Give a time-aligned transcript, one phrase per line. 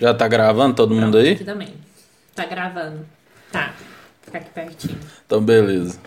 [0.00, 1.32] Já tá gravando todo mundo aí?
[1.32, 1.74] Aqui também.
[2.34, 3.06] Tá gravando.
[3.52, 3.74] Tá.
[4.22, 4.98] Fica aqui pertinho.
[5.26, 5.98] Então, beleza.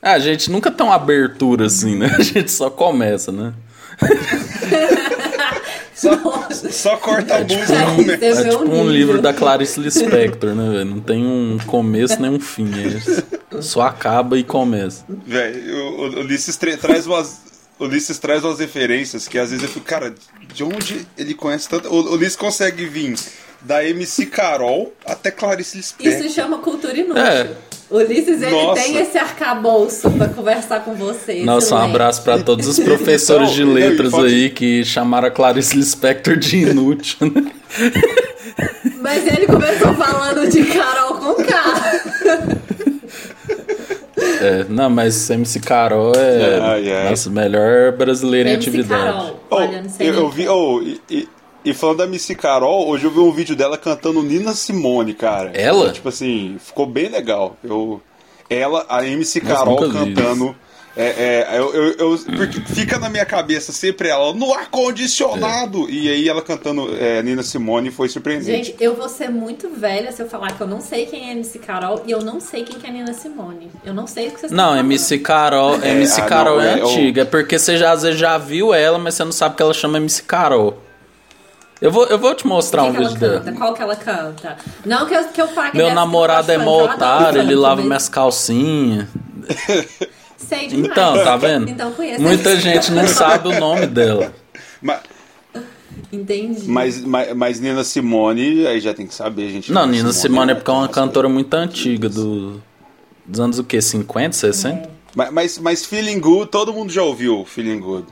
[0.00, 2.06] Ah, a gente nunca tem uma abertura assim, né?
[2.18, 3.52] A gente só começa, né?
[5.94, 6.12] Só,
[6.70, 8.40] só corta a música É, e começa.
[8.46, 10.84] É tipo um livro da Clarice Lispector, né, velho?
[10.84, 12.70] Não tem um começo nem um fim.
[13.52, 15.04] É só acaba e começa.
[15.08, 17.40] Velho, o, o Ulisses tra- traz umas.
[17.78, 20.14] O Ulisses traz umas referências que às vezes eu fico, cara,
[20.52, 21.88] de onde ele conhece tanto.
[21.92, 23.14] O Ulisses consegue vir
[23.60, 26.30] da MC Carol até Clarice Isso Lispector.
[26.30, 27.22] chama cultura inútil.
[27.22, 27.50] É.
[27.90, 28.82] Ulisses, ele Nossa.
[28.82, 31.42] tem esse arcabouço pra conversar com você.
[31.44, 35.30] Nossa, um abraço pra todos os professores de Não, letras pode- aí que chamaram a
[35.30, 37.50] Clarice Lispector de inútil, né?
[39.00, 42.57] Mas ele começou falando de Carol com K.
[44.40, 47.10] É, não, mas MC Carol é Ai, ai.
[47.10, 49.02] nossa melhor brasileira em MC atividade.
[49.04, 49.40] Carol.
[49.50, 51.28] Oh, Olha, não sei eu, vi, oh, e, e-
[51.64, 55.50] e falando da MC Carol, hoje eu vi um vídeo dela cantando Nina Simone, cara.
[55.54, 55.90] Ela?
[55.92, 57.56] Tipo assim, ficou bem legal.
[57.64, 58.00] Eu,
[58.48, 60.54] ela, a MC Carol cantando.
[61.00, 65.88] É, é, eu, eu, eu- porque fica na minha cabeça sempre ela no ar-condicionado.
[65.88, 68.70] E aí ela cantando é, Nina Simone foi surpreendente.
[68.70, 71.32] Gente, eu vou ser muito velha se eu falar que eu não sei quem é
[71.32, 73.70] MC Carol e eu não sei quem que é Nina Simone.
[73.84, 74.76] Eu não sei o que vocês Não.
[74.76, 77.92] MC Carol, É, MC ah, Carol não, é, é, o- antiga, é porque você já,
[77.92, 80.82] às vezes já viu ela, mas você não sabe que ela chama MC Carol.
[81.80, 83.52] Eu vou, eu vou te mostrar O que um que vídeo dela.
[83.56, 84.56] Qual que ela canta?
[84.84, 88.08] Não que eu, que eu pague Meu namorado é mó adoro otário, ele lava minhas
[88.08, 89.06] calcinhas.
[90.38, 90.90] Sei demais.
[90.90, 91.68] Então, tá vendo?
[91.68, 92.22] Então conheço.
[92.22, 94.32] Muita gente não sabe o nome dela.
[94.80, 95.00] Ma-
[96.12, 96.68] Entendi.
[96.68, 99.70] Mas, mas, mas Nina Simone, aí já tem que saber, gente.
[99.72, 102.62] Não, Nina Simone é porque é uma cantora muito antiga, do,
[103.26, 103.80] dos anos o quê?
[103.82, 104.88] 50, 60?
[105.14, 108.06] Mas, mas, mas Feeling Good, todo mundo já ouviu Feeling Good.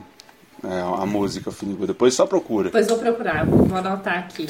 [0.63, 1.87] É, a música Feeling Good.
[1.87, 2.65] Depois só procura.
[2.65, 4.47] Depois vou procurar, vou anotar aqui.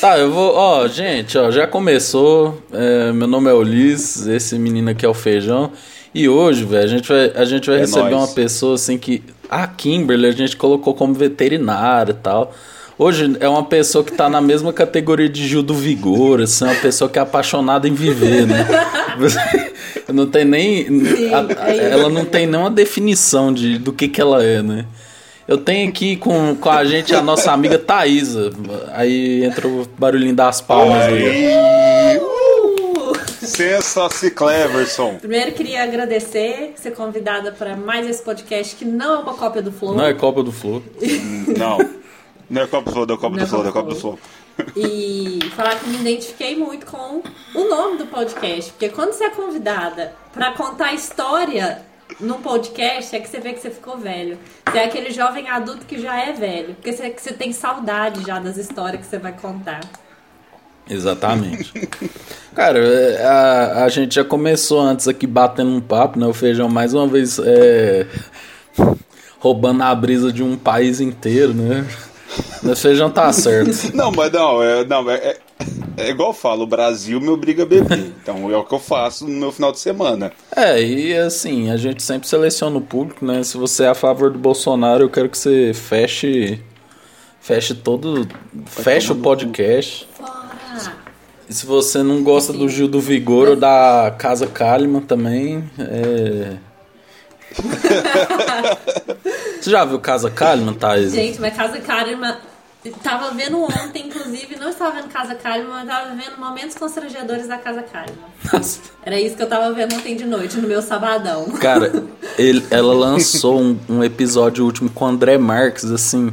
[0.00, 0.54] Tá, eu vou.
[0.54, 2.62] Ó, gente, ó, já começou.
[2.72, 5.72] É, meu nome é Ulisses, esse menino aqui é o Feijão.
[6.14, 8.14] E hoje, velho, a gente vai, a gente vai É receber nóis.
[8.14, 9.22] uma pessoa assim que.
[9.50, 12.52] A Kimberly a gente colocou como veterinária e tal.
[12.98, 16.74] Hoje é uma pessoa que tá na mesma categoria de Gil do Vigor, assim, uma
[16.74, 18.66] pessoa que é apaixonada em viver, né?
[20.12, 20.86] não tem nem.
[21.32, 24.84] a- é ela não tem nenhuma definição de, do que, que ela é, né?
[25.46, 28.50] Eu tenho aqui com, com a gente a nossa amiga Thaísa.
[28.92, 31.48] Aí entra o barulhinho das palmas aí.
[33.48, 35.16] Sensa-se Cleverson.
[35.16, 39.72] Primeiro queria agradecer ser convidada para mais esse podcast que não é uma cópia do
[39.72, 39.94] Flow.
[39.94, 40.82] Não é Copa do Flow.
[41.56, 41.78] Não.
[42.50, 43.88] Não é Copa do Flow, não é Copa Não é do Flow, não é Copa
[43.88, 44.18] do do Flow.
[44.74, 47.22] E falar que me identifiquei muito com
[47.54, 48.72] o nome do podcast.
[48.72, 51.82] Porque quando você é convidada para contar história
[52.18, 54.38] num podcast, é que você vê que você ficou velho.
[54.66, 56.74] Você é aquele jovem adulto que já é velho.
[56.74, 59.80] Porque você, que você tem saudade já das histórias que você vai contar.
[60.88, 61.72] Exatamente.
[62.54, 66.26] Cara, é, a, a gente já começou antes aqui batendo um papo, né?
[66.26, 68.06] O Feijão mais uma vez é,
[69.38, 71.86] roubando a brisa de um país inteiro, né?
[72.64, 73.70] O Feijão tá certo.
[73.94, 75.38] Não, mas não, é, não, é, é,
[75.96, 78.12] é igual eu falo, o Brasil me obriga a beber.
[78.22, 80.32] Então é o que eu faço no meu final de semana.
[80.54, 83.42] É, e assim, a gente sempre seleciona o público, né?
[83.42, 86.60] Se você é a favor do Bolsonaro, eu quero que você feche.
[87.40, 88.26] Feche todo.
[88.66, 90.06] Feche o podcast.
[90.12, 90.37] Fora!
[91.48, 96.56] E se você não gosta do Gil do Vigor ou da Casa Kalimann também, é.
[99.60, 101.12] Você já viu Casa Kalimann, Thaís?
[101.12, 102.38] Gente, mas Casa Karma.
[103.02, 107.58] Tava vendo ontem, inclusive, não estava vendo Casa Karma, mas tava vendo momentos constrangedores da
[107.58, 107.84] Casa.
[108.52, 108.80] Nossa.
[109.04, 111.44] Era isso que eu tava vendo ontem de noite, no meu sabadão.
[111.60, 112.04] Cara,
[112.38, 116.32] ele- ela lançou um, um episódio último com o André Marques, assim.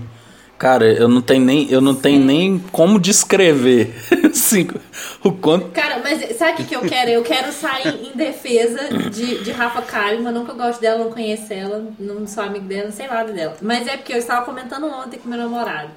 [0.58, 3.94] Cara, eu não tenho nem, eu não tenho nem como descrever
[4.24, 4.68] assim,
[5.22, 5.70] o quanto.
[5.72, 7.10] Cara, mas sabe o que, que eu quero?
[7.10, 10.32] Eu quero sair em defesa de, de Rafa Kalimann.
[10.34, 13.34] Não que eu gosto dela, não conheço ela, não sou amigo dela, não sei nada
[13.34, 13.58] dela.
[13.62, 15.90] Mas é porque eu estava comentando ontem com meu namorado.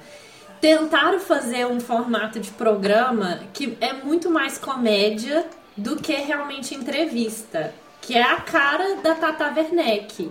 [0.59, 5.45] Tentaram fazer um formato de programa que é muito mais comédia
[5.77, 7.73] do que realmente entrevista.
[8.01, 10.29] Que é a cara da Tata Werneck.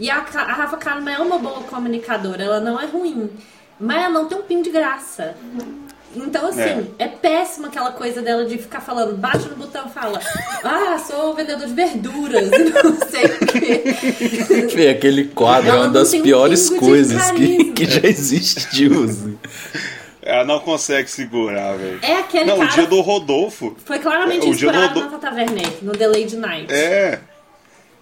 [0.00, 3.30] E a, a Rafa Kalimann é uma boa comunicadora, ela não é ruim.
[3.80, 5.34] Mas ela não tem um pingo de graça.
[6.16, 7.06] Então, assim, é.
[7.06, 10.18] péssima aquela coisa dela de ficar falando, bate no botão e fala,
[10.64, 14.68] ah, sou vendedor de verduras e não sei o quê.
[14.70, 18.08] Fê, aquele quadro é Ela uma não das um piores de coisas que, que já
[18.08, 19.04] existiu.
[19.04, 19.38] assim.
[20.22, 22.00] Ela não consegue segurar, velho.
[22.02, 22.70] É aquele Não, cara...
[22.70, 23.76] o dia do Rodolfo.
[23.84, 26.72] Foi claramente o dia inspirado do- na Tata Werneck, no The Lady Night.
[26.72, 27.20] É.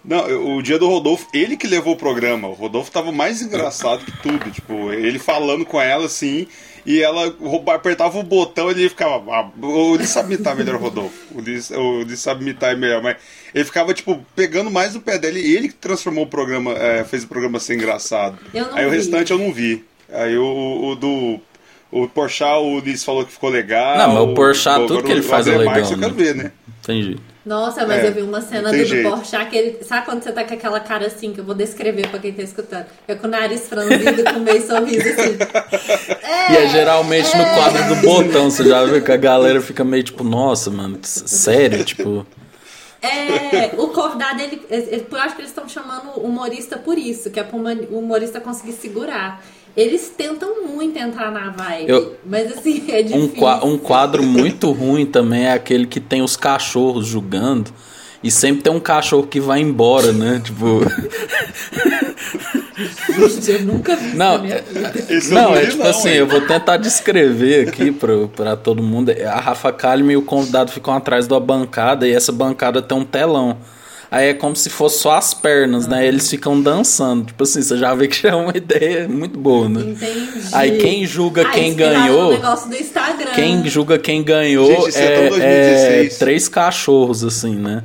[0.06, 2.46] Não, o dia do Rodolfo, ele que levou o programa.
[2.46, 4.50] O Rodolfo tava mais engraçado que tudo.
[4.52, 6.46] Tipo, ele falando com ela assim,
[6.86, 7.34] e ela
[7.74, 9.20] apertava o botão e ele ficava.
[9.34, 11.34] Ah, o Ulisses sabe imitar melhor o Rodolfo.
[11.34, 13.16] O Ulisses, o sabe imitar melhor, mas
[13.52, 15.40] ele ficava, tipo, pegando mais no pé dele.
[15.40, 18.38] Ele que transformou o programa, é, fez o programa ser engraçado.
[18.72, 18.96] Aí o vi.
[18.96, 19.84] restante eu não vi.
[20.12, 21.40] Aí o, o do.
[21.90, 23.98] O Porchat, o Ulisses falou que ficou legal.
[23.98, 26.02] Não, mas o Porchat, tudo que ele faz é legal, Marques eu né?
[26.04, 26.52] quero ver, né?
[26.80, 27.16] Entendi.
[27.46, 29.08] Nossa, mas É, eu vi uma cena do, do.
[29.08, 29.84] Porchat que ele...
[29.84, 32.43] Sabe quando você tá com aquela cara assim, que eu vou descrever pra quem tá
[32.43, 32.87] escutando?
[33.06, 35.37] É com o nariz franzido, com meio sorriso assim.
[36.26, 39.84] É, E é geralmente no quadro do botão, você já vê que a galera fica
[39.84, 42.26] meio tipo, nossa, mano, sério, tipo.
[43.00, 47.31] É, o convidado, ele, ele- eu acho que eles estão chamando o humorista por isso,
[47.31, 49.40] que é huma- o humorista conseguir segurar.
[49.76, 53.44] Eles tentam muito entrar na vibe, Eu- mas assim, é difícil.
[53.62, 57.70] Um, um quadro muito ruim também é aquele que tem os cachorros julgando.
[58.23, 60.40] E sempre tem um cachorro que vai embora, né?
[60.43, 60.81] Tipo.
[63.08, 64.64] Gente, eu nunca vi isso na Não, minha é-
[65.31, 66.14] Não, não é tipo não, assim, hein?
[66.17, 69.11] eu vou tentar descrever aqui pra, pra todo mundo.
[69.11, 73.05] A Rafa Kalimann e o convidado ficam atrás da bancada e essa bancada tem um
[73.05, 73.58] telão.
[74.10, 76.06] Aí é como se fosse só as pernas, né?
[76.06, 77.24] Eles ficam dançando.
[77.26, 79.80] Tipo assim, você já vê que já é uma ideia muito boa, né?
[79.80, 80.30] Entendi.
[80.52, 83.32] Aí quem julga Ah, quem ganhou- negócio do Instagram.
[83.34, 86.14] Quem julga quem ganhou Gente, isso é tão é, 2016.
[86.14, 87.82] é três cachorros, assim, né?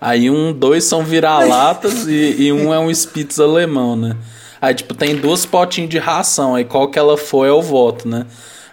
[0.00, 4.16] Aí um, dois são vira-latas e, e um é um Spitz alemão, né?
[4.62, 8.08] Aí, tipo, tem duas potinhos de ração, aí qual que ela for é o voto,
[8.08, 8.24] né?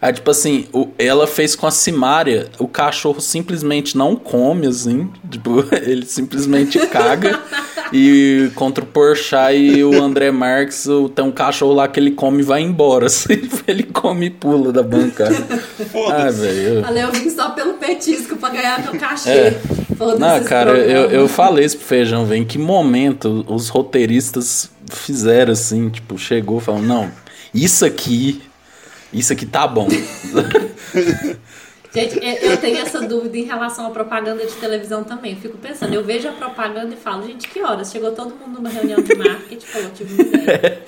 [0.01, 5.07] Aí, tipo assim, o- ela fez com a Simária, o cachorro simplesmente não come, assim,
[5.29, 7.39] tipo, ele simplesmente caga.
[7.93, 12.11] e contra o Porchat e o André Marques, o- tem um cachorro lá que ele
[12.11, 15.35] come e vai embora, assim, ele come e pula da bancada.
[15.49, 16.39] Ah, Foda-se.
[16.39, 16.81] velho.
[16.81, 19.29] Falei, eu vim só pelo petisco pra ganhar meu cachê.
[19.29, 19.61] É.
[19.95, 22.41] Foda-se Não, cara, eu, eu falei isso pro Feijão, velho.
[22.41, 25.89] Em que momento os roteiristas fizeram assim?
[25.89, 27.11] Tipo, chegou falando, não,
[27.53, 28.41] isso aqui,
[29.13, 29.87] isso aqui tá bom.
[31.93, 35.33] Gente, eu tenho essa dúvida em relação à propaganda de televisão também.
[35.33, 37.91] Eu fico pensando, eu vejo a propaganda e falo, gente, que horas?
[37.91, 40.83] Chegou todo mundo numa reunião de marketing, falou, tive uma ideia.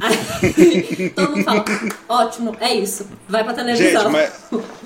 [0.00, 1.64] Aí todo mundo fala,
[2.08, 4.04] ótimo, é isso, vai pra televisão.
[4.04, 4.32] Gente, mas,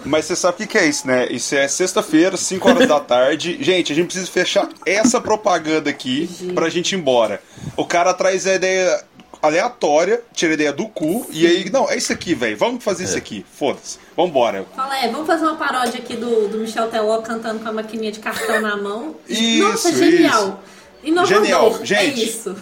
[0.04, 1.28] mas você sabe o que, que é isso, né?
[1.30, 3.56] Isso é sexta-feira, 5 horas da tarde.
[3.62, 7.40] Gente, a gente precisa fechar essa propaganda aqui pra gente ir embora.
[7.76, 9.04] O cara traz a ideia
[9.42, 12.56] aleatória, tira a ideia do cu, e aí, não, é isso aqui, velho.
[12.56, 13.44] Vamos fazer isso aqui.
[13.54, 13.98] Foda-se.
[14.16, 14.66] Vambora.
[14.76, 18.12] Fala, é, vamos fazer uma paródia aqui do, do Michel Teló cantando com a maquininha
[18.12, 19.16] de cartão na mão.
[19.28, 20.62] Isso, Nossa, genial.
[21.02, 22.24] Inovador, Genial, É gente.
[22.28, 22.54] isso.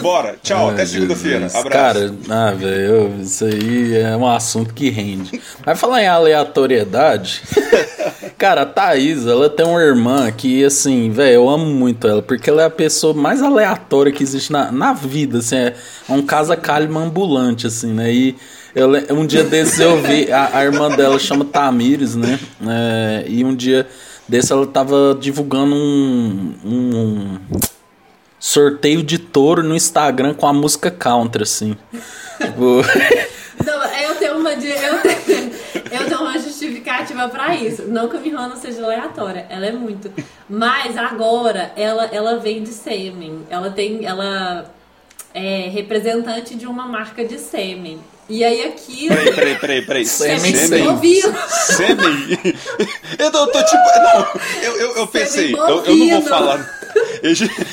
[0.00, 0.36] Bora.
[0.42, 1.46] Tchau, Ai, até segunda-feira.
[1.46, 1.68] Abraço.
[1.68, 5.40] Cara, ah, velho, isso aí é um assunto que rende.
[5.64, 7.42] Mas falar em aleatoriedade,
[8.38, 12.48] cara, a Thaís, ela tem uma irmã que, assim, velho, eu amo muito ela, porque
[12.50, 15.74] ela é a pessoa mais aleatória que existe na, na vida, assim, é
[16.08, 18.12] um casa calma ambulante, assim, né?
[18.12, 18.36] E
[18.74, 22.38] eu, um dia desses eu vi, a, a irmã dela chama Tamires, né?
[22.66, 23.86] É, e um dia
[24.28, 27.38] desse ela tava divulgando um- um
[28.38, 31.76] sorteio de touro no Instagram com a música country, assim.
[32.40, 32.82] Tipo,
[33.66, 35.50] Não, eu tenho uma de- eu tenho,
[35.90, 37.82] eu tenho uma justificativa pra isso.
[37.88, 40.10] Não que a minha irmã não seja aleatória, ela é muito.
[40.48, 43.44] Mas agora ela ela vende sêmen.
[43.50, 44.72] Ela tem ela
[45.34, 47.98] é representante de uma marca de sêmen.
[48.30, 50.06] E aí aquilo Peraí, peraí, peraí, peraí.
[50.06, 51.22] Sêmen, Sêmen?
[51.48, 52.38] sêmen.
[53.18, 53.82] Eu tô, tô tipo.
[54.02, 54.26] Não,
[54.62, 56.78] eu, eu, eu pensei, eu, eu não vou falar.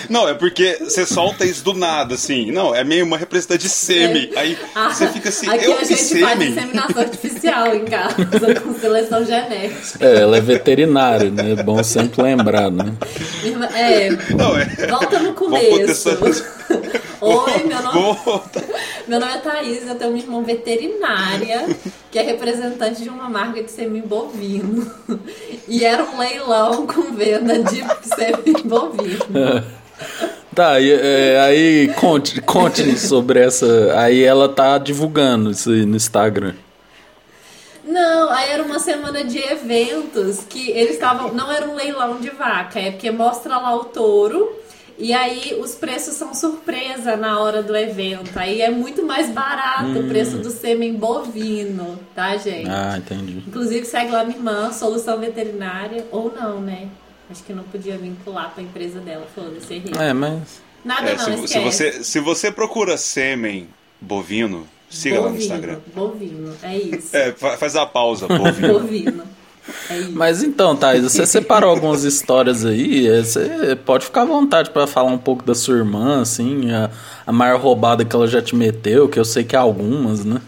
[0.10, 2.52] Não, é porque você solta isso do nada, assim.
[2.52, 4.30] Não, é meio uma representante de sêmen.
[4.36, 6.00] Aí Ah, você fica assim, Aqui eu a gente faz
[6.40, 6.50] sêmen.
[6.50, 8.16] inseminação artificial em casa,
[8.64, 10.06] com seleção genética.
[10.06, 11.52] é, ela é veterinária, né?
[11.58, 12.94] É bom sempre lembrar, né?
[13.76, 14.66] É, Não, é.
[14.90, 16.10] volta no começo.
[17.22, 18.18] Oi, meu nome,
[19.08, 21.68] meu nome é Thaís, eu tenho uma irmã veterinária
[22.12, 24.92] que é representante de uma marca de sêmen bovino.
[25.68, 29.66] E era um leilão com venda de sêmen bovino.
[30.56, 33.94] Tá, e, é, aí conte, conte sobre essa.
[34.00, 36.54] Aí ela tá divulgando isso aí no Instagram.
[37.84, 41.34] Não, aí era uma semana de eventos que eles estavam.
[41.34, 44.50] Não era um leilão de vaca, é porque mostra lá o touro.
[44.98, 48.32] E aí os preços são surpresa na hora do evento.
[48.38, 52.70] Aí é muito mais barato o preço do sêmen bovino, tá, gente?
[52.70, 53.44] Ah, entendi.
[53.46, 56.88] Inclusive segue lá minha irmã, solução veterinária, ou não, né?
[57.30, 59.92] Acho que não podia vincular pra empresa dela, foda-se, errei.
[60.00, 60.62] É, mas.
[60.86, 61.48] Nada É, não, se, esquece.
[61.54, 63.68] se você, se você procura sêmen
[64.00, 65.80] bovino, siga lá no Bovino, Instagram.
[65.94, 67.18] Bovino, é isso.
[67.18, 68.74] É, fa- faz a pausa, bovino.
[68.80, 69.24] Bovino.
[69.90, 70.00] É.
[70.12, 73.08] Mas então, Thaís, você separou algumas histórias aí.
[73.08, 76.90] é, Você pode ficar à vontade pra falar um pouco da sua irmã, assim, a,
[77.26, 80.42] a maior roubada que ela já te meteu, que eu sei que é algumas, né?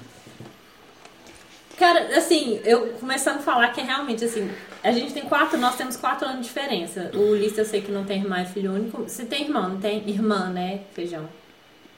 [1.77, 4.49] Cara, assim, eu começando a falar que é realmente assim,
[4.83, 7.11] a gente tem quatro, nós temos quatro anos de diferença.
[7.13, 9.03] O Ulisses eu sei que não tem irmã, é filho único.
[9.03, 10.01] Você tem irmão, não tem?
[10.09, 11.29] Irmã, né, Feijão?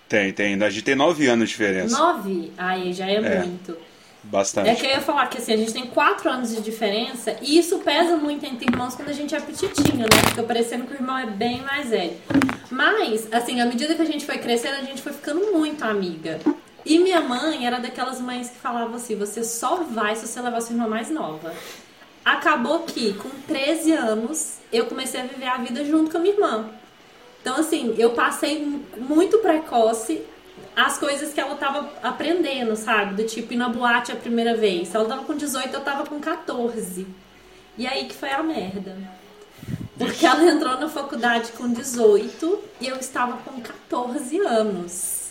[0.10, 0.62] Tem, tem.
[0.62, 1.98] A gente tem nove anos de diferença.
[1.98, 2.52] Nove?
[2.58, 3.40] Aí já é, É.
[3.40, 3.78] muito.
[4.24, 4.70] Bastante.
[4.70, 7.58] É que eu ia falar que assim, a gente tem quatro anos de diferença e
[7.58, 10.30] isso pesa muito entre irmãos quando a gente é petitinho, né?
[10.30, 12.18] Fica parecendo que o irmão é bem mais velho.
[12.70, 16.40] Mas, assim, à medida que a gente foi crescendo, a gente foi ficando muito amiga.
[16.86, 20.62] E minha mãe era daquelas mães que falavam assim: você só vai se você levar
[20.62, 21.54] sua irmã mais nova.
[22.24, 26.34] Acabou que, com 13 anos, eu comecei a viver a vida junto com a minha
[26.36, 26.70] irmã.
[27.42, 30.22] Então, assim, eu passei mu- muito precoce
[30.86, 33.16] as coisas que ela tava aprendendo, sabe?
[33.16, 34.88] Do tipo ir na boate a primeira vez.
[34.88, 37.08] Se ela tava com 18, eu tava com 14.
[37.78, 38.98] E aí que foi a merda.
[39.98, 45.30] Porque ela entrou na faculdade com 18 e eu estava com 14 anos.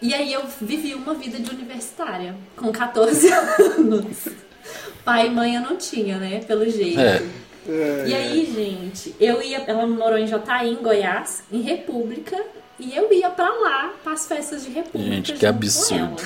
[0.00, 4.28] E aí eu vivi uma vida de universitária com 14 anos.
[5.04, 6.40] Pai e mãe eu não tinha, né?
[6.44, 7.00] Pelo jeito.
[7.00, 7.22] É.
[8.06, 9.58] E aí, gente, eu ia.
[9.58, 12.36] Ela morou em Jataí, em Goiás, em República,
[12.78, 15.14] e eu ia pra lá, pras festas de República.
[15.14, 16.16] Gente, que absurdo.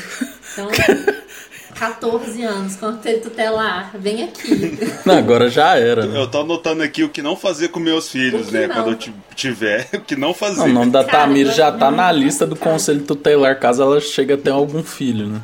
[0.53, 0.69] Então,
[1.77, 4.79] 14 anos, conselho tutelar, vem aqui.
[5.05, 6.19] Não, agora já era, né?
[6.19, 8.67] Eu tô anotando aqui o que não fazer com meus filhos, né?
[8.67, 8.75] não?
[8.77, 10.63] Quando eu ti- tiver, o que não fazer.
[10.63, 14.33] O nome da Cara, Tamir já tá na lista do conselho tutelar, caso ela chegue
[14.33, 15.43] a ter algum filho, né?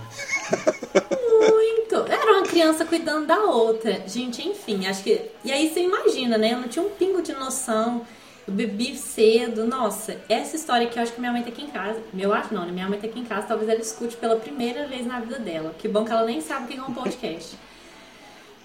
[1.41, 1.97] Muito.
[2.11, 4.03] Era uma criança cuidando da outra.
[4.07, 5.21] Gente, enfim, acho que.
[5.45, 6.53] E aí você imagina, né?
[6.55, 8.03] Eu não tinha um pingo de noção.
[8.47, 9.67] Eu bebi cedo.
[9.67, 12.01] Nossa, essa história que eu acho que minha mãe tá aqui em casa.
[12.17, 12.73] Eu acho não, né?
[12.73, 13.47] Minha mãe tá aqui em casa.
[13.47, 15.75] Talvez ela escute pela primeira vez na vida dela.
[15.79, 17.57] Que bom que ela nem sabe o que é um podcast.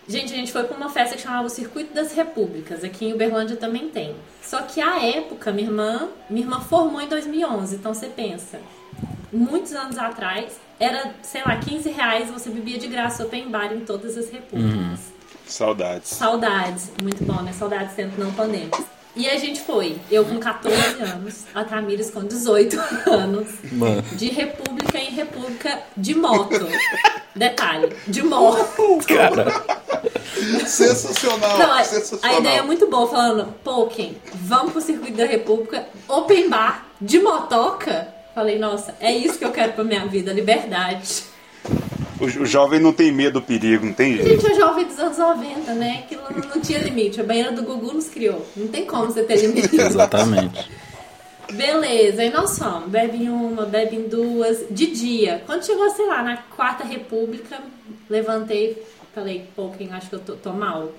[0.10, 2.82] Gente, a gente foi pra uma festa que chamava o Circuito das Repúblicas.
[2.82, 4.16] Aqui em Uberlândia também tem.
[4.42, 7.76] Só que a época, minha irmã, minha irmã formou em 2011.
[7.76, 8.62] Então você pensa,
[9.34, 13.82] muitos anos atrás, era, sei lá, 15 reais você bebia de graça open bar em
[13.82, 15.12] todas as repúblicas.
[15.46, 16.10] Saudades.
[16.10, 17.52] Saudades, muito bom, né?
[17.52, 18.86] Saudades sempre não pandêmicas.
[19.18, 24.04] E a gente foi, eu com 14 anos, a Tamires com 18 anos, Mano.
[24.14, 26.68] de república em república de moto.
[27.36, 28.64] Detalhe, de moto.
[30.68, 32.38] Sensacional, Não, a, sensacional.
[32.38, 33.54] a ideia é muito boa, falando,
[33.90, 38.08] Ken, vamos pro circuito da República, open bar, de motoca.
[38.36, 41.24] Falei, nossa, é isso que eu quero pra minha vida, liberdade.
[42.20, 44.42] O, o jovem não tem medo do perigo, não tem jeito.
[44.42, 46.04] Gente, é jovem dos anos 90, né?
[46.04, 47.22] Aquilo não, não tinha limite.
[47.22, 48.46] A banheira do Gugu nos criou.
[48.56, 49.76] Não tem como você ter limite.
[49.80, 50.70] Exatamente.
[51.52, 52.90] Beleza, aí nós fomos.
[52.90, 55.42] Bebe em uma, bebe em duas, de dia.
[55.46, 57.60] Quando chegou, sei lá, na Quarta República,
[58.10, 58.84] levantei,
[59.14, 60.92] falei, pô, quem acho que eu tô, tô mal.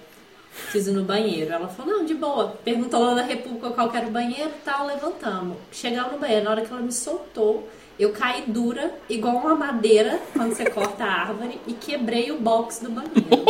[0.62, 1.52] Preciso ir no banheiro.
[1.52, 2.56] Ela falou, não, de boa.
[2.64, 5.56] Perguntou lá na República qual que era o banheiro e tal, levantamos.
[5.70, 7.68] Chegamos no banheiro, na hora que ela me soltou,
[7.99, 12.81] eu caí dura, igual uma madeira, quando você corta a árvore, e quebrei o box
[12.81, 13.45] do banheiro.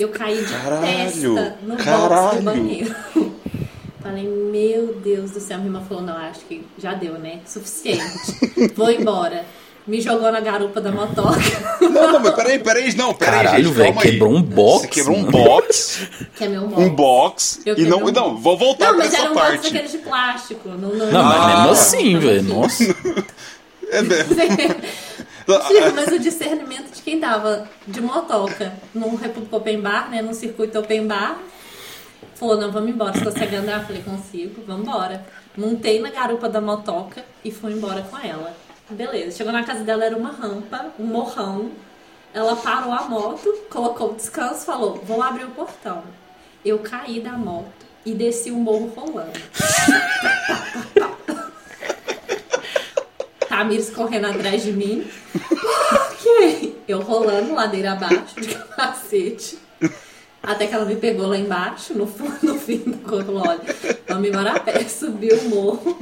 [0.00, 2.38] Eu caí de Caralho, testa no box caralho.
[2.38, 2.96] do banheiro.
[4.00, 5.58] Falei, meu Deus do céu.
[5.58, 7.40] Minha irmã falou, não, acho que já deu, né?
[7.46, 8.72] Suficiente.
[8.74, 9.44] Vou embora.
[9.86, 11.40] Me jogou na garupa da motoca.
[11.82, 15.16] Não, não, mas peraí, peraí, não, peraí, Caralho, gente, velho, quebrou um box, Você quebrou
[15.16, 16.80] um box, Que é meu box.
[16.82, 19.34] um box, Eu e não, um não, vou voltar Não, pra mas essa era um
[19.34, 19.62] box parte.
[19.64, 20.68] daqueles de plástico.
[20.68, 21.70] Não, não, Não, mas mesmo Ah.
[21.72, 22.42] assim, velho.
[22.54, 22.84] Nossa.
[23.90, 23.98] É,
[25.66, 30.22] Chico, mas o discernimento de quem tava de motoca num República Open Bar, né?
[30.22, 31.38] Num circuito Open Bar.
[32.36, 33.12] Falou, não, vamos embora.
[33.12, 33.84] Você consegue andar?
[33.86, 35.26] Falei, consigo, vamos embora.
[35.56, 38.56] Montei na garupa da motoca e fui embora com ela.
[38.92, 39.36] Beleza.
[39.36, 41.70] Chegou na casa dela, era uma rampa, um morrão.
[42.34, 46.02] Ela parou a moto, colocou o descanso, falou, vou abrir o portão.
[46.64, 47.70] Eu caí da moto
[48.06, 49.32] e desci o morro rolando.
[53.48, 55.06] Tamires correndo atrás de mim.
[55.92, 56.82] Ok.
[56.88, 59.58] Eu rolando ladeira abaixo de capacete.
[60.42, 63.32] Até que ela me pegou lá embaixo, no, fu- no fim do corpo.
[63.36, 63.60] Olha,
[64.08, 64.82] vamos embora a pé.
[64.88, 65.98] Subiu o morro.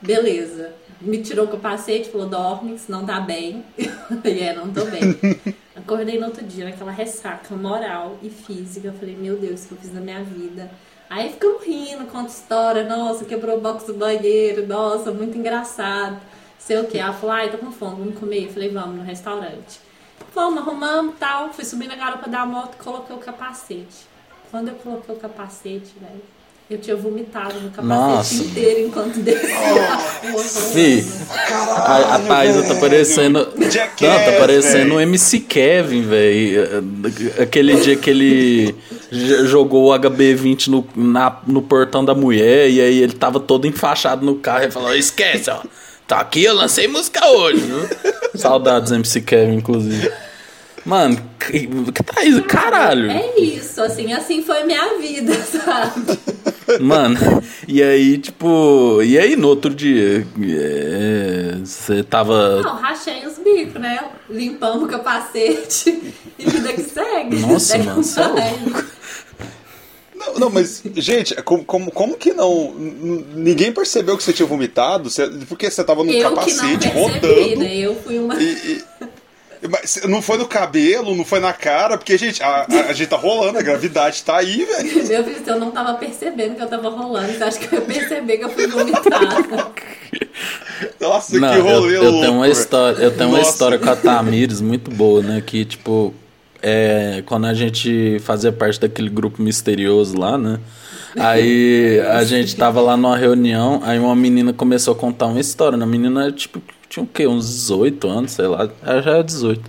[0.00, 0.72] Beleza.
[1.00, 3.64] Me tirou o capacete, falou: dorme, senão tá bem.
[4.24, 5.00] E é, não tô bem.
[5.74, 8.88] Acordei no outro dia, naquela ressaca moral e física.
[8.88, 10.70] Eu falei: meu Deus, o que eu fiz na minha vida?
[11.08, 12.84] Aí ficamos rindo, conta história.
[12.84, 14.66] Nossa, quebrou o box do banheiro.
[14.66, 16.20] Nossa, muito engraçado.
[16.58, 16.98] Sei o que.
[16.98, 18.44] Ela falou: ai, tô com fome, vamos comer.
[18.44, 19.80] Eu falei: vamos no restaurante.
[20.32, 21.52] Fomos, arrumamos tal.
[21.52, 24.06] Fui subir na garupa da moto coloquei o capacete.
[24.50, 26.22] Quando eu coloquei o capacete, velho,
[26.70, 28.34] eu tinha vomitado no capacete Nossa.
[28.34, 29.96] inteiro enquanto descia a
[30.30, 30.42] rua.
[30.44, 31.04] Fih,
[31.76, 33.48] A, a Thaisa tá parecendo.
[33.68, 36.62] Jackass, Não, tá parecendo o MC Kevin, velho.
[37.42, 38.74] Aquele dia que ele
[39.46, 44.24] jogou o HB20 no, na, no portão da mulher e aí ele tava todo enfaixado
[44.24, 45.62] no carro e falou: esquece, ó.
[46.06, 47.88] Tá aqui, eu lancei música hoje, viu?
[48.34, 50.10] Saudades MC Kevin, inclusive.
[50.90, 53.10] Mano, que, que Thaisa, caralho.
[53.12, 56.18] É isso, assim, assim foi minha vida, sabe?
[56.80, 57.16] Mano,
[57.68, 59.00] e aí, tipo.
[59.02, 60.26] E aí no outro dia?
[60.42, 62.60] é, Você tava.
[62.62, 64.00] Não, rachei os bicos, né?
[64.28, 66.02] Limpamos o capacete
[66.36, 67.36] e vida que segue.
[67.36, 68.74] Nossa, mano, você é baile.
[70.14, 72.74] Não, não, mas, gente, como, como, como que não.
[72.74, 75.08] Ninguém percebeu que você tinha vomitado?
[75.08, 77.60] Você- porque você tava no Eu que não capacete percebi, rodando.
[77.60, 77.76] né?
[77.78, 78.34] Eu fui uma...
[78.34, 78.82] E, e-
[79.68, 83.08] mas não foi no cabelo, não foi na cara, porque, gente, a, a, a gente
[83.08, 84.94] tá rolando, a gravidade tá aí, velho.
[85.08, 87.32] Meu filho, eu não tava percebendo que eu tava rolando.
[87.32, 89.70] Você acha que eu ia perceber que eu fui vomitada?
[91.00, 92.20] Nossa, Não, que rolê eu, eu louco.
[92.20, 93.50] tenho uma história, eu tenho uma Nossa.
[93.50, 95.42] história com a Tamires muito boa, né?
[95.44, 96.14] Que tipo,
[96.62, 100.58] é, quando a gente fazia parte daquele grupo misterioso lá, né?
[101.18, 105.76] Aí a gente tava lá numa reunião, aí uma menina começou a contar uma história.
[105.76, 105.84] né?
[105.84, 107.26] A menina, tipo, tinha o quê?
[107.26, 108.68] Uns 18 anos, sei lá.
[108.84, 109.62] Ela já era 18.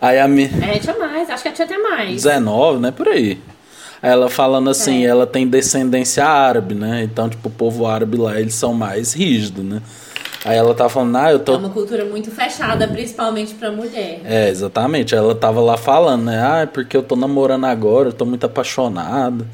[0.00, 0.66] Aí a menina.
[0.66, 1.30] É, tinha mais.
[1.30, 2.22] Acho que tinha até mais.
[2.22, 2.90] 19, né?
[2.90, 3.38] Por aí.
[4.02, 5.08] Ela falando assim, É.
[5.08, 7.02] ela tem descendência árabe, né?
[7.04, 9.82] Então, tipo, o povo árabe lá, eles são mais rígidos, né?
[10.44, 11.56] Aí ela tá falando, ah, eu É tô.
[11.56, 14.20] uma cultura muito fechada, principalmente pra mulher.
[14.24, 15.14] É, exatamente.
[15.14, 16.40] Ela tava lá falando, né?
[16.40, 19.44] Ah, é porque eu tô namorando agora, eu tô muito apaixonada,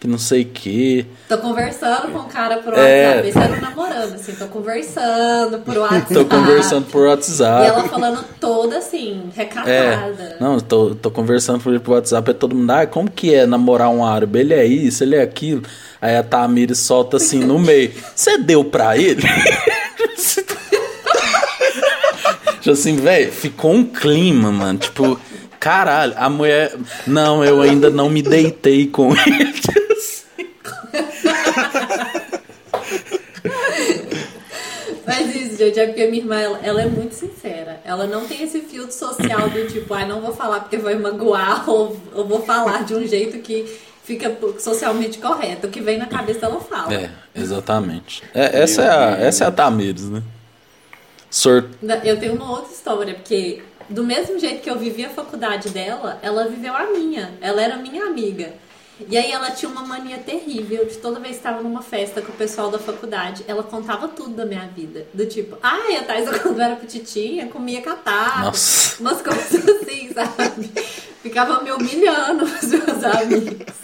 [0.00, 1.04] que não sei o quê.
[1.28, 3.06] Tô conversando com o cara por É.
[3.08, 3.28] WhatsApp.
[3.28, 4.32] Esse era um namorando, assim.
[4.32, 6.14] Tô conversando por WhatsApp.
[6.14, 7.66] Tô conversando por E WhatsApp.
[7.68, 10.36] ela falando toda assim, É, recatada.
[10.40, 13.44] não, eu tô, tô conversando por por WhatsApp, é todo mundo, ah, como que é
[13.44, 14.40] namorar um árabe?
[14.40, 15.62] Ele é isso, ele é aquilo.
[16.00, 19.20] Aí a Tamires solta assim no meio, você deu pra ele?
[22.60, 25.18] Tipo assim, velho, ficou um clima, mano, tipo,
[25.58, 26.72] caralho, a mulher,
[27.06, 29.54] não, eu ainda não me deitei com ele.
[35.10, 37.80] Mas isso, gente, é porque minha irmã, ela, ela é muito sincera.
[37.84, 41.68] Ela não tem esse filtro social do tipo, ah, não vou falar porque vai magoar,
[41.70, 45.66] ou, ou vou falar de um jeito que fica socialmente correto.
[45.66, 46.94] O que vem na cabeça ela fala.
[46.94, 48.22] É, exatamente.
[48.34, 50.22] É, essa, é a, essa é a Tamires, né?
[51.28, 51.68] Sor...
[52.04, 56.18] Eu tenho uma outra história, porque do mesmo jeito que eu vivi a faculdade dela,
[56.22, 57.32] ela viveu a minha.
[57.40, 58.52] Ela era minha amiga.
[59.08, 62.32] E aí ela tinha uma mania terrível de toda vez que estava numa festa com
[62.32, 65.06] o pessoal da faculdade, ela contava tudo da minha vida.
[65.14, 68.46] Do tipo, ai, a Thais, quando era petitinha, comia catarro.
[68.46, 69.00] Nossa.
[69.00, 70.70] Umas coisas assim, sabe?
[71.22, 73.76] Ficava me humilhando os meus amigos.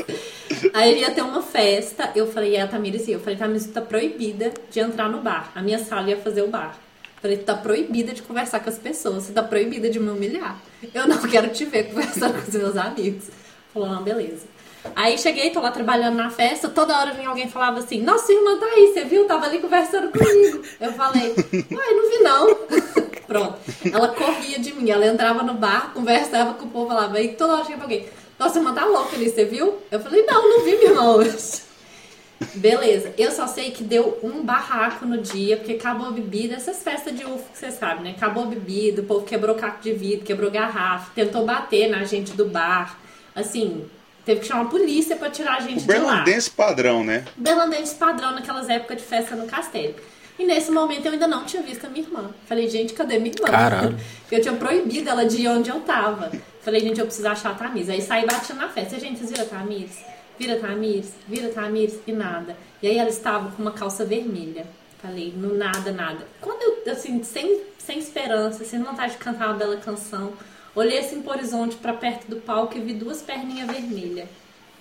[0.72, 3.80] Aí ia ter uma festa, eu falei, e a Tamires ia, eu falei, Tamires, tá
[3.80, 5.50] proibida de entrar no bar.
[5.54, 6.78] A minha sala ia fazer o bar.
[7.20, 10.60] Falei, tu tá proibida de conversar com as pessoas, você tá proibida de me humilhar.
[10.94, 13.24] Eu não quero te ver conversando com os meus amigos.
[13.72, 14.55] Falou, não, beleza.
[14.94, 18.32] Aí cheguei, tô lá trabalhando na festa, toda hora vinha alguém e falava assim, nossa,
[18.32, 19.26] irmã tá aí, você viu?
[19.26, 20.62] Tava ali conversando comigo.
[20.80, 21.34] Eu falei,
[21.70, 23.06] uai, não vi não.
[23.26, 23.58] Pronto.
[23.92, 27.54] Ela corria de mim, ela entrava no bar, conversava com o povo, falava, aí toda
[27.54, 28.06] hora chegava alguém,
[28.38, 29.78] nossa, irmã tá louca ali, você viu?
[29.90, 31.18] Eu falei, não, não vi, meu irmão.
[32.54, 36.82] Beleza, eu só sei que deu um barraco no dia, porque acabou a bebida, essas
[36.82, 38.10] festas de UFO que você sabe, né?
[38.10, 42.32] Acabou a bebida, o povo quebrou caco de vidro, quebrou garrafa, tentou bater na gente
[42.32, 42.98] do bar.
[43.34, 43.86] Assim,
[44.26, 45.94] teve que chamar a polícia pra tirar a gente O de lá.
[45.94, 47.24] berlandense padrão, né?
[47.36, 49.94] Berlandense padrão naquelas épocas de festa no castelo.
[50.38, 52.30] E nesse momento eu ainda não tinha visto a minha irmã.
[52.44, 53.46] Falei, gente, cadê minha irmã?
[53.48, 53.96] Caralho.
[54.30, 56.30] Eu tinha proibido ela de ir onde eu tava.
[56.60, 57.88] Falei, gente, eu preciso achar a Tamires.
[57.88, 58.98] Aí saí batendo na festa.
[58.98, 59.98] Gente, vocês viram a Tamires?
[60.36, 61.12] Vira Tamires?
[61.28, 61.94] Vira Tamires?
[62.08, 62.56] E nada.
[62.82, 64.66] E aí ela estava com uma calça vermelha.
[65.00, 66.26] Falei, no nada, nada.
[66.40, 70.32] Quando eu, assim, sem, sem esperança, sem vontade de cantar uma bela canção,
[70.76, 74.28] olhei assim pro horizonte, pra perto do palco e vi duas perninhas vermelhas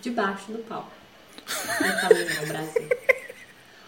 [0.01, 0.91] debaixo do palco.
[1.47, 2.89] Eu falei, não, Brasil.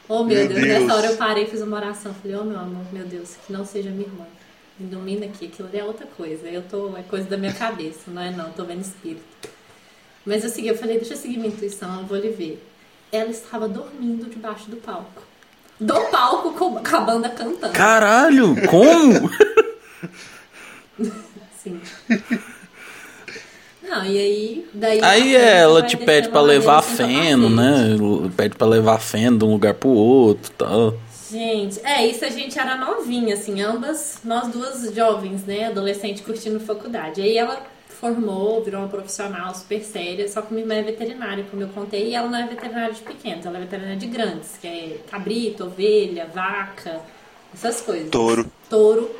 [0.10, 0.62] Oh, meu, Meu Deus.
[0.62, 0.68] Deus.
[0.68, 2.14] Nessa hora eu parei e fiz uma oração.
[2.14, 4.26] Falei, oh, meu amor, meu Deus, que não seja minha irmã.
[4.80, 6.48] Me domina aqui, aquilo ali é outra coisa.
[6.48, 9.50] Eu tô, é coisa da minha cabeça, não é não, tô vendo espírito.
[10.26, 12.66] Mas eu segui, eu falei, deixa eu seguir minha intuição, eu vou lhe ver.
[13.12, 15.24] Ela estava dormindo debaixo do palco.
[15.80, 17.74] Do palco com com a banda cantando.
[17.74, 19.30] Caralho, como?
[21.68, 21.82] Sim.
[23.88, 24.70] Não, e aí.
[24.74, 28.02] Daí Aí ela te pede pra a ladeira levar sem feno, capacete.
[28.02, 28.32] né?
[28.36, 30.94] Pede pra levar feno de um lugar pro outro e tal.
[31.30, 36.58] Gente, é, isso a gente era novinha, assim, ambas, nós duas jovens, né, adolescente curtindo
[36.60, 37.22] faculdade.
[37.22, 37.66] Aí ela
[38.00, 42.10] formou, virou uma profissional super séria, só que minha irmã é veterinária, como eu contei,
[42.10, 45.66] e ela não é veterinária de pequenos, ela é veterinária de grandes, que é cabrito,
[45.66, 47.02] ovelha, vaca,
[47.54, 48.10] essas coisas.
[48.10, 48.50] Touro.
[48.70, 49.12] Touro,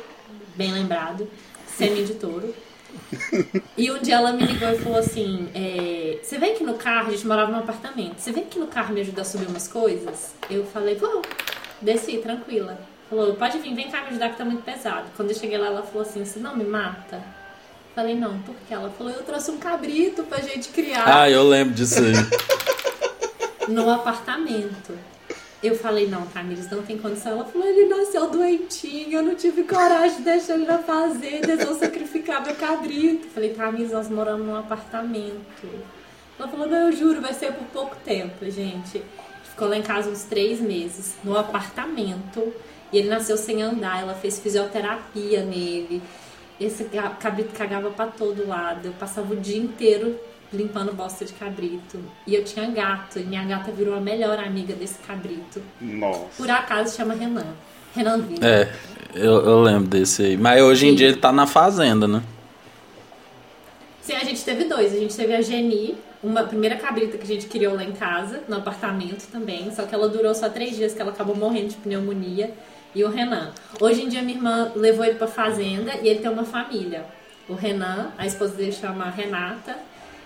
[0.56, 1.28] bem lembrado.
[1.78, 2.52] Semi de touro.
[3.76, 7.08] E um dia ela me ligou e falou assim: é, Você vem aqui no carro,
[7.08, 8.18] a gente morava num apartamento.
[8.18, 10.34] Você vem aqui no carro me ajudar a subir umas coisas?
[10.50, 11.22] Eu falei: Vou,
[11.80, 12.76] desci, tranquila.
[13.08, 15.06] Falou: Pode vir, vem cá me ajudar que tá muito pesado.
[15.16, 17.22] Quando eu cheguei lá, ela falou assim: Você não me mata?
[17.94, 18.74] Falei: Não, por quê?
[18.74, 22.12] Ela falou: Eu trouxe um cabrito pra gente criar Ah, eu lembro disso aí.
[23.68, 24.98] no apartamento.
[25.60, 27.32] Eu falei, não, Tamires, não tem condição.
[27.32, 31.64] Ela falou, ele nasceu doentinho, eu não tive coragem de deixar ele na fazenda, eles
[31.64, 33.26] vão sacrificar meu cabrito.
[33.26, 35.68] Eu falei, Tamires, nós moramos num apartamento.
[36.38, 39.02] Ela falou, não, eu juro, vai ser por pouco tempo, gente.
[39.42, 42.54] Ficou lá em casa uns três meses, no apartamento.
[42.92, 46.00] E ele nasceu sem andar, ela fez fisioterapia nele.
[46.60, 46.84] Esse
[47.18, 48.86] cabrito cagava pra todo lado.
[48.86, 50.18] Eu passava o dia inteiro
[50.52, 52.00] limpando bosta de cabrito.
[52.26, 55.62] E eu tinha gato, e minha gata virou a melhor amiga desse cabrito.
[55.80, 56.26] Nossa.
[56.36, 57.54] Por acaso chama Renan.
[57.94, 58.46] Renan Vila.
[58.46, 58.72] É,
[59.14, 60.36] eu, eu lembro desse aí.
[60.36, 60.96] Mas hoje em Sim.
[60.96, 62.22] dia ele tá na fazenda, né?
[64.00, 64.92] Sim, a gente teve dois.
[64.94, 68.42] A gente teve a Geni, uma primeira cabrita que a gente criou lá em casa,
[68.48, 69.70] no apartamento também.
[69.74, 72.52] Só que ela durou só três dias, que ela acabou morrendo de pneumonia.
[72.94, 73.52] E o Renan.
[73.80, 77.04] Hoje em dia minha irmã levou ele pra fazenda e ele tem uma família.
[77.48, 79.76] O Renan, a esposa dele chama Renata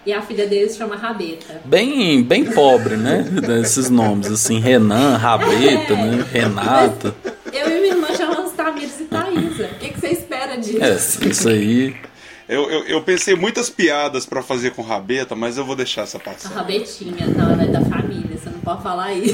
[0.05, 1.61] e a filha dele se chama Rabeta.
[1.65, 3.25] Bem, bem pobre, né?
[3.62, 6.25] Esses nomes, assim, Renan, Rabeta, né?
[6.31, 7.15] Renata.
[7.53, 9.65] Eu e minha irmã chamamos Tamires e Thaísa.
[9.67, 10.83] O que, que você espera disso?
[10.83, 11.95] É, isso aí.
[12.49, 16.19] Eu, eu, eu pensei muitas piadas pra fazer com rabeta, mas eu vou deixar essa
[16.19, 16.51] A passar.
[16.51, 19.33] Rabetinha, não, ela é da família, você não pode falar isso.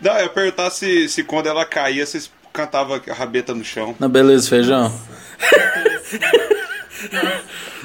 [0.00, 3.96] Não, eu ia perguntar se, se quando ela caía, vocês cantavam a rabeta no chão.
[3.98, 4.92] Na beleza, feijão.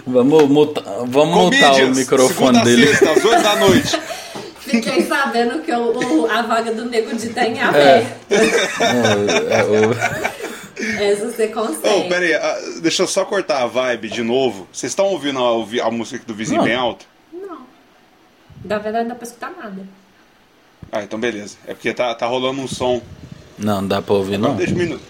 [0.06, 2.88] Vamos mutar, vamos mutar o microfone a dele.
[2.88, 3.99] sexta, às 8 da noite.
[4.60, 8.08] Fiquei sabendo que o, o- a vaga do Nego de tá em aberto.
[8.80, 12.10] É, é, o- Essa você Oh, consegue.
[12.10, 14.67] pera aí, ah, deixa eu só cortar a vibe de novo.
[14.73, 16.65] Vocês estão ouvindo a, a música do vizinho Não.
[16.65, 17.06] bem alto?
[17.32, 17.60] Não.
[18.65, 19.88] Na verdade, não dá pra escutar nada.
[20.91, 21.58] Ah, então beleza.
[21.67, 23.02] É porque tá, tá rolando um som.
[23.58, 24.56] Não, não dá pra ouvir, não.
[24.56, 25.04] Deixa um minuto.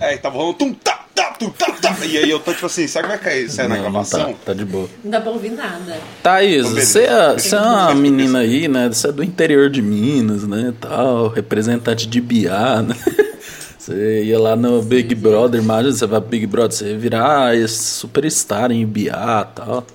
[0.00, 1.96] É, tava rolando tum, tá, tá, tum, tá, tá.
[2.04, 4.32] E aí eu tô tipo assim, será que vai cair, sair na Não, gravação?
[4.32, 4.88] tá, tá de boa.
[5.02, 5.96] Não dá pra ouvir nada.
[6.22, 8.88] Thaís, você é, você é uma menina aí, né?
[8.88, 10.74] Você é do interior de Minas, né?
[10.80, 12.96] Tal, representante de Biá, né?
[13.78, 17.54] Você ia lá no Big Brother, imagina você vai pro Big Brother, você ia virar
[17.54, 19.86] esse superstar em Biá e tal.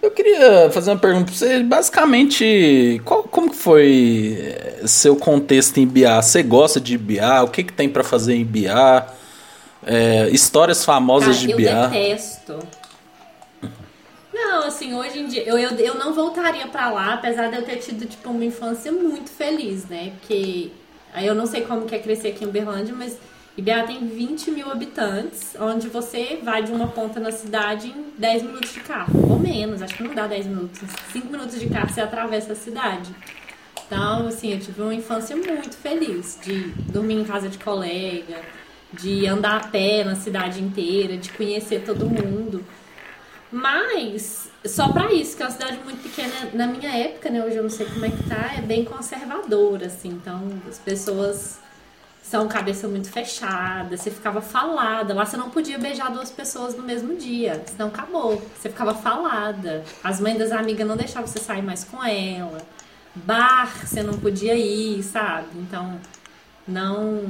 [0.00, 1.60] Eu queria fazer uma pergunta pra você.
[1.64, 6.22] Basicamente, qual, como que foi eh, seu contexto em Biá?
[6.22, 7.42] Você gosta de Biá?
[7.42, 9.04] O que, que tem pra fazer em Biá?
[9.90, 11.86] É, histórias famosas Cara, de eu Biá?
[11.86, 12.58] detesto.
[14.30, 17.62] Não, assim, hoje em dia, eu, eu, eu não voltaria pra lá, apesar de eu
[17.62, 20.12] ter tido, tipo, uma infância muito feliz, né?
[20.20, 20.70] Porque
[21.14, 23.16] aí eu não sei como que é crescer aqui em Uberlândia, mas
[23.56, 28.42] Ibiá tem 20 mil habitantes, onde você vai de uma ponta na cidade em 10
[28.42, 30.80] minutos de carro, ou menos, acho que não dá 10 minutos,
[31.12, 33.10] 5 minutos de carro você atravessa a cidade.
[33.86, 38.42] Então, assim, eu tive uma infância muito feliz de dormir em casa de colega,
[38.92, 42.64] de andar a pé na cidade inteira, de conhecer todo mundo.
[43.50, 47.42] Mas, só pra isso, que é uma cidade muito pequena na minha época, né?
[47.44, 50.08] Hoje eu não sei como é que tá, é bem conservadora, assim.
[50.08, 51.58] Então, as pessoas
[52.22, 55.14] são cabeça muito fechada, você ficava falada.
[55.14, 58.42] Lá você não podia beijar duas pessoas no mesmo dia, senão acabou.
[58.56, 59.82] Você ficava falada.
[60.04, 62.60] As mães das amigas não deixavam você sair mais com ela.
[63.14, 65.48] Bar, você não podia ir, sabe?
[65.56, 65.98] Então,
[66.68, 67.22] não,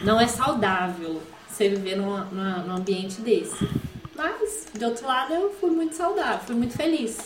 [0.00, 3.68] não é saudável você viver numa, numa- num ambiente desse.
[4.16, 7.18] Mas, de outro lado, eu fui muito saudável, fui muito feliz.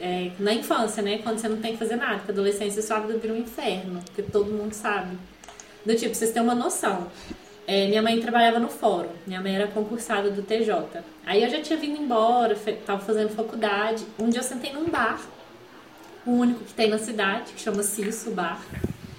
[0.00, 1.18] É, na infância, né?
[1.18, 4.00] Quando você não tem que fazer nada, porque a adolescência sua vida vira um inferno,
[4.06, 5.18] porque todo mundo sabe.
[5.84, 7.08] Do tipo, vocês têm uma noção.
[7.66, 11.02] É, minha mãe trabalhava no fórum, minha mãe era concursada do TJ.
[11.26, 14.06] Aí eu já tinha vindo embora, tava fazendo faculdade.
[14.18, 15.20] Um dia eu sentei num bar,
[16.24, 18.62] o único que tem na cidade, que chama Cisso Bar,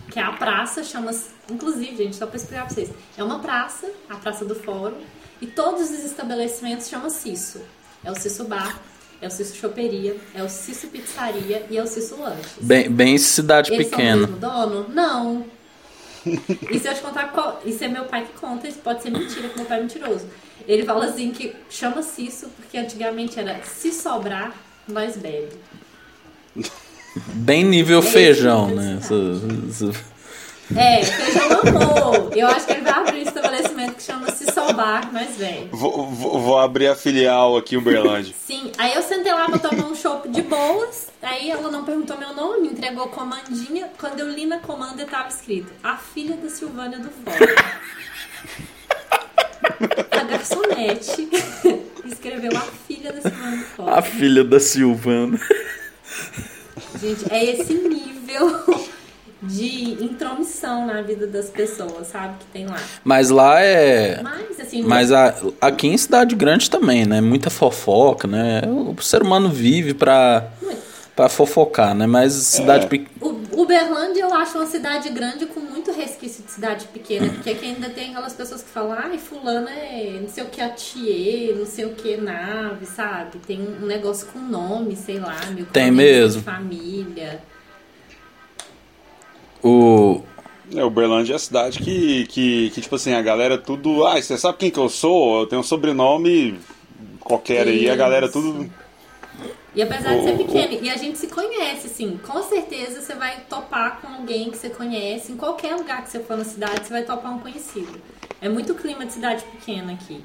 [0.09, 1.11] que é a praça, chama.
[1.49, 2.89] Inclusive, gente, só pra explicar pra vocês.
[3.17, 4.97] É uma praça, a Praça do Fórum,
[5.41, 7.61] e todos os estabelecimentos chamam Cisso.
[8.03, 8.79] É o Cisso Bar,
[9.21, 12.57] é o Cisso Choperia, é o Cisso Pizzaria e é o Cisso Lanches.
[12.61, 14.27] Bem, bem cidade Eles são o pequena.
[14.27, 14.89] mesmo dono?
[14.89, 15.45] Não.
[16.25, 17.61] E se eu te contar qual.
[17.65, 20.27] Isso é meu pai que conta, isso pode ser mentira, que meu pai é mentiroso.
[20.67, 24.53] Ele fala assim que chama-se isso porque antigamente era se sobrar,
[24.87, 25.49] nós bebe.
[27.15, 28.95] Bem nível feijão, né?
[28.95, 30.09] de Essa- essa-
[30.79, 32.29] É, feijão amor.
[32.37, 35.69] Eu acho que ele vai abrir um estabelecimento que chama Se Sobar, nós bebe.
[35.71, 38.33] Vou, vou- vou abrir a filial aqui em Uberlândia.
[38.45, 41.07] Sim, aí eu sentei lá pra tomar um chopp de boas.
[41.21, 43.89] Aí ela não perguntou meu nome, entregou a comandinha.
[43.97, 47.55] Quando eu li na comanda, estava escrito: A filha da Silvânia do Fora.
[50.11, 51.27] a garçonete
[52.05, 53.95] escreveu a filha da Silvana do Fora.
[53.97, 55.39] A filha da Silvana.
[56.99, 58.63] Gente, é esse nível
[59.43, 62.35] de intromissão na vida das pessoas, sabe?
[62.39, 62.77] Que tem lá.
[63.03, 64.21] Mas lá é.
[64.21, 64.81] Mas, assim.
[64.83, 67.21] Mas a- aqui em cidade grande também, né?
[67.21, 68.61] Muita fofoca, né?
[68.67, 70.47] O ser humano vive pra,
[71.19, 72.07] pra fofocar, né?
[72.07, 72.87] Mas cidade É.
[72.87, 73.09] pequena.
[73.51, 77.89] Uberlândia eu acho uma cidade grande com muito resquício de cidade pequena, porque aqui ainda
[77.89, 81.83] tem aquelas pessoas que falam, ai, fulana é não sei o que atier, não sei
[81.83, 83.37] o que nave, sabe?
[83.45, 86.39] Tem um negócio com nome, sei lá, meu Tem mesmo.
[86.39, 87.41] de família.
[89.61, 90.21] O.
[90.73, 94.05] É, Uberlândia é a cidade que, que, que, tipo assim, a galera tudo.
[94.05, 95.41] Ah, você sabe quem que eu sou?
[95.41, 96.57] Eu tenho um sobrenome
[97.19, 98.33] qualquer aí, a galera Isso.
[98.41, 98.71] tudo.
[99.75, 103.41] E apesar de ser pequeno, e a gente se conhece, assim, com certeza você vai
[103.47, 106.93] topar com alguém que você conhece, em qualquer lugar que você for na cidade, você
[106.93, 108.01] vai topar um conhecido.
[108.41, 110.23] É muito clima de cidade pequena aqui.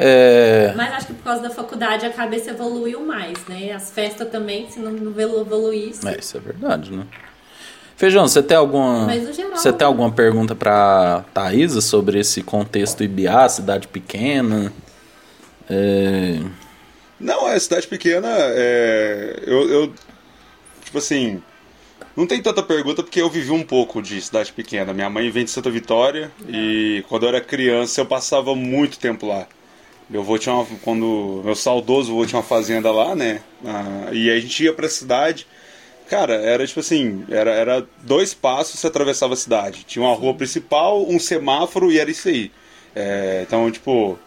[0.00, 3.72] É, Mas acho que por causa da faculdade a cabeça evoluiu mais, né?
[3.72, 6.06] As festas também, se não evoluísse.
[6.08, 7.06] é, isso é verdade, né?
[7.96, 9.06] Feijão, você tem alguma.
[9.06, 14.72] Mas no geral- Você tem alguma pergunta pra Thaisa sobre esse contexto IBA, cidade pequena?
[15.70, 16.40] É,
[17.22, 18.28] Não, é cidade pequena.
[18.36, 19.94] É, eu, eu.
[20.84, 21.40] Tipo assim.
[22.14, 24.92] Não tem tanta pergunta porque eu vivi um pouco de cidade pequena.
[24.92, 29.26] Minha mãe vem de Santa Vitória e quando eu era criança eu passava muito tempo
[29.26, 29.46] lá.
[30.10, 33.40] Meu avô tinha uma, quando meu saudoso avô tinha uma fazenda lá, né?
[33.64, 35.46] Ah, e a gente ia pra cidade.
[36.06, 39.84] Cara, era tipo assim, era, era dois passos você atravessava a cidade.
[39.84, 42.52] Tinha uma rua principal, um semáforo e era isso aí.
[42.94, 44.18] É, então, tipo,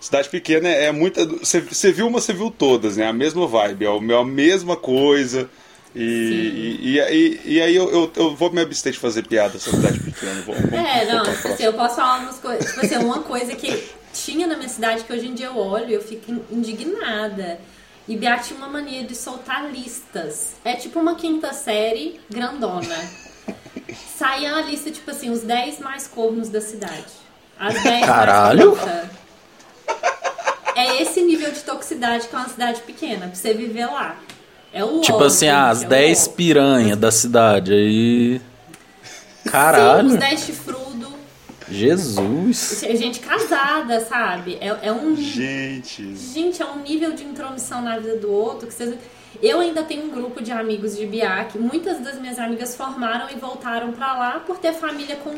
[0.00, 1.26] cidade pequena é, muita.
[1.26, 1.60] Você,
[1.92, 3.06] viu uma, você viu todas, né?
[3.06, 5.48] A mesma vibe, é o- é a mesma coisa.
[5.94, 6.00] E,
[6.82, 9.80] e, e, aí- e aí eu, eu, eu vou me abster de fazer piada sobre
[9.80, 10.40] cidade pequena.
[10.42, 12.66] Vou, vou É, não, focar no tipo assim, eu posso falar umas coisas.
[12.66, 15.88] Tipo assim, uma coisa que tinha na minha cidade que hoje em dia eu olho
[15.90, 17.58] e eu fico indignada.
[18.08, 20.54] E Biá tinha uma mania de soltar listas.
[20.64, 22.96] É tipo uma quinta série grandona.
[24.16, 27.04] Saía uma lista, tipo assim, os 10 mais cornos da cidade.
[27.58, 28.76] As 10 Caralho!
[28.76, 29.10] mais.
[30.76, 34.16] É esse nível de toxicidade que é uma cidade pequena, pra você viver lá.
[34.72, 36.32] É o tipo ódio, assim, as gente, é o 10 ódio.
[36.32, 37.72] piranha da cidade.
[37.72, 38.40] Aí.
[39.42, 40.08] Sim, Caralho!
[40.08, 40.80] os 10 chifrudo.
[41.68, 42.84] Jesus!
[42.94, 44.58] Gente casada, sabe?
[44.60, 45.16] É, é um.
[45.16, 46.16] Gente.
[46.16, 48.94] Gente, é um nível de intromissão na vida do outro que vocês.
[49.42, 51.06] Eu ainda tenho um grupo de amigos de
[51.50, 55.30] que muitas das minhas amigas formaram e voltaram pra lá por ter família com,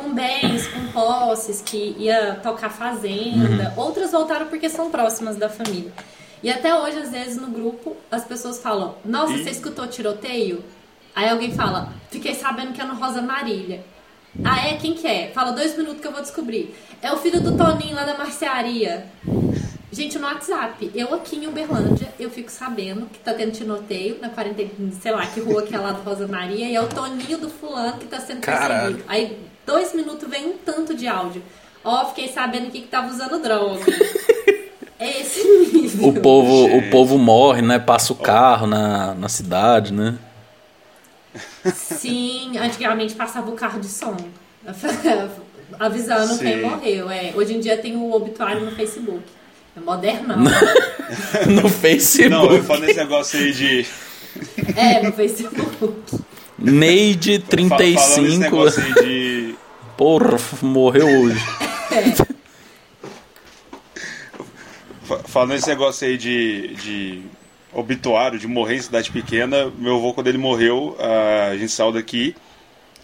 [0.00, 3.72] com bens, com posses, que ia tocar fazenda.
[3.76, 5.92] Outras voltaram porque são próximas da família.
[6.42, 9.44] E até hoje, às vezes, no grupo, as pessoas falam: Nossa, Ih.
[9.44, 10.64] você escutou tiroteio?
[11.14, 13.84] Aí alguém fala: Fiquei sabendo que é no Rosa Marília.
[14.44, 14.76] Ah, é?
[14.76, 15.30] Quem que é?
[15.34, 16.74] Fala dois minutos que eu vou descobrir.
[17.02, 19.06] É o filho do Toninho lá da marcearia.
[19.92, 24.28] Gente, no WhatsApp, eu aqui em Uberlândia, eu fico sabendo que tá tendo tiroteio na
[24.28, 24.62] 40,
[25.00, 27.50] sei lá, que rua que é lá do Rosa Maria, e é o Toninho do
[27.50, 28.98] fulano que tá sendo Caralho.
[28.98, 29.04] perseguido.
[29.08, 31.42] Aí, dois minutos, vem um tanto de áudio.
[31.82, 33.82] Ó, fiquei sabendo aqui que tava usando droga.
[34.96, 36.08] é esse nível.
[36.08, 37.80] O povo, o povo morre, né?
[37.80, 40.16] Passa o carro na, na cidade, né?
[41.74, 44.16] Sim, antigamente passava o carro de som.
[45.80, 46.44] Avisando Sim.
[46.44, 47.10] quem morreu.
[47.10, 47.32] É.
[47.34, 49.39] Hoje em dia tem o obituário no Facebook.
[49.76, 50.36] É modernão.
[51.48, 52.28] No Facebook.
[52.30, 53.86] Não, eu falo nesse negócio aí de.
[54.76, 56.16] é, no Facebook.
[56.56, 57.98] Neide, fa- Falando nesse
[58.38, 58.38] 35.
[58.38, 59.54] negócio aí de.
[59.96, 61.40] Porra, morreu hoje.
[65.02, 66.68] fa- Falando nesse negócio aí de.
[66.76, 67.22] de
[67.72, 70.96] obituário, de morrer em cidade pequena, meu avô, quando ele morreu,
[71.50, 72.34] a gente saiu daqui.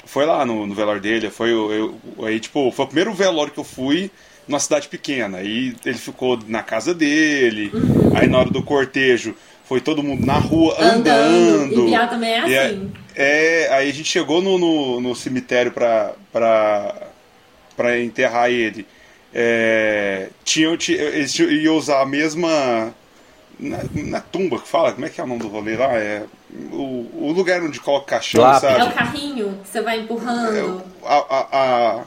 [0.05, 3.53] Foi lá no, no velório dele, foi o- eu, aí, tipo, foi o primeiro velório
[3.53, 4.11] que eu fui
[4.47, 5.39] numa cidade pequena.
[5.39, 7.71] Aí ele ficou na casa dele,
[8.19, 11.75] aí na hora do cortejo foi todo mundo na rua Andando.
[11.75, 11.89] andando.
[11.89, 12.93] E também é E a- assim.
[13.15, 16.95] É, aí a gente chegou no, no, no cemitério pra, pra,
[17.77, 18.87] pra enterrar ele.
[19.35, 22.95] É, tinha, tinha, eles tinham- iam usar a mesma.
[23.59, 25.95] Na, na tumba que fala, como é que é o nome do rolê lá?
[25.95, 26.23] É,
[26.73, 28.73] o, o lugar onde coloca caixão, Lápide.
[28.73, 28.95] É o sabe?
[28.95, 30.83] carrinho que você vai empurrando.
[31.03, 32.05] A, a, a-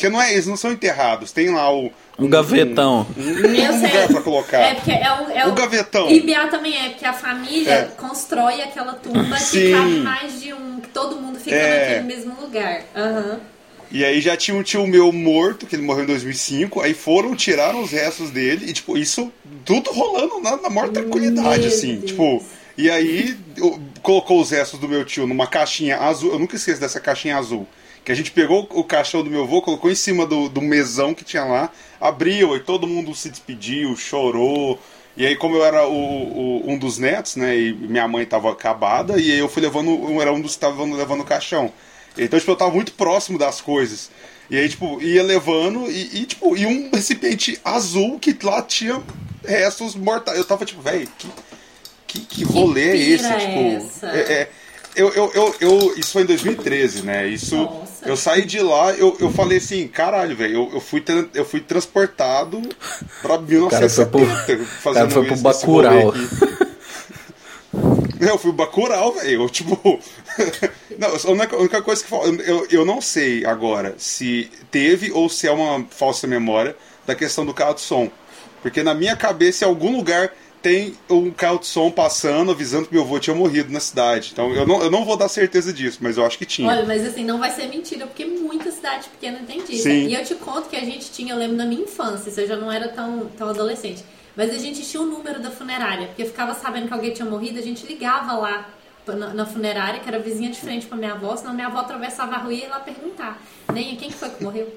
[0.00, 1.92] que não é, eles não são enterrados, tem lá o.
[2.18, 3.06] Um gavetão.
[3.16, 3.88] Um, um Eu sei.
[3.88, 4.58] lugar pra colocar.
[4.58, 6.10] É porque é o, é O gavetão.
[6.10, 7.84] E Biá também é, porque a família É.
[7.96, 9.72] constrói aquela tumba que Sim.
[9.72, 12.00] cabe mais de um, que todo mundo fica É.
[12.00, 12.82] naquele mesmo lugar.
[12.96, 13.40] Aham.
[13.92, 16.80] E aí já tinha um tio meu morto, que ele morreu em 2005.
[16.80, 18.66] Aí foram, tiraram os restos dele.
[18.68, 19.32] E, tipo, isso
[19.64, 21.96] tudo rolando na, na maior tranquilidade, Meu assim.
[21.96, 22.10] Deus.
[22.10, 22.44] Tipo,
[22.78, 26.32] e aí eu- colocou os restos do meu tio numa caixinha azul.
[26.32, 27.66] Eu nunca esqueço dessa caixinha azul.
[28.04, 31.12] Que a gente pegou o caixão do meu avô, colocou em cima do, do mesão
[31.14, 34.78] que tinha lá, abriu e todo mundo se despediu, chorou.
[35.16, 38.50] E aí, como eu era o, o- um dos netos, né, e minha mãe tava
[38.50, 41.70] acabada, e aí eu fui levando, eu era um dos que tava levando o caixão.
[42.16, 44.10] Então, tipo, eu tava muito próximo das coisas.
[44.50, 49.00] E aí, tipo, ia levando e, e, tipo, e um recipiente azul que lá tinha
[49.46, 50.38] restos mortais.
[50.38, 51.28] Eu tava tipo, velho, que,
[52.06, 53.24] que, que rolê é esse?
[53.28, 54.50] pira Tipo, é é- é-
[54.96, 57.26] eu, eu, eu, eu- isso foi em 2013, né?
[57.26, 58.08] Isso, Nossa.
[58.08, 61.02] eu saí de lá, eu, eu falei assim, caralho, velho, eu, eu, fui,
[61.34, 62.60] eu fui transportado
[63.22, 63.34] pra
[63.70, 66.14] cara foi pro- 1970, o cara foi pro Bacurau.
[68.20, 69.42] Eu fui Bacurau, velho.
[69.44, 69.74] Eu, tipo.
[70.98, 72.08] não, a única, a única coisa que
[72.40, 76.76] eu, eu não sei agora se teve ou se é uma falsa memória
[77.06, 78.10] da questão do carro de som.
[78.62, 80.30] Porque na minha cabeça, em algum lugar,
[80.62, 84.30] tem um carro de som passando, avisando que meu avô tinha morrido na cidade.
[84.32, 86.68] Então eu não, eu não vou dar certeza disso, mas eu acho que tinha.
[86.68, 89.84] Olha, mas assim, não vai ser mentira, porque muita cidade pequena tem disso.
[89.84, 90.08] Sim.
[90.08, 92.46] E eu te conto que a gente tinha, eu lembro na minha infância, isso eu
[92.46, 94.04] já não era tão, tão adolescente,
[94.36, 97.58] mas a gente tinha o número da funerária, porque ficava sabendo que alguém tinha morrido,
[97.58, 98.68] a gente ligava lá
[99.06, 102.34] na, na funerária, que era vizinha de frente pra minha avó, senão minha avó atravessava
[102.34, 103.40] a rua e ia lá perguntar.
[103.72, 104.68] Nem quem que foi que morreu?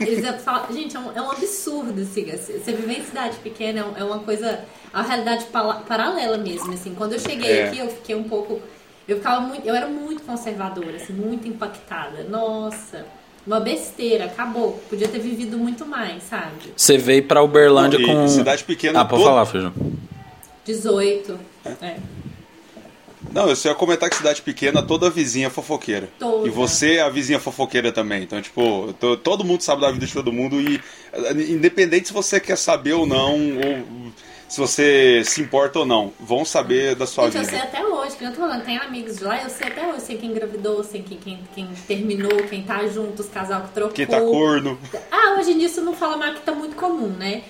[0.00, 3.36] Eles iam falar, gente, é um, é um absurdo, assim, assim, você viver em cidade
[3.38, 4.64] pequena é, é uma coisa, é
[4.96, 7.64] uma realidade paralela mesmo, assim, quando eu cheguei É.
[7.68, 8.60] aqui, eu fiquei um pouco,
[9.08, 13.06] eu ficava muito, eu era muito conservadora, assim, muito impactada, nossa,
[13.46, 18.26] uma besteira, acabou, podia ter vivido muito mais, sabe, Você veio pra Uberlândia E com.
[18.28, 19.72] cidade pequena, Ah, pode falar, Feijão.
[20.64, 21.38] 18,
[21.82, 21.96] é,
[23.34, 26.08] Não, eu só ia comentar que cidade pequena, toda vizinha é fofoqueira.
[26.18, 26.46] Toda.
[26.46, 28.22] E você é a vizinha fofoqueira também.
[28.22, 30.80] Então, tipo, to- todo mundo sabe da vida de todo mundo e
[31.52, 34.12] independente se você quer saber ou não, ou
[34.48, 37.64] se você se importa ou não, vão saber da sua Gente, eu sei vida.
[37.64, 40.16] até hoje, que eu tô falando, tem amigos de lá, eu sei até hoje, sei
[40.16, 43.94] quem engravidou, sei quem, quem, quem terminou, quem tá junto, os casal que trocou.
[43.94, 44.78] Quem tá corno.
[45.10, 47.42] Ah, hoje em dia isso não fala mais que tá muito comum, né?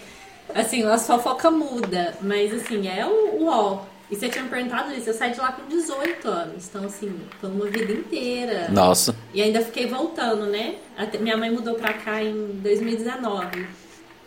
[0.55, 3.81] Assim, a fofoca muda, mas assim, é o, o ó.
[4.11, 7.19] E você tinha me perguntado isso, eu saí de lá com 18 anos, então assim,
[7.41, 8.69] foi uma vida inteira.
[8.71, 9.17] Nossa.
[9.33, 10.77] E ainda fiquei voltando, né?
[10.97, 13.67] Até- minha mãe mudou pra cá em 2019.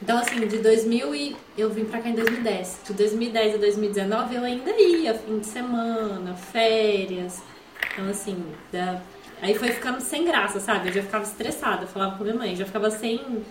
[0.01, 2.79] Então, assim, de 2000 e eu vim pra cá em 2010.
[2.85, 7.41] De 2010 a 2019 eu ainda ia, fim de semana, férias.
[7.93, 9.01] Então, assim, da-
[9.41, 10.89] aí foi ficando sem graça, sabe?
[10.89, 13.43] Eu já ficava estressada, eu falava com minha mãe, já ficava sem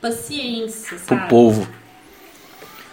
[0.00, 1.28] paciência, Pro sabe?
[1.28, 1.68] povo.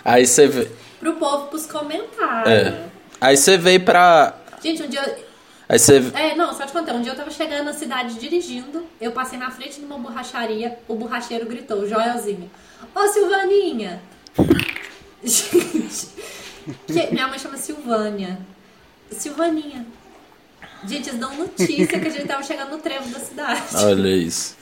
[0.06, 2.48] Aí você vê- Pro povo, pros comentários.
[2.68, 2.86] É.
[3.22, 4.34] Aí você veio pra.
[4.64, 5.30] Gente, um dia eu-
[5.70, 5.98] Aí você.
[6.16, 6.94] É, não, só te contar.
[6.94, 10.78] Um dia eu tava chegando na cidade dirigindo, eu passei na frente de uma borracharia,
[10.88, 12.50] o borracheiro gritou, Joelzinho,
[12.96, 14.02] Ô Silvaninha!
[16.88, 18.40] Gente, minha mãe chama Silvânia.
[19.12, 19.86] Silvaninha.
[20.88, 23.62] Gente, eles dão notícia que a gente tava chegando no trevo da cidade.
[23.76, 24.56] Olha isso.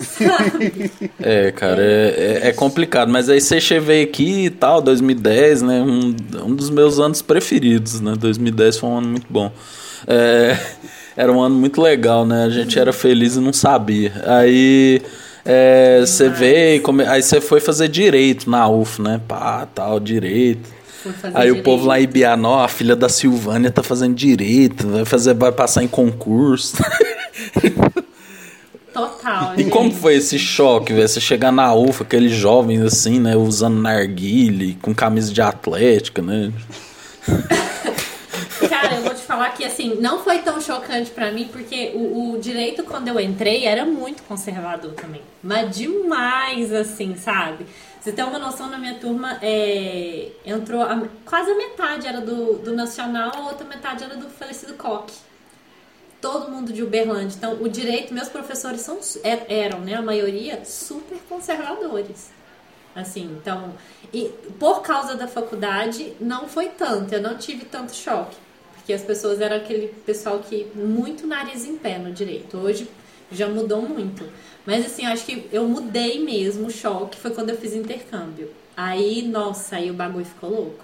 [1.20, 3.10] É, cara, é, é- é complicado.
[3.12, 5.82] Mas aí você veio aqui e tal, 2010, né?
[5.82, 8.16] Um, um dos meus anos preferidos, né?
[8.18, 9.52] 2010 foi um ano muito bom.
[10.08, 10.58] É,
[11.16, 12.46] era um ano muito legal, né?
[12.46, 14.12] A gente era feliz e não sabia.
[14.26, 15.02] Aí
[15.46, 19.22] é, você veio, come- aí você foi fazer direito na UF, né?
[19.28, 20.77] Pá, tal, direito.
[21.34, 21.64] Aí o direito.
[21.64, 25.84] povo lá em Bianó, a filha da Silvânia tá fazendo direito, vai fazer, vai passar
[25.84, 26.78] em concurso.
[28.94, 29.70] Total, E gente.
[29.72, 31.08] como foi esse choque, velho?
[31.08, 33.36] Você chegar na UFA, aqueles jovens assim, né?
[33.36, 36.52] Usando narguile, com camisa de atlética, né?
[38.68, 42.34] Cara, eu vou te falar que assim, não foi tão chocante pra mim, porque o,
[42.34, 45.22] o direito, quando eu entrei, era muito conservador também.
[45.44, 47.66] Mas demais, assim, sabe?
[48.08, 52.54] Você tem uma noção, na minha turma, é, entrou a- quase a metade era do,
[52.54, 55.14] do Nacional, a outra metade era do falecido Coque.
[56.22, 57.36] Todo mundo de Uberlândia.
[57.36, 62.32] Então, o direito, meus professores são, é- eram, né, a maioria, super conservadores.
[62.96, 63.74] Assim, então,
[64.14, 68.38] e por causa da faculdade, não foi tanto, eu não tive tanto choque.
[68.74, 72.58] Porque as pessoas eram aquele pessoal que muito nariz em pé no direito.
[72.58, 72.90] Hoje
[73.30, 74.24] já mudou muito.
[74.68, 78.52] Mas assim, eu acho que eu mudei mesmo o choque, foi quando eu fiz intercâmbio.
[78.76, 80.84] Aí, nossa, aí o bagulho ficou louco.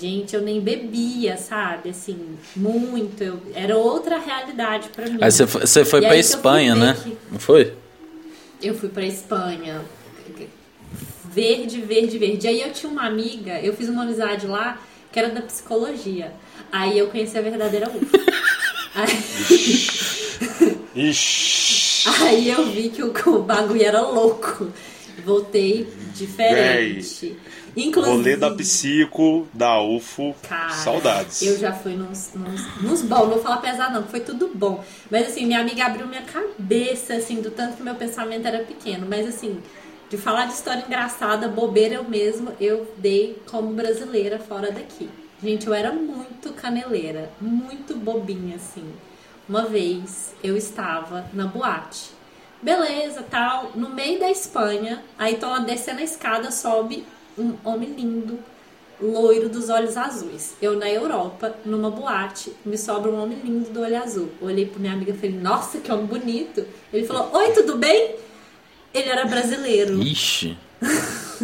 [0.00, 1.90] Gente, eu nem bebia, sabe?
[1.90, 3.20] Assim, muito.
[3.20, 5.18] Eu, era outra realidade pra mim.
[5.20, 6.96] Aí você foi, fui Espanha, né?
[7.02, 7.74] que- Não foi?
[8.62, 9.82] eu fui pra Espanha.
[11.24, 12.46] Verde, verde, verde.
[12.46, 16.32] Aí eu tinha uma amiga, eu fiz uma amizade lá que era da psicologia.
[16.70, 18.06] Aí eu conheci a verdadeira UF.
[18.94, 20.78] Aí,
[21.10, 21.81] Ixi.
[22.06, 24.68] Aí eu vi que o, o bagulho era louco.
[25.24, 27.36] Voltei diferente.
[27.76, 31.40] Inclusive, Rolê da Psico, da UFO, Cara, saudades.
[31.40, 34.84] Eu já fui nos, nos, nos bons, não vou falar pesado não, foi tudo bom.
[35.10, 39.06] Mas assim, minha amiga abriu minha cabeça, assim, do tanto que meu pensamento era pequeno.
[39.08, 39.58] Mas assim,
[40.10, 45.08] de falar de história engraçada, bobeira eu mesmo, eu dei como brasileira fora daqui.
[45.42, 48.84] Gente, eu era muito caneleira, muito bobinha, assim.
[49.48, 52.10] Uma vez eu estava na boate.
[52.62, 57.04] Beleza, tal, no meio da Espanha, aí tô lá descendo a escada, sobe
[57.36, 58.38] um homem lindo,
[59.00, 60.54] loiro dos olhos azuis.
[60.62, 64.30] Eu na Europa, numa boate, me sobra um homem lindo do olho azul.
[64.40, 66.64] Olhei pra minha amiga e falei, nossa, que homem bonito.
[66.92, 68.14] Ele falou, oi, tudo bem?
[68.94, 70.00] Ele era brasileiro.
[70.00, 70.56] Ixi.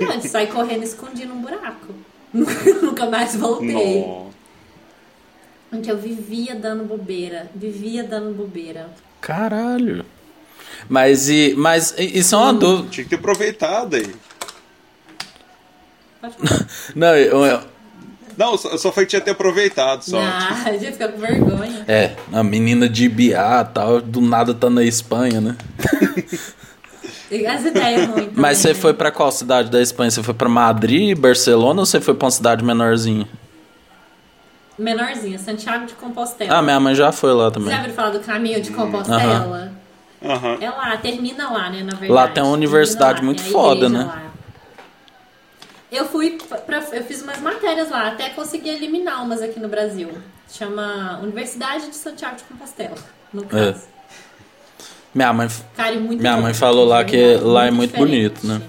[0.00, 1.94] Não, ele sai correndo escondido num buraco.
[2.32, 4.04] Nunca mais voltei.
[5.74, 5.76] Nó.
[5.76, 7.50] Gente, eu vivia dando bobeira.
[7.54, 8.88] Vivia dando bobeira.
[9.20, 10.04] Caralho.
[10.88, 12.88] Mas, e, mas isso é uma dúvida.
[12.90, 14.14] Tinha que ter aproveitado aí.
[16.94, 17.60] Não, eu- eu-
[18.36, 20.18] Não, só, só foi que tinha que ter aproveitado só.
[20.20, 21.84] Ah, a gente fica com vergonha.
[21.86, 25.56] é, a menina de BA tal, do nada tá na Espanha, né?
[27.48, 28.28] As ideias ruins.
[28.34, 28.98] Mas você também, foi né?
[28.98, 30.10] pra qual cidade da Espanha?
[30.10, 33.26] Você foi pra Madrid, Barcelona ou você foi pra uma cidade menorzinha?
[34.78, 36.58] Menorzinha, Santiago de Compostela.
[36.58, 37.78] Ah, minha mãe já foi lá Você já também.
[37.78, 39.72] ouviu falar do caminho de Compostela?
[40.22, 40.58] Aham.
[40.60, 42.12] É lá, termina lá, né, na verdade.
[42.12, 44.04] Lá tem uma universidade lá, muito foda, né?
[44.04, 44.22] lá.
[45.92, 50.10] Eu fui pra, eu fiz umas matérias lá, até consegui eliminar umas aqui no Brasil.
[50.50, 52.96] Chama Universidade de Santiago de Compostela,
[53.32, 53.82] no caso.
[55.14, 55.48] Minha mãe.
[55.76, 58.10] Cara, muito Minha mãe falou lá que lá é muito diferente.
[58.10, 58.60] bonito, né?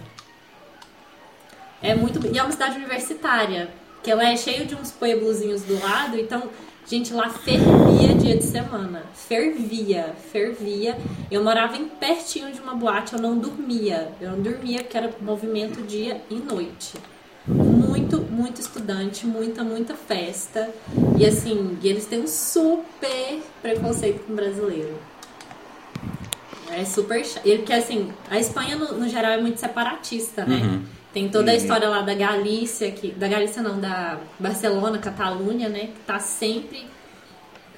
[1.82, 3.70] É muito e é uma cidade universitária,
[4.06, 6.43] que ela é cheia de uns pueblozinhos do lado, então
[6.86, 10.95] gente lá fervia dia de semana, fervia, fervia.
[11.32, 15.12] Eu morava em pertinho de uma boate, eu não dormia, eu não dormia porque era
[15.20, 16.93] movimento dia e noite.
[17.47, 20.70] Muito, muito estudante, muita, muita festa.
[21.18, 24.99] E assim, eles têm um super preconceito com brasileiro.
[26.70, 27.41] É super chato.
[27.41, 30.80] Porque assim, a Espanha no, no geral é muito separatista, né?
[31.16, 35.88] Tem toda a história lá da Galícia, que, da Galícia não, da Barcelona, Catalunha, né?
[35.88, 36.86] Que tá sempre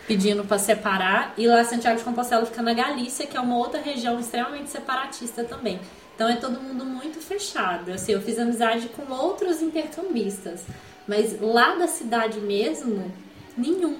[0.07, 1.35] pedindo para separar.
[1.37, 5.43] E lá Santiago de Compostela fica na Galícia, que é uma outra região extremamente separatista
[5.43, 5.79] também.
[6.15, 7.91] Então é todo mundo muito fechado.
[7.91, 10.63] Assim, eu fiz amizade com outros intercambistas.
[11.07, 13.13] Mas lá da cidade mesmo,
[13.55, 13.99] nenhum.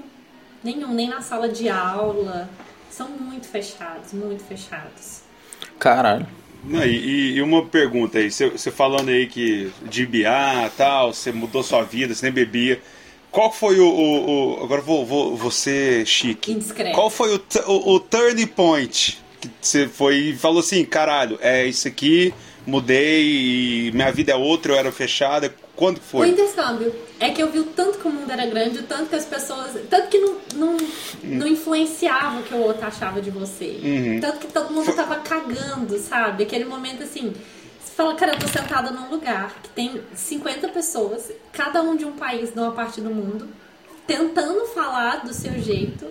[0.63, 2.49] Nenhum, nem na sala de aula.
[2.89, 5.21] São muito fechados, muito fechados.
[5.77, 6.25] Caralho.
[6.63, 11.63] Não, e, e uma pergunta aí, você falando aí que de BA tal, você mudou
[11.63, 12.81] sua vida, você nem bebia.
[13.31, 13.87] Qual foi o.
[13.87, 16.51] o- o- agora vou, vou, vou ser chique.
[16.51, 16.95] Indiscreto.
[16.95, 21.65] Qual foi o, o, o turning point que você foi e falou assim: caralho, é
[21.65, 22.33] isso aqui,
[22.65, 25.53] mudei minha vida é outra, eu era fechada.
[25.77, 26.29] Quando que O foi?
[26.29, 26.93] intercâmbio.
[27.19, 29.25] É que eu vi o tanto que o mundo era grande, o tanto que as
[29.25, 29.71] pessoas.
[29.89, 30.77] Tanto que não, não,
[31.23, 33.79] não influenciava o que o outro achava de você.
[33.83, 34.19] Uhum.
[34.19, 36.43] Tanto que todo mundo tava cagando, sabe?
[36.43, 37.31] Aquele momento assim.
[37.79, 42.05] Você fala, cara, eu tô sentada num lugar que tem 50 pessoas, cada um de
[42.05, 43.47] um país, de uma parte do mundo,
[44.05, 46.05] tentando falar do seu jeito.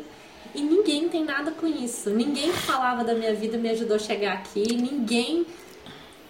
[0.55, 2.09] E ninguém tem nada com isso.
[2.11, 4.75] Ninguém que falava da minha vida me ajudou a chegar aqui.
[4.75, 5.45] Ninguém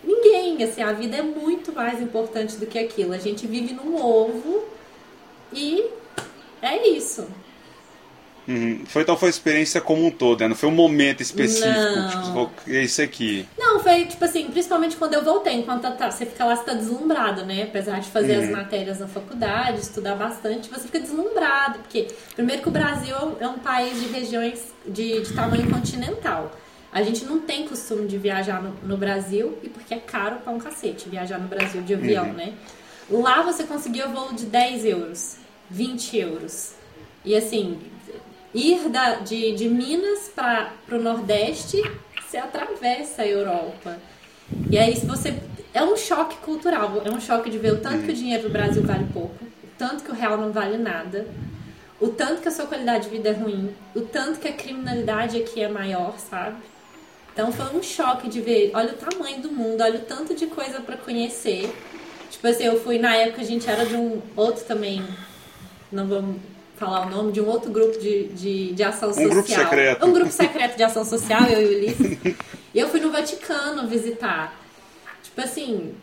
[0.06, 3.12] Ninguém, assim, a vida é muito mais importante do que aquilo.
[3.12, 4.64] A gente vive num ovo
[5.52, 5.84] e
[6.62, 7.26] é isso.
[8.48, 8.84] Uhum.
[8.86, 10.48] Foi então foi a experiência como um todo, né?
[10.48, 11.68] Não foi um momento específico.
[11.68, 12.46] Não.
[12.46, 13.48] Tipo, é isso aqui.
[13.58, 16.74] Não, foi tipo assim, principalmente quando eu voltei, enquanto tá, você fica lá, você tá
[16.74, 17.64] deslumbrado, né?
[17.64, 22.68] Apesar de fazer as matérias na faculdade, estudar bastante, você fica deslumbrado, porque primeiro que
[22.68, 26.52] o Brasil é um país de regiões de, de tamanho continental.
[26.96, 30.50] A gente não tem costume de viajar no, no Brasil e porque é caro pra
[30.50, 32.54] um cacete viajar no Brasil de avião, né?
[33.10, 35.36] Lá você conseguia voo de 10 euros,
[35.68, 36.72] 20 euros.
[37.22, 37.78] E assim,
[38.54, 41.82] ir da, de, de Minas para o Nordeste,
[42.18, 43.98] você atravessa a Europa.
[44.70, 45.38] E aí, se você.
[45.74, 48.48] É um choque cultural, é um choque de ver o tanto que o dinheiro do
[48.48, 51.26] Brasil vale pouco, o tanto que o real não vale nada,
[52.00, 55.36] o tanto que a sua qualidade de vida é ruim, o tanto que a criminalidade
[55.36, 56.56] aqui é maior, sabe?
[57.36, 60.46] Então foi um choque de ver, olha o tamanho do mundo, olha o tanto de
[60.46, 61.70] coisa para conhecer.
[62.30, 65.04] Tipo assim, eu fui na época, a gente era de um outro também,
[65.92, 66.40] não vamos
[66.78, 69.28] falar o nome, de um outro grupo de, de, de ação social.
[69.28, 70.06] grupo secreto.
[70.06, 72.36] Um grupo secreto de ação social, eu e o Ulisses.
[72.74, 74.54] E eu fui no Vaticano visitar.
[75.22, 75.94] Tipo assim,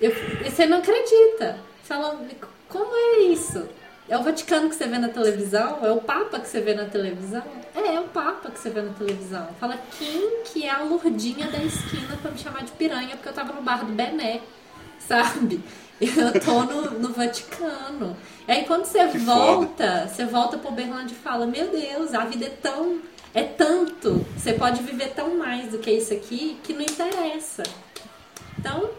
[0.00, 0.12] eu,
[0.44, 1.58] você não acredita.
[1.82, 2.20] Fala,
[2.68, 3.68] como é isso?
[4.08, 5.78] É o Vaticano que você vê na televisão?
[5.82, 7.42] É o Papa que você vê na televisão?
[7.74, 9.48] É, é o Papa que você vê na televisão.
[9.58, 13.32] Fala quem que é a lourdinha da esquina pra me chamar de piranha, porque eu
[13.32, 14.40] tava no bar do Bené,
[14.98, 15.60] sabe?
[16.00, 18.16] Eu tô no, no Vaticano.
[18.46, 22.24] E aí quando você Que volta, você volta pro Berlândia e fala, meu Deus, a
[22.24, 23.00] vida é tão.
[23.32, 24.24] É tanto.
[24.36, 27.64] Você pode viver tão mais do que isso aqui que não interessa.
[28.58, 28.90] Então,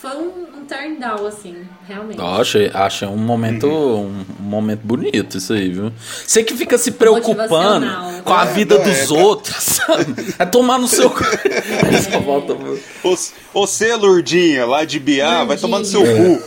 [0.00, 2.16] foi um, um turn down, assim, realmente.
[2.16, 5.92] Nossa, achei um momento, um, um momento bonito isso aí, viu?
[6.26, 7.86] Você que fica se preocupando
[8.24, 9.20] com a É, vida é, dos cara.
[9.22, 10.34] outros, sabe?
[10.38, 11.10] É tomar no seu.
[12.10, 12.56] Só volta.
[13.02, 16.42] Você, você, Lourdinha, lá de Biá, vai tomar no seu cu.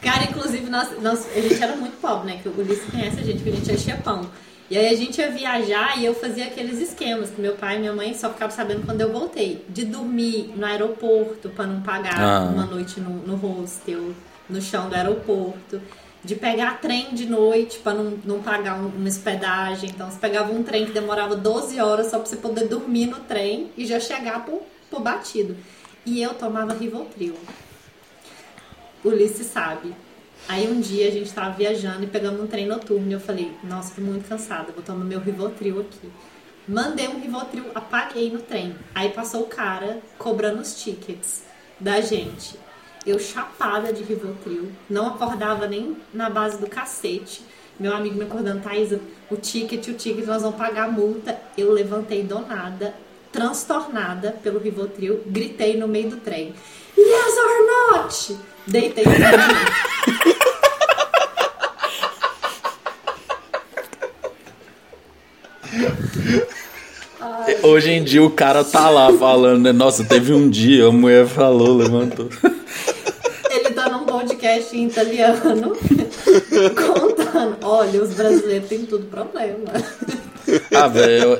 [0.00, 2.38] Cara, inclusive, nós, nós, a gente era muito pobre, né?
[2.40, 4.30] Que o Ulisses conhece a gente, que a gente enchia pão.
[4.68, 7.78] E aí a gente ia viajar e eu fazia aqueles esquemas que meu pai e
[7.80, 9.64] minha mãe só ficavam sabendo quando eu voltei.
[9.68, 12.40] De dormir no aeroporto pra não pagar Ah.
[12.52, 14.12] uma noite no, no hostel,
[14.50, 15.80] no chão do aeroporto.
[16.24, 19.90] De pegar trem de noite pra não, não pagar um- uma hospedagem.
[19.90, 23.20] Então você pegava um trem que demorava 12 horas só pra você poder dormir no
[23.20, 24.60] trem e já chegar pro,
[24.90, 25.56] pro batido.
[26.04, 27.34] E eu tomava Rivotril.
[29.04, 29.94] Ulisses sabe.
[30.48, 33.52] Aí um dia a gente tava viajando e pegamos um trem noturno e eu falei,
[33.64, 36.08] nossa, tô muito cansada, vou tomar meu Rivotril aqui.
[36.68, 38.76] Mandei um Rivotril, apaguei no trem.
[38.94, 41.42] Aí passou o cara cobrando os tickets
[41.80, 42.56] da gente.
[43.04, 47.42] Eu chapada de Rivotril, não acordava nem na base do cacete.
[47.78, 51.38] Meu amigo me acordando, Thaisa, o ticket, o ticket, nós vamos pagar a multa.
[51.58, 52.94] Eu levantei do nada,
[53.32, 56.54] transtornada pelo Rivotril, gritei no meio do trem.
[56.96, 58.38] Yes or not?
[58.66, 60.15] Deitei no
[66.16, 66.46] trem.
[67.62, 69.72] Hoje em dia o cara tá lá falando, né?
[69.72, 72.28] Nossa, teve um dia, a mulher falou, levantou.
[73.50, 75.76] Ele tá num podcast em italiano
[76.74, 77.56] contando.
[77.62, 79.72] Olha, os brasileiros têm tudo problema.
[80.72, 81.38] Ah, velho,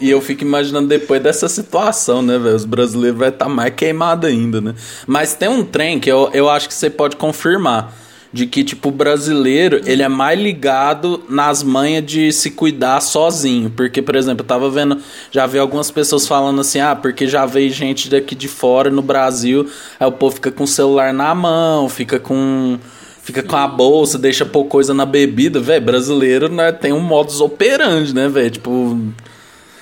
[0.00, 2.56] e eu fico imaginando depois dessa situação, né, velho?
[2.56, 4.74] Os brasileiros vai estar mais queimado ainda, né?
[5.06, 7.92] Mas tem um trem que eu, eu acho que você pode confirmar.
[8.36, 13.70] De que, tipo, o brasileiro, ele é mais ligado nas manhas de se cuidar sozinho.
[13.70, 14.98] Porque, por exemplo, eu tava vendo,
[15.30, 19.00] já vi algumas pessoas falando assim, ah, porque já veio gente daqui de fora no
[19.00, 19.66] Brasil,
[19.98, 22.78] aí o povo fica com o celular na mão, fica com.
[23.22, 25.84] Fica com a bolsa, deixa pôr coisa na bebida, velho.
[25.84, 28.50] Brasileiro, né, tem um modus operandi, né, velho?
[28.50, 29.00] Tipo,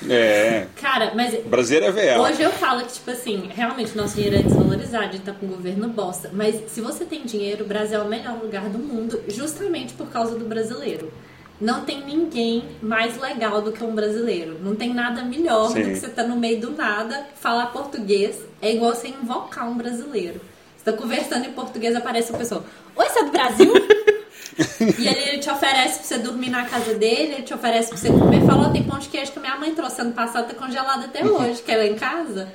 [0.08, 2.20] É, Cara, mas brasileiro é VA.
[2.22, 5.46] Hoje eu falo que, tipo assim, realmente nosso dinheiro é desvalorizado, a gente tá com
[5.46, 6.30] o governo bosta.
[6.32, 10.08] Mas se você tem dinheiro, o Brasil é o melhor lugar do mundo, justamente por
[10.08, 11.12] causa do brasileiro.
[11.60, 14.58] Não tem ninguém mais legal do que um brasileiro.
[14.60, 15.82] Não tem nada melhor Sim.
[15.82, 18.40] do que você tá no meio do nada, falar português.
[18.60, 20.40] É igual você invocar um brasileiro.
[20.76, 22.64] Você tá conversando em português, aparece uma pessoa.
[22.96, 23.72] Oi, você é do Brasil?
[24.98, 27.96] E ele, ele te oferece pra você dormir na casa dele, ele te oferece pra
[27.98, 28.44] você comer.
[28.46, 31.62] Falou, tem pão de queijo que minha mãe trouxe ano passado, tá congelado até hoje,
[31.62, 32.48] que ela é em casa.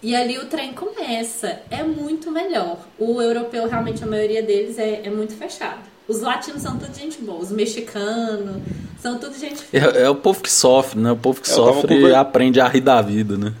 [0.00, 1.60] E ali o trem começa.
[1.70, 2.78] É muito melhor.
[2.98, 5.80] O europeu, realmente, a maioria deles é, é muito fechado.
[6.06, 7.40] Os latinos são tudo gente boa.
[7.40, 8.62] Os mexicanos
[9.00, 11.10] são tudo gente É, é o povo que sofre, né?
[11.12, 13.52] O povo que É, sofre conver- aprende a rir da vida, né?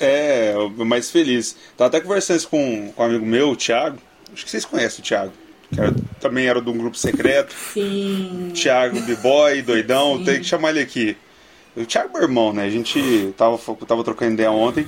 [0.00, 1.56] É, o mais feliz.
[1.76, 3.98] Tava até conversando isso com, com um amigo meu, o Thiago.
[4.32, 5.32] Acho que vocês conhecem o Thiago.
[5.76, 7.54] Era- também era de um grupo secreto.
[7.72, 8.50] Sim.
[8.54, 10.24] Thiago, B-Boy, doidão, Sim.
[10.24, 11.16] tem que chamar ele aqui.
[11.76, 12.64] O Thiago é meu irmão, né?
[12.64, 14.86] A gente tava, tava trocando ideia ontem.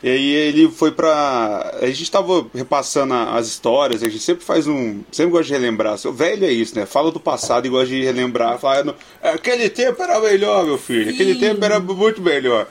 [0.00, 1.76] E aí ele foi pra.
[1.82, 5.00] A gente tava repassando as histórias, a gente sempre faz um.
[5.10, 5.98] Sempre gosta de relembrar.
[5.98, 6.86] Seu velho é isso, né?
[6.86, 8.58] Fala do passado e gosta de relembrar.
[8.60, 11.10] Fala, "No- aquele tempo era melhor, meu filho.
[11.10, 11.40] Aquele Sim.
[11.40, 12.68] tempo era muito melhor.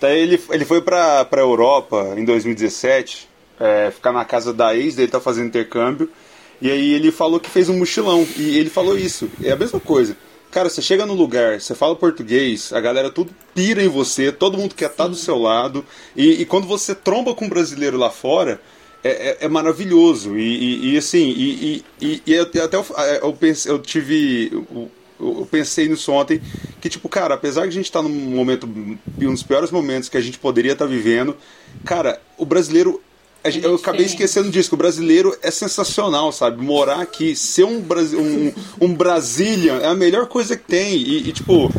[0.00, 4.94] Daí ele, ele foi pra, pra Europa em 2017, é, ficar na casa da ex
[4.94, 6.08] dele, tá fazendo intercâmbio.
[6.60, 8.26] E aí ele falou que fez um mochilão.
[8.36, 9.28] E ele falou isso.
[9.42, 10.16] É a mesma coisa.
[10.50, 14.56] Cara, você chega no lugar, você fala português, a galera tudo pira em você, todo
[14.56, 15.84] mundo quer estar do seu lado.
[16.16, 18.58] E, e quando você tromba com um brasileiro lá fora,
[19.04, 20.38] é, é- é maravilhoso.
[20.38, 22.86] E, e- e, assim, e, e, e- até eu,
[23.22, 24.50] eu, pensei, eu tive.
[24.52, 24.90] Eu,
[25.20, 26.40] eu pensei nisso ontem,
[26.80, 30.16] que tipo, cara, apesar de a gente estar num momento, um dos piores momentos que
[30.16, 31.36] a gente poderia estar vivendo,
[31.84, 33.02] cara, o brasileiro
[33.50, 34.24] gente- eu acabei diferente.
[34.24, 36.62] esquecendo disso, que o brasileiro é sensacional, sabe?
[36.62, 40.94] Morar aqui, ser um, um, um Brazilian é a melhor coisa que tem.
[40.96, 41.70] E, e, tipo,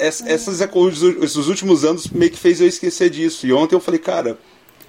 [0.00, 3.46] es- essas, esses últimos anos meio que fez eu esquecer disso.
[3.46, 4.38] E ontem eu falei, cara,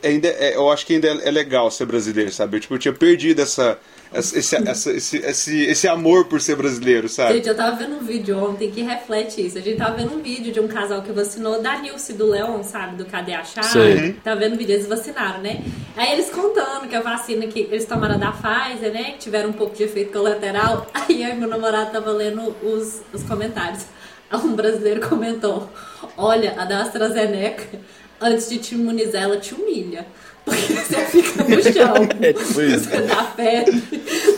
[0.04, 2.58] ainda é- eu acho que ainda é, é legal ser brasileiro, sabe?
[2.58, 3.78] Eu, tipo, eu tinha perdido essa,
[4.14, 7.36] essa- esse, essa- esse, esse, esse amor por ser brasileiro, sabe?
[7.36, 9.58] Gente, eu tava vendo um vídeo ontem que reflete isso.
[9.58, 12.64] A gente tava vendo um vídeo de um casal que vacinou da Nilce do Leon,
[12.64, 12.96] sabe?
[12.98, 13.68] Do Cadê a Chave?
[13.68, 14.14] Sei.
[14.24, 15.64] Tava vendo o vídeo, eles vacinaram, né?
[15.96, 19.04] Aí eles contando que a vacina que eles tomaram da Pfizer, né?
[19.12, 20.88] Que tiveram um pouco de efeito colateral.
[20.94, 23.84] Aí eu e meu namorado tava lendo os, os comentários.
[24.34, 25.70] um brasileiro comentou:
[26.18, 27.80] Olha, a da AstraZeneca,
[28.22, 30.06] antes de te imunizar, ela te humilha.
[30.46, 31.96] Porque você fica no chão.
[32.22, 32.90] É tipo isso.
[32.90, 33.84] Você dá febre,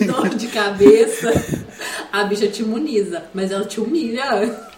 [0.05, 1.31] dor de cabeça.
[2.11, 4.71] A bicha te imuniza, mas ela te humilha antes.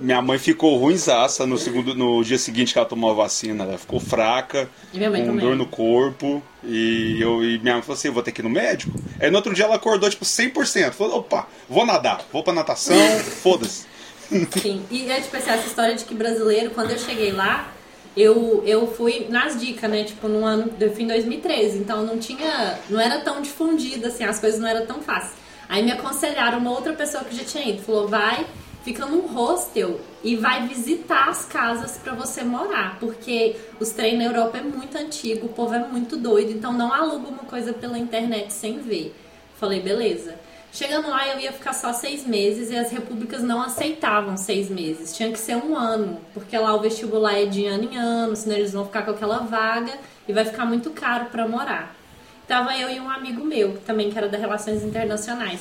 [0.00, 3.64] Minha mãe ficou ruimzaça no, segundo, no dia seguinte que ela tomou a vacina.
[3.64, 5.38] Ela ficou fraca, com também.
[5.38, 6.42] dor no corpo.
[6.62, 8.92] E, eu, e minha mãe falou assim: eu vou ter que ir no médico.
[9.20, 10.92] Aí no outro dia ela acordou, tipo, 100%.
[10.92, 12.96] Falou: opa, vou nadar, vou pra natação,
[13.42, 13.84] foda-se.
[14.60, 17.72] Sim, e é tipo essa história de que brasileiro, quando eu cheguei lá,
[18.16, 20.04] eu, eu fui nas dicas, né?
[20.04, 24.24] Tipo, no ano, eu fui em 2013, então não tinha, não era tão difundido, assim,
[24.24, 25.34] as coisas não eram tão fáceis.
[25.68, 28.46] Aí me aconselharam uma outra pessoa que já tinha ido, falou, vai,
[28.84, 34.24] fica num hostel e vai visitar as casas pra você morar, porque os trem na
[34.24, 37.98] Europa é muito antigo, o povo é muito doido, então não aluga uma coisa pela
[37.98, 39.14] internet sem ver.
[39.58, 40.34] Falei, beleza.
[40.74, 45.16] Chegando lá, eu ia ficar só seis meses e as repúblicas não aceitavam seis meses.
[45.16, 48.56] Tinha que ser um ano, porque lá o vestibular é de ano em ano, senão
[48.56, 49.92] eles vão ficar com aquela vaga
[50.26, 51.94] e vai ficar muito caro para morar.
[52.48, 55.60] Tava eu e um amigo meu, também que era da Relações Internacionais.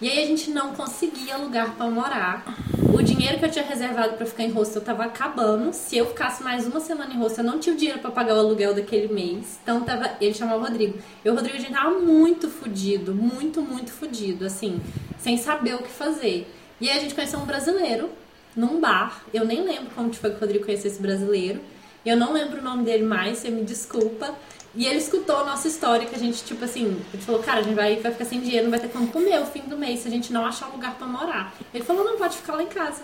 [0.00, 2.44] E aí a gente não conseguia lugar para morar.
[2.92, 5.72] O dinheiro que eu tinha reservado para ficar em hostel tava acabando.
[5.72, 8.34] Se eu ficasse mais uma semana em hostel, eu não tinha o dinheiro para pagar
[8.34, 9.58] o aluguel daquele mês.
[9.62, 10.98] Então tava, ele chamava o Rodrigo.
[11.24, 14.80] E o Rodrigo a gente tava muito fudido, muito, muito fudido, assim,
[15.18, 16.52] sem saber o que fazer.
[16.80, 18.10] E aí a gente conheceu um brasileiro
[18.56, 19.24] num bar.
[19.32, 21.60] Eu nem lembro como foi que o Rodrigo conheceu esse brasileiro.
[22.04, 24.34] Eu não lembro o nome dele mais, você me desculpa.
[24.76, 27.62] E ele escutou a nossa história, que a gente, tipo assim, ele falou, cara, a
[27.62, 30.00] gente vai, vai ficar sem dinheiro, não vai ter como comer o fim do mês
[30.00, 31.54] se a gente não achar um lugar pra morar.
[31.72, 33.02] Ele falou, não, pode ficar lá em casa.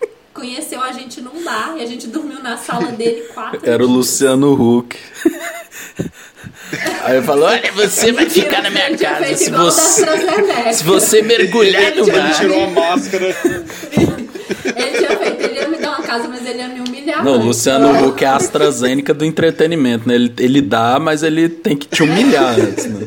[0.32, 3.86] Conheceu a gente num bar e a gente dormiu na sala dele quatro Era o
[3.86, 3.96] dias.
[3.98, 4.96] Luciano Huck.
[7.04, 9.36] Aí eu falo, olha, você vai ficar na minha ele casa.
[9.36, 10.04] Se o você,
[10.74, 12.34] se você mergulhar no Ele mar.
[12.34, 13.26] tirou a máscara.
[14.64, 16.95] Ele tinha feito, ele ia me dar uma casa, mas ele ia me humilhar.
[17.06, 17.44] Não, o.
[17.46, 20.14] Luciano Huck é a AstraZeneca do entretenimento, né?
[20.14, 23.06] Ele, ele dá, mas ele tem que te humilhar antes, né?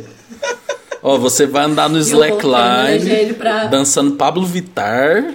[1.01, 5.33] Ó, você vai andar no Eu slackline, pra- dançando Pablo Vittar.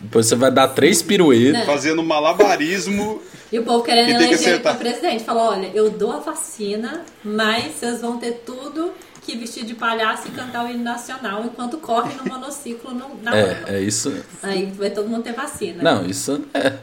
[0.00, 1.64] Depois você vai dar três piruetas.
[1.66, 3.20] Fazendo malabarismo.
[3.52, 5.24] E o povo querendo que eleger ele pra presidente.
[5.24, 10.28] Falou, olha, eu dou a vacina, mas vocês vão ter tudo que vestir de palhaço
[10.28, 13.56] e cantar o hino nacional enquanto corre no monociclo no, na É, lama.
[13.68, 14.12] é isso.
[14.42, 15.82] Aí vai todo mundo ter vacina.
[15.82, 16.74] Não, isso é.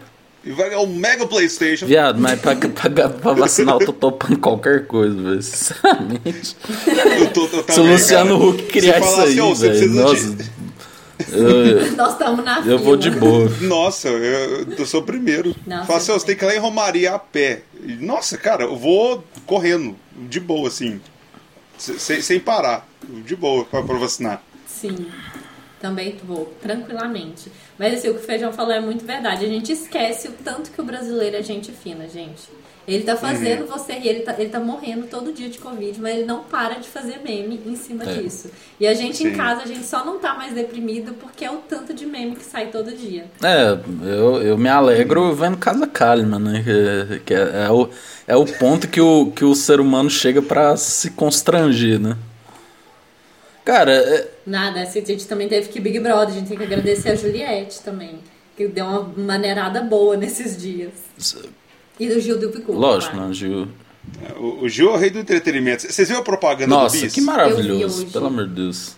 [0.44, 1.86] E vai ganhar o Mega Playstation.
[1.88, 5.42] Viado, mas pra, pra, pra vacinar eu tô topando qualquer coisa, velho.
[5.42, 6.56] Sinceramente.
[7.20, 8.50] Eu tô- eu Se o Luciano cara.
[8.50, 9.72] Huck criar isso falar aí, assim, velho.
[9.78, 10.30] precisa Nossa.
[10.36, 10.58] de-
[11.34, 13.20] Eu, Nós estamos na eu vou de fila.
[13.20, 13.50] boa.
[13.62, 15.54] Nossa, eu, eu sou o primeiro.
[15.86, 17.64] Fala assim, você tem que ir lá em Romaria a pé.
[18.00, 19.96] Nossa, cara, eu vou correndo,
[20.30, 21.02] de boa, assim.
[21.78, 22.88] se- Sem, sem parar.
[23.26, 24.42] De boa, pra, pra vacinar.
[24.68, 25.08] Sim,
[25.82, 27.52] também vou, tranquilamente.
[27.78, 29.46] Mas assim, o que o Feijão falou é muito verdade.
[29.46, 32.44] A gente esquece o tanto que o brasileiro é gente fina, gente.
[32.88, 33.68] Ele tá fazendo Uhum.
[33.68, 36.76] você rir, ele tá, ele tá morrendo todo dia de Covid, mas ele não para
[36.76, 38.14] de fazer meme em cima É.
[38.14, 38.50] disso.
[38.80, 39.36] E a gente em Sim.
[39.36, 42.46] casa, a gente só não tá mais deprimido porque é o tanto de meme que
[42.46, 43.26] sai todo dia.
[43.44, 43.78] É,
[44.10, 46.64] eu, eu me alegro vendo Casa Kalman, né?
[46.64, 47.90] Que, que é, é o,
[48.26, 52.16] é o ponto que o, que o ser humano chega pra se constranger, né?
[53.68, 56.64] Cara, é- Nada, assim, a gente também teve que Big Brother, a gente tem que
[56.64, 58.20] agradecer a Juliette também,
[58.56, 60.94] que deu uma maneirada boa nesses dias.
[62.00, 62.78] E do Gil do Vigor.
[62.80, 63.28] lógico, claro.
[63.28, 63.68] né, Gil?
[64.40, 65.82] O, o Gil é o rei do entretenimento.
[65.82, 67.14] Vocês viram a propaganda Nossa, do Bis?
[67.14, 68.96] que maravilhoso, pelo amor de Deus.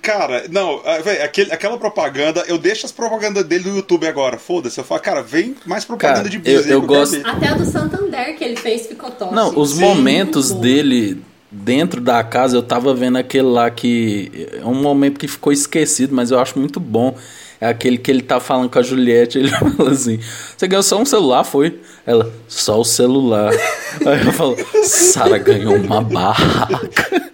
[0.00, 4.38] Cara, não, ah, véi, aquele, aquela propaganda, eu deixo as propagandas dele no YouTube agora,
[4.38, 4.78] foda-se.
[4.78, 7.20] Eu falo, cara, vem mais propaganda Cara, de Bis eu- eu gosto-.
[7.22, 9.34] Até a do Santander que ele fez ficou top.
[9.34, 9.80] Não, os Sim.
[9.80, 11.22] momentos dele
[11.54, 14.48] dentro da casa, eu tava vendo aquele lá que.
[14.60, 17.16] É um momento que ficou esquecido, mas eu acho muito bom.
[17.60, 20.18] É aquele que ele tá falando com a Juliette, ele fala assim:
[20.56, 21.78] Você ganhou só um celular, foi?
[22.04, 23.52] Ela, só o celular.
[24.04, 27.30] Aí eu falo: Sara ganhou uma barraca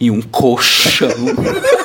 [0.00, 1.08] e um colchão.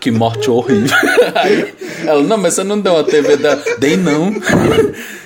[0.00, 0.96] Que morte horrível.
[1.36, 1.72] Aí
[2.04, 3.54] ela, não, mas você não deu uma TV da.
[3.78, 4.32] Dei não.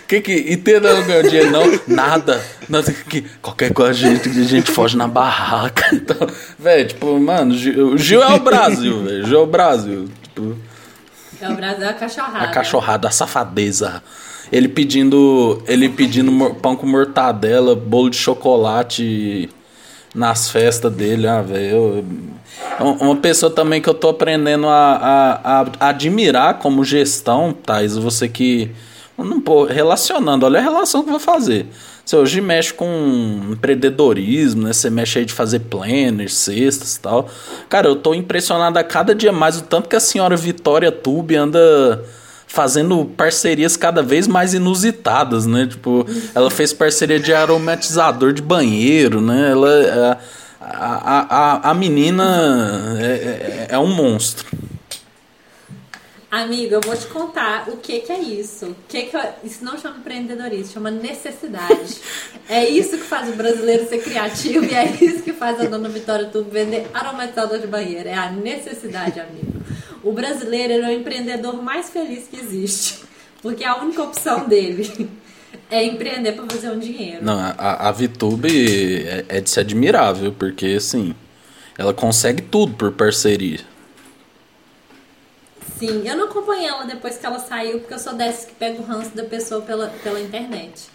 [0.07, 0.33] Que que.
[0.33, 1.65] E ter não ganhou dinheiro, não?
[1.87, 2.43] Nada.
[2.69, 5.85] Nada que, qualquer coisa a gente, a gente foge na barraca.
[5.97, 6.29] Então,
[6.59, 9.27] velho, tipo, mano, o Gil, Gil é o Brasil, velho.
[9.27, 10.09] Gil é o Brasil.
[10.23, 10.57] Tipo,
[11.41, 12.45] É o Brasil, é a cachorrada.
[12.45, 14.03] a cachorrada, a safadeza.
[14.53, 15.63] Ele pedindo.
[15.67, 19.49] Ele pedindo pão com mortadela, bolo de chocolate
[20.15, 22.05] nas festas dele, ah, velho.
[22.79, 28.29] Uma pessoa também que eu tô aprendendo a, a, a admirar como gestão, Thais, você
[28.29, 28.71] que
[29.19, 31.67] Não, pô, relacionando, olha a relação que vou fazer.
[32.05, 34.73] Você hoje mexe com empreendedorismo, né?
[34.73, 37.29] Você mexe aí de fazer planners, cestas e tal.
[37.69, 41.35] Cara, eu tô impressionado a cada dia mais o tanto que a senhora Vitória Tube
[41.35, 42.05] anda
[42.47, 45.67] fazendo parcerias cada vez mais inusitadas, né?
[45.67, 49.51] Tipo, ela fez parceria de aromatizador de banheiro, né?
[49.51, 50.21] Ela,
[50.61, 54.47] a, a, a, a menina é, é, é um monstro.
[56.43, 58.66] Amiga, eu vou te contar o que que é isso.
[58.66, 61.97] O que que eu- isso não chama empreendedorismo, chama necessidade.
[62.47, 65.89] é isso que faz o brasileiro ser criativo e é isso que faz a dona
[65.89, 68.07] Vitória Tudo vender aromatizador de banheiro.
[68.11, 69.62] É a necessidade, amigo.
[70.03, 73.01] O brasileiro é o empreendedor mais feliz que existe.
[73.41, 75.09] Porque a única opção dele
[75.70, 77.24] é empreender para fazer um dinheiro.
[77.24, 80.32] Não, a, a VTube é, é de se admirar, viu?
[80.32, 81.14] Porque, assim,
[81.78, 83.61] ela consegue tudo por parceria.
[85.79, 88.81] Sim, eu não acompanhei ela depois que ela saiu, porque eu sou dessas que pega
[88.81, 90.89] o ranço da pessoa pela, pela internet.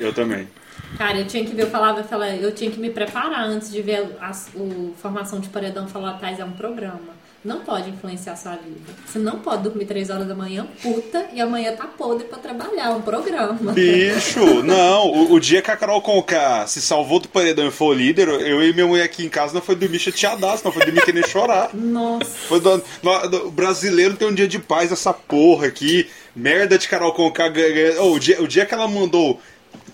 [0.00, 0.48] Eu também.
[0.96, 3.70] Cara, eu tinha que ver, eu falava, eu falava, eu tinha que me preparar antes
[3.70, 7.21] de ver a, o Formação de Paredão falar, Thais, é um programa.
[7.44, 8.78] Não pode influenciar a sua vida.
[9.04, 12.86] Você não pode dormir três horas da manhã, puta, e amanhã tá podre pra trabalhar.
[12.86, 13.72] É um programa.
[13.72, 15.08] Bicho, não.
[15.08, 18.62] O, o dia que a Carol Conká se salvou do paredão e foi líder, eu
[18.62, 21.70] e minha mulher aqui em casa não foi dormir chateadaço, não foi dormir querendo chorar.
[21.74, 22.24] Nossa.
[22.26, 26.08] Foi do, no- do- o brasileiro tem um dia de paz essa porra aqui.
[26.36, 28.00] Merda de Carol Conká ganha.
[28.00, 29.40] Oh, o, dia, o dia que ela mandou.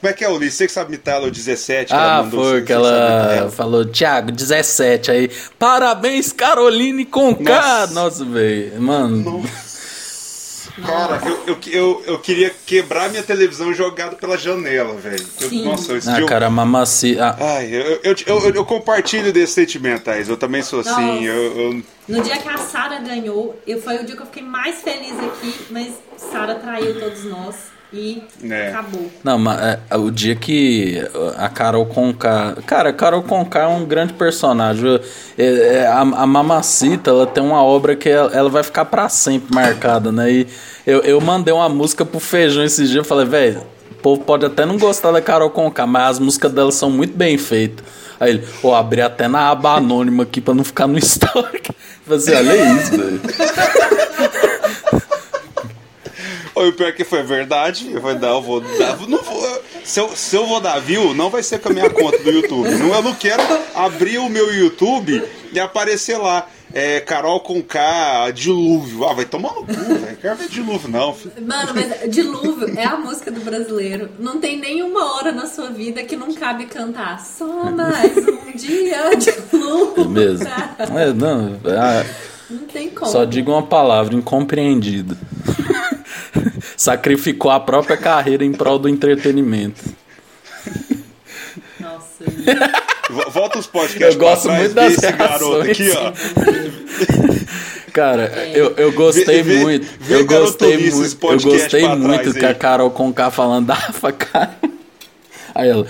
[0.01, 0.55] Como é que é, Ulisses?
[0.59, 2.44] Você que sabe imitar ela, o 17 que ela Ah, mandou.
[2.44, 5.30] foi que ela falou, Thiago, 17 aí.
[5.59, 7.80] Parabéns, Caroline Conká!
[7.88, 7.94] Nossa.
[7.94, 8.80] Nossa, velho.
[8.80, 9.44] Mano,
[10.86, 15.26] Cara, eu, eu, eu, eu queria quebrar minha televisão jogado pela janela, velho.
[15.64, 17.18] Nossa, esse ah, eu- cara, mamaci.
[17.18, 20.28] Ah, Ai, eu, eu, eu, eu compartilho desse sentimento, Thais.
[20.28, 20.90] Eu também sou assim.
[20.90, 21.24] Nossa.
[21.24, 24.42] Eu, eu- No dia que a Sara ganhou, eu, foi o dia que eu fiquei
[24.44, 27.57] mais feliz aqui, mas Sara traiu todos nós
[27.93, 28.68] e É.
[28.68, 29.11] acabou.
[29.24, 31.03] Não, mas é, o dia que
[31.36, 32.55] a Carol Conká.
[32.66, 35.01] Cara, a Carol Conká é um grande personagem.
[35.39, 39.09] É, é, a, a Mamacita, ela tem uma obra que ela, ela vai ficar pra
[39.09, 40.30] sempre marcada, né?
[40.30, 40.47] E
[40.86, 42.99] eu, eu mandei uma música pro Feijão esses dias.
[42.99, 46.53] Eu falei, velho, o povo pode até não gostar da Carol Conká, mas as músicas
[46.53, 47.84] dela são muito bem feitas.
[48.20, 51.68] Aí ele, pô, abri até na aba anônima aqui pra não ficar no histórico.
[51.70, 53.20] Eu falei assim, olha isso, velho.
[56.66, 57.90] O pior que foi verdade.
[57.92, 58.96] Eu falei, não, eu vou dar.
[59.09, 61.90] Não vou, se, eu, se eu vou dar view, não vai ser com a minha
[61.90, 62.68] conta do YouTube.
[62.70, 63.42] Não, eu não quero
[63.74, 66.46] abrir o meu YouTube e aparecer lá.
[66.72, 69.04] É, Carol com K, dilúvio.
[69.09, 70.16] Ah, vai tomar no cu, velho.
[70.20, 71.32] Quero ver dilúvio, não, filho.
[71.40, 74.11] Mano, mas Dilúvio é a música do brasileiro.
[74.18, 77.24] Não tem nenhuma hora na sua vida que não cabe cantar.
[77.24, 79.94] Só mais um dia de lua.
[79.96, 80.46] É mesmo.
[80.46, 82.06] É, não, é,
[82.50, 83.11] Não tem como.
[83.11, 85.16] Só digo uma palavra, incompreendido.
[86.76, 89.82] Sacrificou a própria carreira em prol do entretenimento.
[91.80, 92.24] Nossa.
[93.11, 95.70] Vo- Volta os podcasts Eu gosto muito das reações.
[95.70, 96.12] aqui, ó.
[97.93, 99.86] Cara, eu, eu gostei Vê- vê- muito.
[99.99, 101.24] vê eu gostei garotonices muito.
[101.24, 102.55] Eu gostei muito que a.
[102.55, 104.78] Carol Conká falando da Rafa Kalimann.
[105.55, 105.86] Aí ela,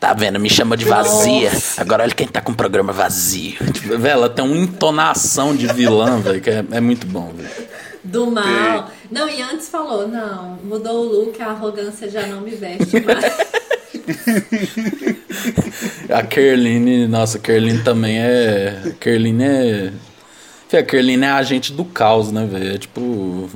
[0.00, 0.40] tá vendo?
[0.40, 1.52] Me chama de vazia.
[1.76, 3.56] Agora olha quem tá com o programa vazio.
[3.72, 7.48] Tipo, velho, ela tem uma entonação de vilã, velho, que é, é muito bom, velho.
[8.04, 8.90] Do mal.
[9.10, 13.24] Não, e antes falou, não, mudou o look, a arrogância já não me veste mais.
[16.10, 18.82] A Kerline, nossa, a Kerline também é.
[18.86, 19.92] A Kerline é.
[20.72, 22.74] A Kerline é agente do caos, né, velho?
[22.74, 23.48] É tipo.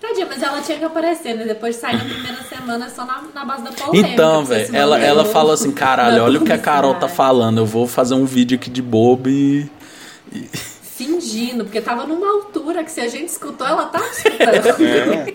[0.00, 1.44] Tadinha, mas ela tinha que aparecer, né?
[1.44, 4.12] Depois de sair na primeira semana só na, na base da polêmica.
[4.12, 7.58] Então, velho, ela, ela fala assim: caralho, olha o que a Carol tá falando.
[7.58, 9.70] Eu vou fazer um vídeo aqui de bobo e.
[11.04, 14.84] Fingindo, porque tava numa altura que se a gente escutou, ela tá escutando.
[14.84, 15.34] É.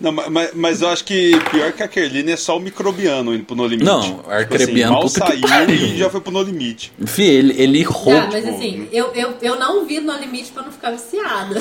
[0.00, 3.34] Não, ma- mas, mas eu acho que pior que a Kerline é só o microbiano
[3.34, 3.84] indo pro No Limite.
[3.86, 6.92] Não, Tipo arcrebiano, assim, puta mal que saiu e já foi pro No Limite.
[7.00, 8.12] Enfim, ele, ele errou.
[8.16, 11.60] Ah, mas assim, eu, eu, eu não vi no limite pra não ficar viciada.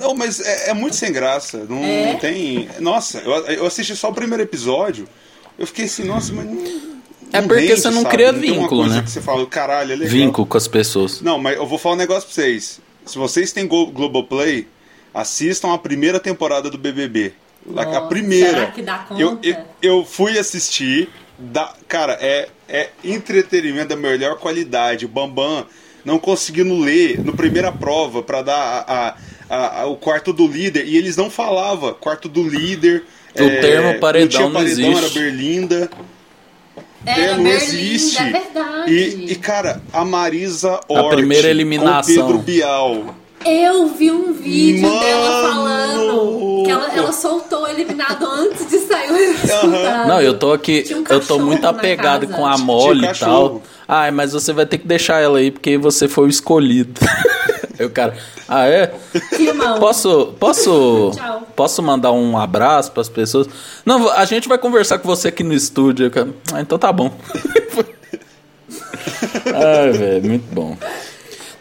[0.00, 1.64] Não, mas é, é muito sem graça.
[1.68, 2.12] Não, É?
[2.12, 2.68] não tem.
[2.80, 5.06] Nossa, eu, eu assisti só o primeiro episódio.
[5.58, 6.64] Eu fiquei assim, nossa, mas não.
[7.32, 8.14] É não porque rende, você não sabe?
[8.14, 9.02] cria tem uma vínculo, coisa né?
[9.02, 10.10] Que você fala, caralho, é legal.
[10.12, 11.20] Vínculo com as pessoas.
[11.20, 12.80] Não, mas eu vou falar um negócio pra vocês.
[13.06, 14.66] Se vocês têm Glo- Globoplay,
[15.12, 17.32] assistam a primeira temporada do BBB.
[17.76, 18.50] A- a Nossa, primeira.
[18.50, 19.48] será que dá Eu, conta?
[19.48, 21.08] eu, eu fui assistir.
[21.38, 25.04] Da, cara, é, é entretenimento da melhor qualidade.
[25.06, 25.66] O Bambam
[26.04, 28.54] não conseguindo ler no primeira prova pra dar
[28.86, 29.16] a, a-
[29.50, 30.86] a- a- o quarto do líder.
[30.86, 33.02] E eles não falavam quarto do líder.
[33.34, 35.18] é, O termo paredão não, tinha não paredão, existe.
[35.18, 35.90] era Berlinda.
[37.04, 38.18] Era É, não Berlinda, existe.
[38.22, 38.92] é verdade.
[38.92, 42.14] E, e, cara, a Marisa Hort primeira eliminação.
[42.14, 43.14] com Pedro Bial.
[43.44, 45.00] Eu vi um vídeo Mano!
[45.00, 50.08] dela falando que ela ela, soltou o eliminado antes de sair o resultado.
[50.08, 52.38] Não, eu tô aqui, um eu tô muito apegado casa.
[52.38, 53.60] com a Tinha mole e tal.
[53.88, 57.00] Ai, mas você vai ter que deixar ela aí porque você foi o escolhido.
[57.78, 58.16] Eu, cara,
[58.48, 58.92] ah, é?
[59.78, 61.48] Posso, posso, Tchau.
[61.56, 63.48] posso mandar um abraço pras pessoas?
[63.84, 66.10] Não, a gente vai conversar com você aqui no estúdio.
[66.10, 66.28] cara.
[66.52, 67.12] Ah, então tá bom.
[69.46, 70.76] Ai, velho, muito bom.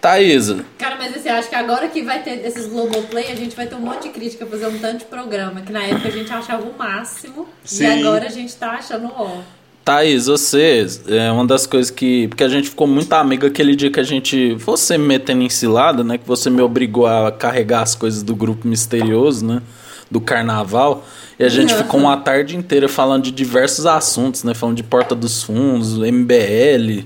[0.02, 3.68] Thaísa, Cara, mas assim, acho que agora que vai ter esses Globoplay, a gente vai
[3.68, 5.62] ter um monte de crítica fazer um tanto de programa.
[5.62, 7.48] Que na época a gente achava o máximo.
[7.64, 7.84] Sim.
[7.84, 9.42] E agora a gente tá achando o ó.
[9.84, 12.28] Thaís, você, é uma das coisas que.
[12.28, 14.54] Porque a gente ficou muito amigo aquele dia que a gente.
[14.56, 16.18] Você me metendo em cilada, né?
[16.18, 19.62] Que você me obrigou a carregar as coisas do grupo misterioso, né?
[20.10, 21.04] Do carnaval.
[21.40, 24.54] E a gente ficou uma tarde inteira falando de diversos assuntos, né?
[24.54, 27.04] Falando de Porta dos Fundos, MBL.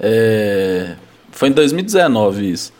[0.00, 0.96] é,
[1.30, 2.72] Foi em 2019 isso.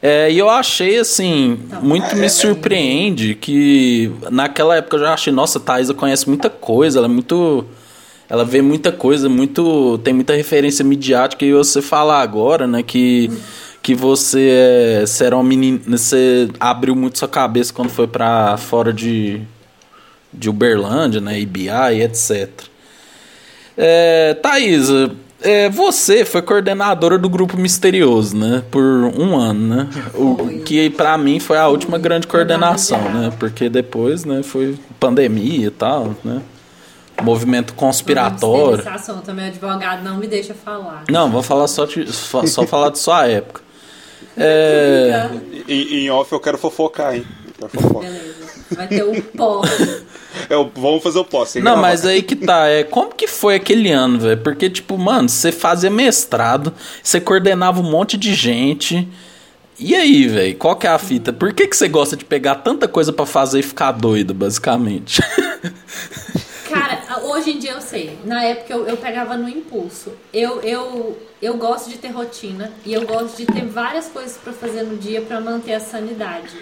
[0.00, 5.58] É, e eu achei assim, muito me surpreende que naquela época eu já achei, nossa,
[5.58, 7.64] Thaisa conhece muita coisa, ela é muito.
[8.28, 9.98] Ela vê muita coisa, muito.
[9.98, 13.30] tem muita referência midiática e você falar agora, né, que,
[13.82, 15.80] que você, é, você era uma menina.
[15.86, 19.40] Você abriu muito sua cabeça quando foi pra fora de,
[20.32, 22.48] de Uberlândia, né, IBA e etc.
[23.76, 28.64] É, Thaisa, é, você foi coordenadora do grupo Misterioso, né?
[28.70, 29.88] Por um ano, né?
[30.14, 33.32] O que pra mim foi a última grande coordenação, né?
[33.38, 36.40] Porque depois, né, foi pandemia e tal, né?
[37.22, 38.80] Movimento conspiratório.
[38.80, 41.04] Esse assunto, meu advogado não me deixa falar.
[41.10, 43.62] Não, vou falar só, de, só, falar de sua época.
[44.38, 45.30] É,
[45.66, 47.24] Em, em off eu quero fofocar, hein?
[47.58, 48.06] Eu quero fofoca.
[48.06, 48.34] Beleza.
[48.72, 49.62] Vai ter o pó.
[50.50, 51.48] Eu- vamos fazer o pós.
[51.48, 51.88] sem Não, gravar.
[51.88, 52.66] mas aí que tá.
[52.68, 54.38] É, como que foi aquele ano, velho?
[54.42, 59.08] Porque, tipo, mano, você fazia mestrado, você coordenava um monte de gente.
[59.78, 60.54] E aí, velho?
[60.56, 61.32] Qual que é a fita?
[61.32, 65.22] Por que, que você gosta de pegar tanta coisa pra fazer e ficar doido, basicamente?
[67.22, 68.18] Hoje em dia eu sei.
[68.24, 70.12] Na época eu, eu pegava no impulso.
[70.32, 74.52] Eu, eu, eu gosto de ter rotina e eu gosto de ter várias coisas pra
[74.52, 76.56] fazer no dia pra manter a sanidade.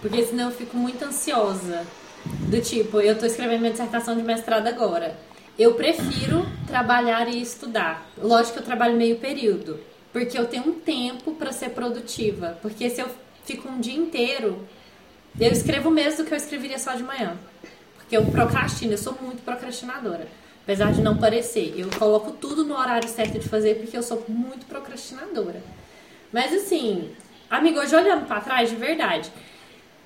[0.00, 1.86] Porque senão eu fico muito ansiosa.
[2.24, 5.16] Do tipo, eu tô escrevendo minha dissertação de mestrado agora.
[5.58, 8.08] Eu prefiro trabalhar e estudar.
[8.16, 9.80] Lógico que eu trabalho meio período.
[10.12, 12.58] Porque eu tenho um tempo pra ser produtiva.
[12.62, 13.08] Porque se eu
[13.44, 14.66] fico um dia inteiro,
[15.40, 17.36] eu escrevo menos do que eu escreveria só de manhã.
[18.08, 20.26] Porque eu procrastino, eu sou muito procrastinadora.
[20.62, 21.74] Apesar de não parecer.
[21.76, 25.62] Eu coloco tudo no horário certo de fazer porque eu sou muito procrastinadora.
[26.32, 27.10] Mas assim,
[27.50, 29.30] amigo, hoje olhando pra trás, de verdade,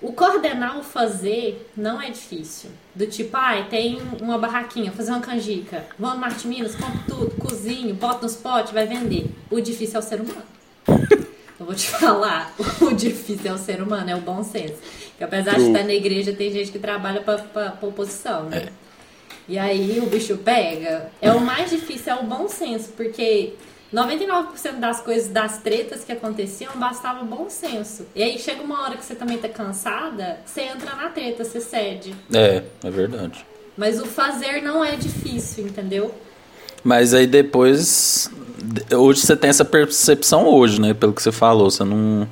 [0.01, 2.71] o coordenar o fazer não é difícil.
[2.93, 5.87] Do tipo, ai, tem uma barraquinha, fazer uma canjica.
[5.97, 9.31] Vou no Marte Minas, compro tudo, cozinho, boto nos potes, vai vender.
[9.49, 10.43] O difícil é o ser humano.
[11.63, 14.75] Eu vou te falar, o difícil é o ser humano, é o bom senso.
[15.17, 15.69] Que apesar de True.
[15.69, 18.69] estar na igreja, tem gente que trabalha pra oposição, né?
[19.49, 21.11] E aí o bicho pega.
[21.21, 23.55] É o mais difícil, é o bom senso, porque
[23.95, 28.07] 99% das coisas, das tretas que aconteciam, bastava bom senso.
[28.15, 31.61] E aí chega uma hora que você também tá cansada, você entra na treta, você
[31.61, 32.15] cede.
[32.35, 33.45] é, é verdade.
[33.77, 36.15] Mas o fazer não é difícil, entendeu?
[36.83, 38.31] Mas aí depois.
[38.97, 40.95] Hoje você tem essa percepção hoje, né?
[40.95, 41.71] Pelo que você falou.
[41.71, 42.29] Você não.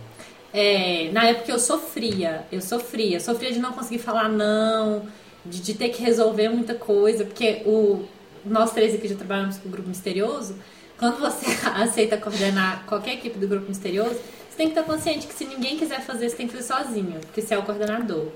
[0.53, 5.07] É, na época eu sofria, eu sofria, sofria de não conseguir falar não,
[5.47, 8.05] de, de ter que resolver muita coisa, porque o,
[8.45, 10.57] nós três aqui já trabalhamos com o Grupo Misterioso,
[10.99, 11.47] quando você
[11.77, 15.77] aceita coordenar qualquer equipe do Grupo Misterioso, você tem que estar consciente que se ninguém
[15.77, 18.27] quiser fazer, você tem que fazer sozinho, porque você é o coordenador.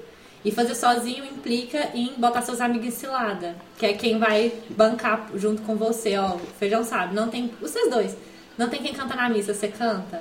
[0.45, 5.29] E fazer sozinho implica em botar seus amigos em cilada, que é quem vai bancar
[5.35, 8.15] junto com você, ó, o feijão sabe, não tem, vocês dois,
[8.59, 10.21] não tem quem canta na missa, você canta?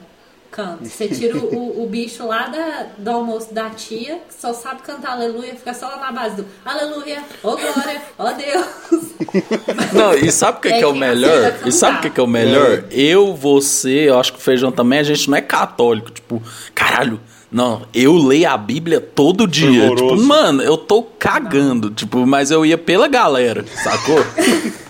[0.49, 0.85] Canta.
[0.85, 5.13] Você tira o, o, bicho lá da, do almoço da tia, que só sabe cantar
[5.13, 9.13] aleluia, fica só lá na base do aleluia, ô glória, ó Deus.
[9.91, 11.55] Não, e sabe o que, É que é o melhor?
[11.65, 12.85] E sabe o que, que é o melhor?
[12.91, 16.11] Eu, você, eu acho que o feijão também, a gente não é católico.
[16.11, 16.39] Tipo,
[16.75, 17.19] caralho,
[17.53, 19.89] não, eu leio a Bíblia todo dia.
[19.95, 21.91] Tipo, mano, eu tô cagando.
[21.91, 24.17] Tipo, mas eu ia pela galera, sacou?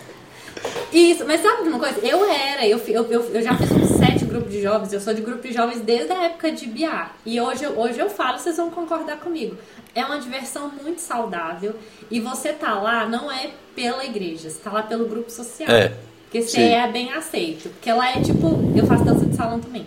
[0.92, 2.00] Isso, mas sabe uma coisa?
[2.04, 5.12] Eu era, eu, eu, eu, eu já fiz uns sete grupos de jovens, eu sou
[5.14, 7.08] de grupo de jovens desde a época de BIA.
[7.26, 9.58] E hoje, eu- hoje eu falo, vocês vão concordar comigo.
[9.96, 11.74] É uma diversão muito saudável
[12.12, 15.68] e você tá lá não é pela igreja, você tá lá pelo grupo social.
[15.70, 15.92] É.
[16.26, 16.74] Porque você Sim.
[16.74, 17.70] é bem aceito.
[17.70, 19.86] Porque lá é tipo, eu faço dança de salão também.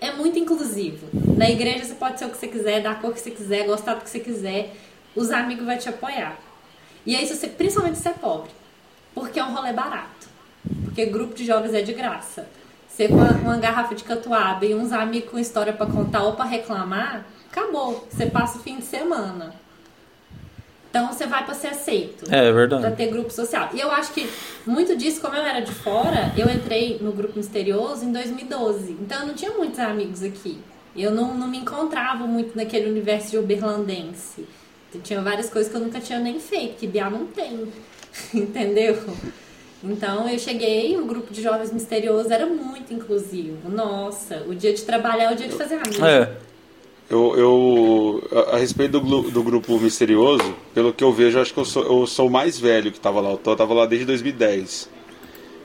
[0.00, 1.08] É muito inclusivo.
[1.36, 3.66] Na igreja você pode ser o que você quiser, dar a cor que você quiser,
[3.66, 4.74] gostar do que você quiser.
[5.14, 6.38] Os amigos vão te apoiar.
[7.06, 8.50] E aí, se você, principalmente se você é pobre.
[9.14, 10.28] Porque é um rolê barato.
[10.84, 12.48] Porque grupo de jovens é de graça.
[12.88, 16.32] Você com uma, uma garrafa de catuaba e uns amigos com história pra contar ou
[16.32, 18.06] pra reclamar, acabou.
[18.10, 19.54] Você passa o fim de semana.
[20.96, 22.24] Então você vai pra ser aceito.
[22.32, 22.80] É, é verdade.
[22.80, 23.68] Pra ter grupo social.
[23.74, 24.26] E eu acho que
[24.66, 28.92] muito disso, como eu era de fora, eu entrei no grupo misterioso em 2012.
[28.92, 30.58] Então eu não tinha muitos amigos aqui.
[30.96, 34.48] Eu não, não me encontrava muito naquele universo de uberlandense.
[35.04, 37.70] Tinha várias coisas que eu nunca tinha nem feito, que Biá não tem.
[38.32, 38.98] Entendeu?
[39.84, 43.68] Então eu cheguei, o grupo de jovens misteriosos era muito inclusivo.
[43.68, 46.00] Nossa, o dia de trabalhar é o dia de fazer amigos.
[46.00, 46.45] É.
[47.08, 51.60] Eu, eu a, a respeito do, do grupo misterioso, pelo que eu vejo, acho que
[51.60, 53.30] eu sou, eu sou o mais velho que tava lá.
[53.30, 54.88] Eu tava lá desde 2010.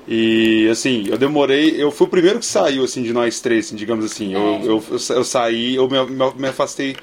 [0.08, 1.82] E assim, eu demorei.
[1.82, 4.34] Eu fui o primeiro que saiu assim de nós três, assim, digamos assim.
[4.34, 5.98] Eu, eu, eu, eu saí, eu me,
[6.36, 6.96] me afastei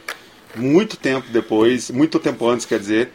[0.57, 3.11] muito tempo depois, muito tempo antes, quer dizer,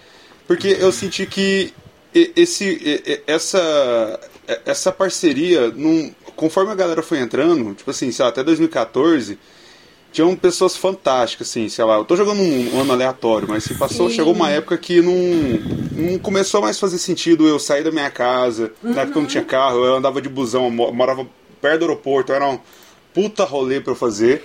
[0.48, 1.74] porque eu senti que
[2.14, 4.20] esse, essa,
[4.66, 9.38] essa parceria, num, conforme a galera foi entrando, tipo assim, sei lá, até 2014,
[10.14, 14.10] tinham pessoas fantásticas, assim, sei lá, eu tô jogando um, ano aleatório, mas se passou,
[14.10, 14.16] Sim.
[14.16, 15.14] chegou uma época que não,
[15.92, 18.94] não começou mais a fazer sentido eu sair da minha casa, uhum.
[18.94, 21.28] na época eu não tinha carro, eu andava de busão, eu morava
[21.60, 22.60] perto do aeroporto, era um
[23.12, 24.44] puta rolê pra eu fazer.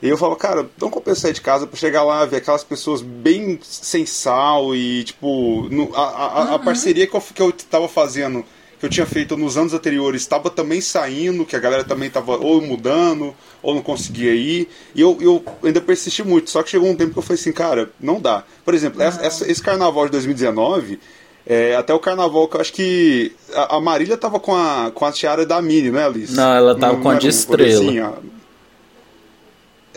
[0.00, 3.02] E eu falo, cara, não compensa sair de casa pra chegar lá ver aquelas pessoas
[3.02, 6.54] bem sem sal e, tipo, no, a, a, uhum.
[6.54, 8.44] a, parceria que eu, que eu tava fazendo,
[8.78, 12.36] que eu tinha feito nos anos anteriores, estava também saindo, que a galera também tava
[12.36, 14.68] ou mudando, ou não conseguia ir.
[14.94, 17.52] E eu, eu ainda persisti muito, só que chegou um tempo que eu falei assim,
[17.52, 18.44] cara, não dá.
[18.64, 19.06] Por exemplo, uhum.
[19.06, 21.00] essa, esse carnaval de 2019.
[21.50, 25.06] É, até o carnaval que eu acho que a, a Marília tava com a, com
[25.06, 26.34] a tiara da Mini, né, Alice?
[26.34, 28.20] Não, ela tava não, com a de estrela.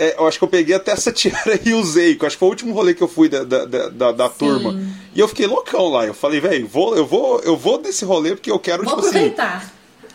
[0.02, 2.40] É, eu acho que eu peguei até essa tiara e usei, que eu acho que
[2.40, 4.76] foi o último rolê que eu fui da, da, da, da turma.
[5.14, 6.08] E eu fiquei loucão lá.
[6.08, 9.06] Eu falei, velho, vou, eu, vou, eu vou desse rolê porque eu quero, vou tipo
[9.06, 9.58] assim, aproveitar.
[9.58, 9.68] assim.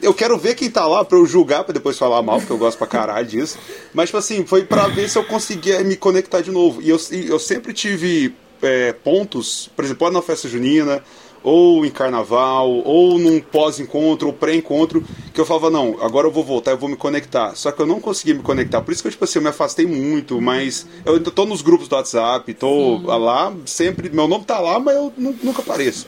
[0.03, 2.59] Eu quero ver quem tá lá pra eu julgar, pra depois falar mal, porque eu
[2.59, 3.59] gosto pra caralho disso.
[3.95, 6.83] Mas, tipo assim, foi pra ver se eu conseguia me conectar de novo.
[6.83, 11.01] E eu, eu sempre tive é, pontos, por exemplo, na festa junina,
[11.43, 16.45] ou em carnaval, ou num pós-encontro, ou pré-encontro, que eu falava, não, agora eu vou
[16.45, 17.55] voltar, eu vou me conectar.
[17.55, 18.81] Só que eu não conseguia me conectar.
[18.81, 21.89] Por isso que eu, tipo assim, eu me afastei muito, mas eu tô nos grupos
[21.89, 23.07] do WhatsApp, tô Sim.
[23.07, 26.07] lá, sempre, meu nome tá lá, mas eu nunca apareço.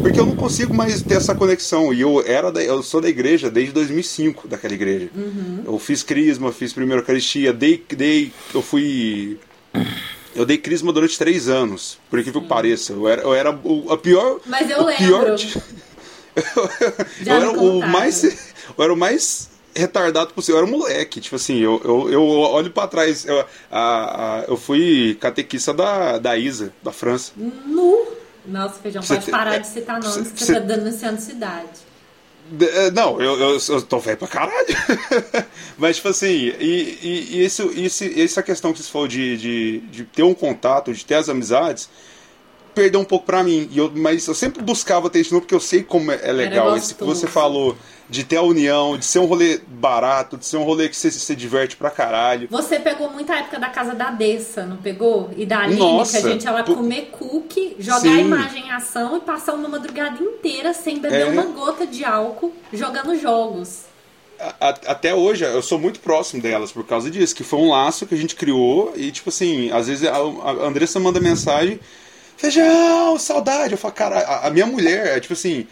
[0.00, 1.92] Porque eu não consigo mais ter essa conexão.
[1.92, 5.10] E eu era da, eu sou da igreja desde 2005, daquela igreja.
[5.14, 5.62] Uhum.
[5.64, 9.38] Eu fiz crisma, fiz primeira eucaristia, dei, dei eu fui
[10.34, 12.92] eu dei crisma durante três anos, por incrível que pareça.
[12.92, 14.40] Eu era, eu era o, a pior.
[14.46, 15.04] Mas eu lembro.
[15.04, 15.36] Pior,
[17.26, 18.24] eu, era o mais.
[18.24, 20.60] Eu era o mais retardado possível.
[20.60, 21.20] Eu era um moleque.
[21.20, 23.24] Tipo assim, eu, eu, eu olho para trás.
[23.26, 23.44] Eu, a,
[24.40, 27.32] a, eu fui catequista da, da Isa, da França.
[27.36, 28.22] Nu!
[28.44, 31.68] Nossa, Feijão, pode parar de citar nomes, que você tá denunciando cidade.
[32.60, 34.66] É, não, eu, eu, eu tô velho pra caralho.
[35.78, 39.78] Mas, tipo assim, e, e, e isso, isso, essa questão que você falou de, de,
[39.90, 41.88] de ter um contato, de ter as amizades,
[42.74, 43.68] perdeu um pouco pra mim.
[43.70, 46.20] E eu, mas eu sempre buscava ter isso de novo, porque eu sei como é,
[46.22, 46.76] é legal.
[46.76, 47.76] Esse que você falou
[48.12, 51.10] de ter a união, de ser um rolê barato, de ser um rolê que você
[51.10, 52.46] se diverte pra caralho.
[52.50, 55.30] Você pegou muita época da casa da Dessa, não pegou?
[55.34, 58.18] E da Aline, Nossa, que a gente ia lá comer cookie, jogar sim.
[58.18, 61.24] a imagem em ação e passar uma madrugada inteira sem beber é.
[61.24, 63.84] uma gota de álcool, jogando jogos.
[64.60, 68.14] até hoje, eu sou muito próximo delas por causa disso, que foi um laço que
[68.14, 70.18] a gente criou e, tipo assim, às vezes a
[70.66, 71.80] Andressa manda mensagem,
[72.42, 73.72] feijão, saudade.
[73.72, 75.66] Eu falo, cara, a, a minha mulher, é tipo assim,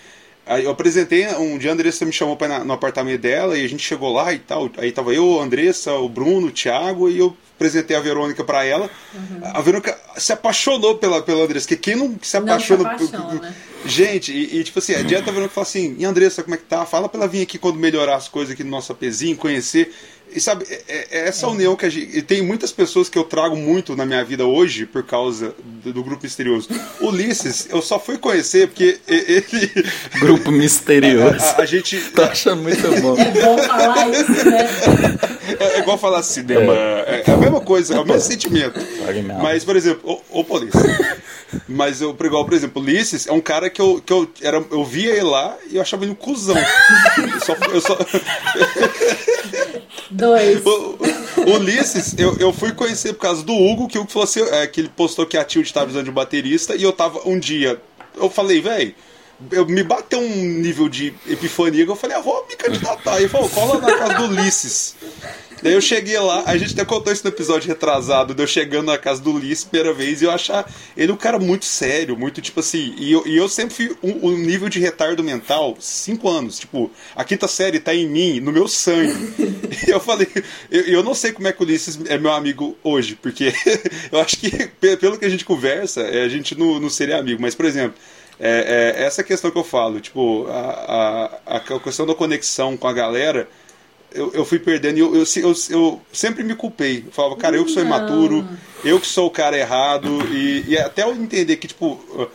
[0.63, 3.83] eu apresentei, um dia a Andressa me chamou para no apartamento dela e a gente
[3.83, 4.71] chegou lá e tal.
[4.79, 8.65] Aí tava eu, a Andressa, o Bruno, o Thiago e eu apresentei a Verônica para
[8.65, 8.91] ela.
[9.15, 9.41] Uhum.
[9.43, 12.85] A Verônica se apaixonou pela, pela Andressa, que quem não se apaixona.
[12.85, 13.41] Não se apaixona.
[13.41, 13.55] Né?
[13.85, 16.65] Gente, e, e, tipo assim, adianta a Verônica falar assim: e Andressa, como é que
[16.65, 16.87] tá?
[16.87, 19.93] Fala pra ela vir aqui quando melhorar as coisas aqui no nosso apezinho, conhecer.
[20.33, 21.49] E sabe, é, é, é essa é.
[21.49, 22.17] união que a gente.
[22.17, 25.93] E tem muitas pessoas que eu trago muito na minha vida hoje por causa do,
[25.93, 26.69] do grupo misterioso.
[27.01, 29.71] Ulisses, eu só fui conhecer porque ele.
[30.21, 31.45] Grupo misterioso.
[31.45, 31.99] A, a, a gente.
[32.15, 33.17] Tô achando muito bom.
[33.19, 34.69] É bom falar isso, né?
[35.59, 36.75] É, é igual falar cinema.
[36.75, 37.17] É.
[37.17, 38.79] é, mesma coisa, é o mesmo sentimento.
[39.43, 40.81] Mas, por exemplo, o, o polícia.
[41.69, 44.85] Mas eu, igual, por exemplo, Ulisses é um cara que eu, que eu, era, eu
[44.85, 46.57] via ele lá e eu achava ele um cuzão.
[46.57, 47.57] Eu só.
[47.73, 47.99] Eu só...
[50.11, 50.65] Dois.
[50.65, 50.99] O,
[51.47, 54.43] o Ulisses, eu, eu fui conhecer por causa do Hugo, que o Hugo falou assim,
[54.43, 57.21] é, que ele postou que a Tilde estava precisando de um baterista, e eu tava
[57.29, 57.81] um dia.
[58.17, 58.95] Eu falei, velho,
[59.51, 63.19] eu me bateu um nível de epifania que eu falei, ah, vou me candidatar.
[63.19, 64.97] E ele falou, cola na casa do Ulisses.
[65.63, 68.87] Daí eu cheguei lá, a gente até contou isso no episódio retrasado, de eu chegando
[68.87, 72.41] na casa do Ulisses primeira vez e eu achar ele um cara muito sério, muito
[72.41, 72.95] tipo assim.
[72.97, 76.59] E eu, e eu sempre fui um, um nível de retardo mental, cinco anos.
[76.59, 79.13] Tipo, a quinta série tá em mim, no meu sangue.
[79.87, 80.29] e eu falei,
[80.71, 83.53] eu, eu não sei como é que o Ulisses é meu amigo hoje, porque
[84.11, 84.51] eu acho que
[84.97, 87.41] pelo que a gente conversa, a gente não, não seria amigo.
[87.41, 87.99] Mas, por exemplo.
[88.43, 92.89] É, é, essa questão que eu falo, tipo, a, a, a questão da conexão com
[92.89, 93.47] a galera,
[94.13, 97.05] eu, eu fui perdendo e eu, eu, eu, eu, sempre me culpei.
[97.07, 98.47] Eu falava, cara, eu que sou imaturo,
[98.85, 102.31] eu que sou o cara errado, e, e até eu entender que, tipo,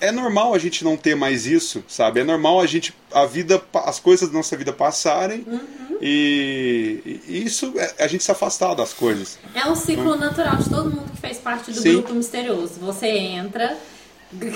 [0.00, 2.20] é normal a gente não ter mais isso, sabe?
[2.20, 5.98] É normal a gente, a vida, as coisas da nossa vida passarem uhum.
[6.00, 9.38] e, e, isso, é, a gente se afastar das coisas.
[9.54, 11.92] É um ciclo natural de todo mundo que fez parte do Sim.
[11.94, 12.74] grupo misterioso.
[12.80, 13.76] Você entra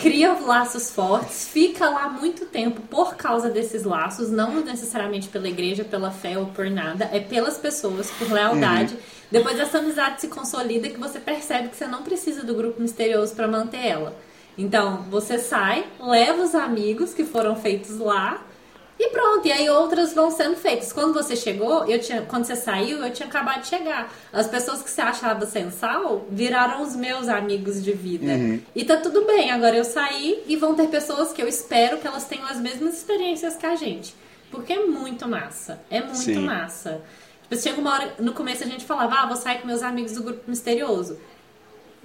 [0.00, 5.84] cria laços fortes, fica lá muito tempo por causa desses laços, não necessariamente pela igreja,
[5.84, 8.94] pela fé ou por nada, é pelas pessoas, por lealdade.
[8.94, 9.00] Uhum.
[9.30, 13.34] Depois essa amizade se consolida que você percebe que você não precisa do grupo misterioso
[13.34, 14.16] para manter ela.
[14.56, 18.45] Então, você sai, leva os amigos que foram feitos lá
[18.98, 20.92] e pronto, e aí outras vão sendo feitas.
[20.92, 24.10] Quando você chegou, eu tinha, quando você saiu, eu tinha acabado de chegar.
[24.32, 28.32] As pessoas que você achava sensal viraram os meus amigos de vida.
[28.32, 28.60] Uhum.
[28.74, 32.06] E tá tudo bem, agora eu saí e vão ter pessoas que eu espero que
[32.06, 34.14] elas tenham as mesmas experiências que a gente.
[34.50, 35.78] Porque é muito massa.
[35.90, 36.38] É muito Sim.
[36.38, 37.02] massa.
[37.42, 40.12] Tipo, chega uma hora, no começo a gente falava, ah, vou sair com meus amigos
[40.12, 41.18] do grupo misterioso.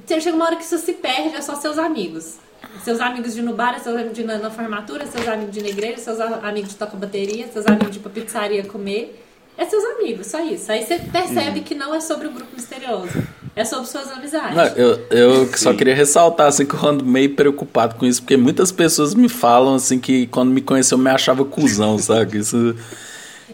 [0.08, 2.38] Chega uma hora que isso se perde, é só seus amigos.
[2.84, 6.72] Seus amigos de Nubara, seus amigos de na, formatura, seus amigos de igreja, seus amigos
[6.72, 9.24] de toca bateria, seus amigos de ir pra pizzaria comer.
[9.58, 10.72] É seus amigos, só isso.
[10.72, 11.66] Aí você percebe uhum.
[11.66, 13.12] que não é sobre o grupo misterioso.
[13.56, 14.56] É sobre suas amizades.
[14.56, 18.38] Não, eu eu só queria ressaltar, assim, que eu ando meio preocupado com isso, porque
[18.38, 22.40] muitas pessoas me falam, assim, que quando me conheceu me achava cuzão, sabe?
[22.40, 22.76] Isso...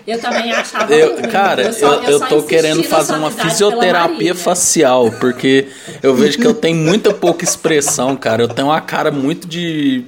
[0.08, 5.12] Eu também achava eu, Cara, eu, só, eu, eu tô querendo fazer uma fisioterapia facial,
[5.20, 5.68] porque
[6.02, 8.42] eu vejo que eu tenho muita pouca expressão, cara.
[8.44, 10.06] Eu tenho uma cara muito de.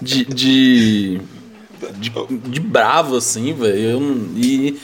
[0.00, 1.20] De, de,
[1.98, 4.30] de, de bravo, assim, velho.
[4.36, 4.80] E.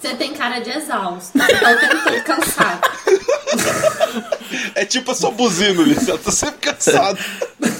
[0.00, 1.36] Você tem cara de exausto.
[1.36, 2.80] Então eu tempo todo cansado.
[4.74, 6.08] É tipo a sua buzina, Ulisses.
[6.08, 7.18] Eu tô sempre cansado.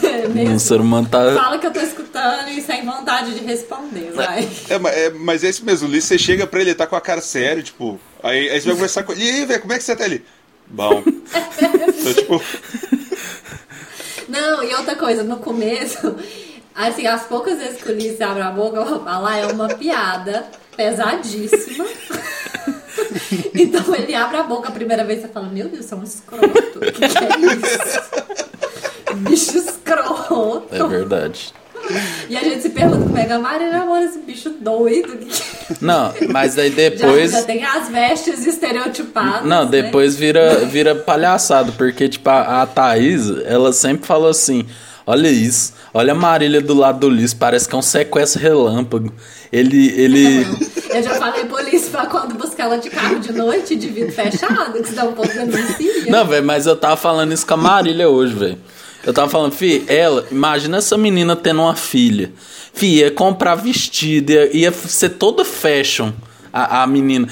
[0.03, 0.55] É mesmo.
[0.55, 1.35] O ser humano tá...
[1.35, 4.49] Fala que eu tô escutando e sem vontade de responder, vai.
[4.69, 6.09] É, é, mas é isso mesmo, Ulisses.
[6.09, 8.01] Você chega pra ele, ele tá com a cara séria, tipo.
[8.23, 9.25] Aí, aí você vai conversar com ele.
[9.25, 10.25] E aí, velho, como é que você tá ali?
[10.69, 11.03] Bom.
[11.07, 12.43] então, tipo.
[14.29, 16.17] Não, e outra coisa, no começo,
[16.75, 19.69] assim, as poucas vezes que o Ulisses abre a boca, eu vou falar, é uma
[19.69, 21.87] piada pesadíssima.
[23.55, 26.79] então ele abre a boca a primeira vez e fala: Meu Deus, é um escroto.
[26.79, 28.01] O que, que é isso?
[29.29, 30.75] Bicho escroto.
[30.75, 31.55] É verdade.
[32.29, 35.19] E a gente se pergunta como é que a Maria namora esse bicho doido.
[35.81, 37.31] Não, mas aí depois.
[37.31, 39.45] Já, já tem as vestes estereotipadas.
[39.45, 39.83] Não, né?
[39.83, 40.21] depois né?
[40.21, 44.67] vira, vira palhaçado, porque, tipo, a, a Thaís, ela sempre falou assim:
[45.07, 49.13] olha isso, olha a Marília do lado do Liz, parece que é um sequestro relâmpago.
[49.53, 49.89] Ele.
[50.01, 50.47] ele...
[50.91, 54.83] Eu já falei polícia pra quando buscar ela de carro de noite, de vidro fechado,
[54.83, 56.11] que dá um pouco de denuncia.
[56.11, 58.59] Não, velho, mas eu tava falando isso com a Marília hoje, velho.
[59.05, 62.33] Eu tava falando, fi, ela, imagina essa menina tendo uma filha.
[62.73, 66.13] Fi, ia comprar vestido, ia, ia ser toda fashion
[66.53, 67.29] a, a menina.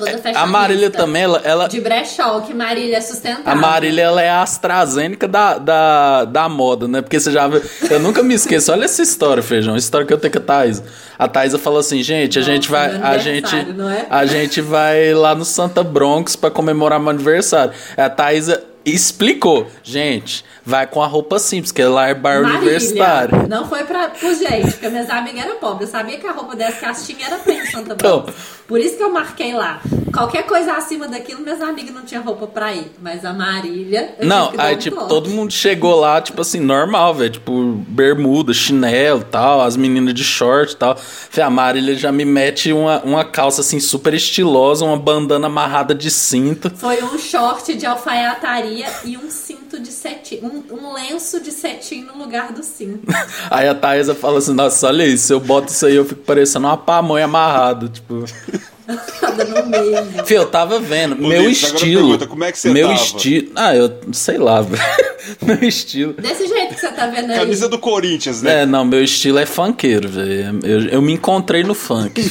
[0.00, 1.68] Toda a Marília também, ela, ela.
[1.68, 3.52] De brechó, que Marília é sustentável.
[3.52, 7.00] A Marília, ela é a AstraZeneca da, da, da moda, né?
[7.02, 7.62] Porque você já viu.
[7.90, 8.72] Eu nunca me esqueço.
[8.72, 9.74] Olha essa história, feijão.
[9.74, 10.82] A história que eu tenho com a Thais.
[11.18, 12.96] A Thaisa falou assim, gente, a Nossa, gente vai.
[13.02, 14.06] A gente, é?
[14.08, 17.72] a gente vai lá no Santa Bronx para comemorar meu aniversário.
[17.96, 23.48] A Thaisa explicou, gente, vai com a roupa simples, que lá é bar Marília, universitário.
[23.48, 25.88] Não foi pra, pro gente, porque minhas amigas eram pobres.
[25.88, 28.26] Eu sabia que a roupa dessa castinha era pra em Santa então,
[28.66, 29.80] Por isso que eu marquei lá.
[30.12, 32.90] Qualquer coisa acima daquilo, minhas amigas não tinham roupa pra ir.
[33.00, 34.14] Mas a Marília.
[34.22, 35.08] Não, aí, tipo, todo.
[35.08, 37.30] todo mundo chegou lá, tipo assim, normal, velho.
[37.30, 40.96] Tipo, bermuda, chinelo tal, as meninas de short e tal.
[40.96, 45.94] Falei, a Marília já me mete uma, uma calça assim super estilosa, uma bandana amarrada
[45.94, 46.70] de cinto.
[46.76, 48.69] Foi um short de alfaiataria
[49.04, 50.40] e um cinto de cetim.
[50.42, 53.00] Um, um lenço de cetim no lugar do cinto.
[53.50, 56.22] aí a Thaisa fala assim: Nossa, olha isso, se eu boto isso aí, eu fico
[56.22, 57.88] parecendo uma pamonha amarrada.
[57.88, 58.24] Tipo.
[58.90, 60.24] no meio.
[60.24, 61.16] Fih, eu tava vendo.
[61.16, 62.02] meu estilo.
[62.02, 63.52] Pergunta, como é que você Meu estilo.
[63.54, 64.64] Ah, eu sei lá,
[65.42, 66.14] meu estilo.
[66.14, 67.38] Desse jeito que você tá vendo aí.
[67.38, 68.62] Camisa do Corinthians, né?
[68.62, 70.60] É, não, meu estilo é funkeiro, velho.
[70.64, 72.30] Eu, eu me encontrei no funk.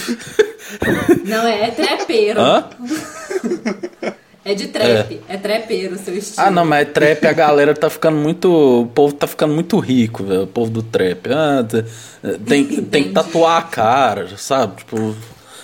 [1.25, 2.39] não, é, é trepeiro.
[2.39, 2.69] Hã?
[4.43, 5.33] É de trap, é.
[5.33, 6.47] é trepeiro o seu estilo.
[6.47, 8.81] Ah, não, mas é trap a galera tá ficando muito.
[8.81, 10.43] O povo tá ficando muito rico, velho.
[10.43, 11.27] O povo do trap.
[11.29, 11.65] Ah,
[12.45, 14.77] tem, tem que tatuar a cara, sabe?
[14.77, 15.15] Tipo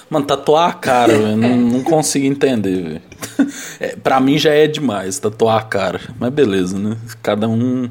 [0.09, 1.37] Mano, tatuar a cara, velho.
[1.37, 3.01] Não, não consigo entender, velho.
[3.79, 5.99] É, pra mim já é demais tatuar a cara.
[6.19, 6.95] Mas beleza, né?
[7.21, 7.89] Cada um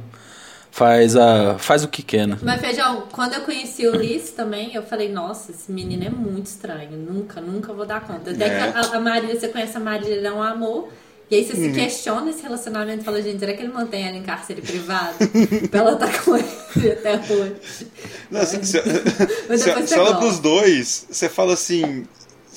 [0.75, 2.37] faz, a, faz o que quer, né?
[2.43, 6.47] Mas, Feijão, quando eu conheci o Liz também, eu falei, nossa, esse menino é muito
[6.47, 6.91] estranho.
[6.93, 8.33] Nunca, nunca vou dar conta.
[8.33, 8.73] Até É.
[8.73, 10.89] que a, a Marília, você conhece a Marília, ela é um amor.
[11.31, 11.73] E aí você Uhum.
[11.75, 15.15] se questiona esse relacionamento e fala, gente, será que ele mantém ela em cárcere privado?
[15.71, 17.57] pra ela estar com ele até hoje.
[18.31, 18.83] Não, se, se,
[19.49, 20.19] Mas se- se você olha gosta.
[20.19, 22.07] pros dois, você fala assim,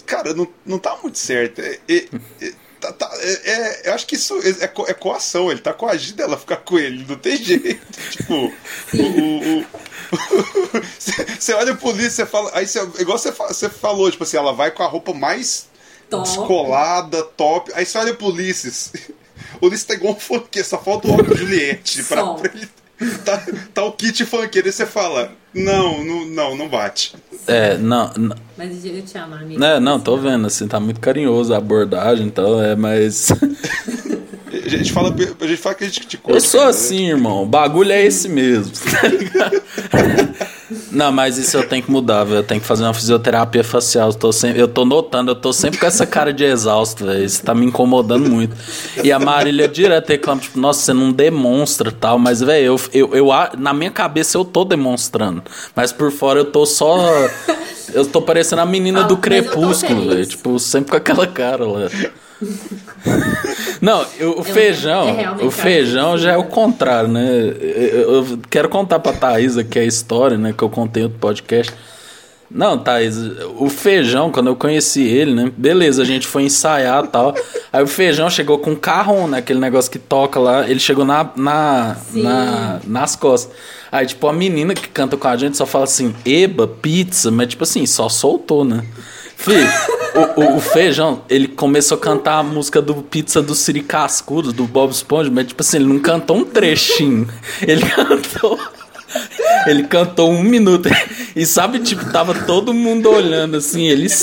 [0.06, 1.61] cara, não, não tá muito certo.
[1.61, 2.06] É, é-
[2.41, 5.59] é- tá- tá- é- é- eu acho que isso é, é co- é coação, ele
[5.61, 7.79] tá coagindo ela ficar com ele, não tem jeito.
[8.11, 8.47] tipo, o.
[8.97, 9.65] o- o-
[11.39, 12.51] Você olha pro polícia, fala.
[12.53, 15.67] Aí você, igual você, fa- você falou, tipo assim, ela vai com a roupa mais
[16.09, 16.23] Top.
[16.27, 17.71] descolada, top.
[17.75, 18.91] Aí você olha pro Ulisses.
[19.61, 22.67] O Ulisses tá igual um funkeiro, só falta o óculos Juliette pra, pra ele.
[23.24, 23.44] Tá,
[23.74, 27.14] tá o kit funkeiro, aí você fala: Não, não, não, não bate.
[27.45, 29.60] É, não, não, Mas eu te amo, amigo.
[29.60, 33.30] né, não, tô vendo, assim, tá muito carinhoso a abordagem e tal, é, mas.
[34.52, 36.36] A gente fala, a gente fala que a gente te curte.
[36.38, 37.44] Eu sou cara, assim, irmão.
[37.44, 38.72] O bagulho é esse mesmo.
[38.90, 39.61] tá ligado?
[40.91, 42.38] Não, mas isso eu tenho que mudar, velho.
[42.38, 44.10] Eu tenho que fazer uma fisioterapia facial.
[44.10, 47.24] Eu tô, sempre, eu tô notando, eu tô sempre com essa cara de exausto, velho.
[47.24, 48.56] Isso tá me incomodando muito.
[49.03, 52.18] E a Marília direto reclama, tipo, nossa, você não demonstra tal.
[52.18, 55.44] Mas, velho, eu, eu, eu, na minha cabeça eu tô demonstrando.
[55.76, 56.98] Mas por fora eu tô só.
[57.94, 60.26] Eu tô parecendo a menina Ah, do crepúsculo, velho.
[60.26, 61.90] Tipo, sempre com aquela cara lá.
[63.81, 66.53] Não, eu- o é feijão, realmente o feijão já é o cara.
[66.53, 67.27] contrário, né?
[67.61, 70.53] Eu, eu quero contar pra Thaisa que é a história, né?
[70.55, 71.73] Que eu contei em outro podcast.
[72.49, 73.18] Não, Thaís,
[73.57, 75.51] o feijão, quando eu conheci ele, né?
[75.57, 77.35] Beleza, a gente foi ensaiar e tal.
[77.73, 79.39] Aí o feijão chegou com um carrão, né?
[79.39, 80.68] Aquele negócio que toca lá.
[80.69, 83.53] Ele chegou na, na, na- nas costas.
[83.91, 87.47] Aí, tipo, a menina que canta com a gente só fala assim, eba, pizza, mas
[87.49, 88.81] tipo assim, só soltou, né?
[89.38, 89.53] Fih,
[90.15, 94.51] o, o- o feijão, ele começou a cantar a música do Pizza do Siri Cascudo,
[94.51, 97.27] do Bob Esponja, mas tipo assim, ele não cantou um trechinho.
[97.61, 98.59] Ele cantou.
[99.68, 100.89] Ele cantou um minuto.
[101.35, 104.09] E sabe, tipo, tava todo mundo olhando assim, ele.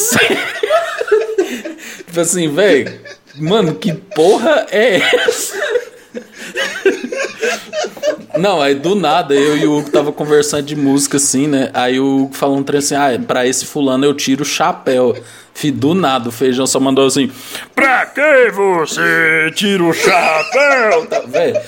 [2.06, 3.00] tipo assim, velho.
[3.36, 5.56] Mano, que porra é essa?
[8.36, 11.70] Não, aí do nada eu e o Hugo tava conversando de música assim, né?
[11.72, 15.16] Aí o Hugo falou um trem assim: ah, pra esse fulano eu tiro o chapéu.
[15.54, 17.30] Fih, do nada o feijão só mandou assim:
[17.74, 21.06] Pra que você tira o chapéu?
[21.06, 21.60] Tá, velho.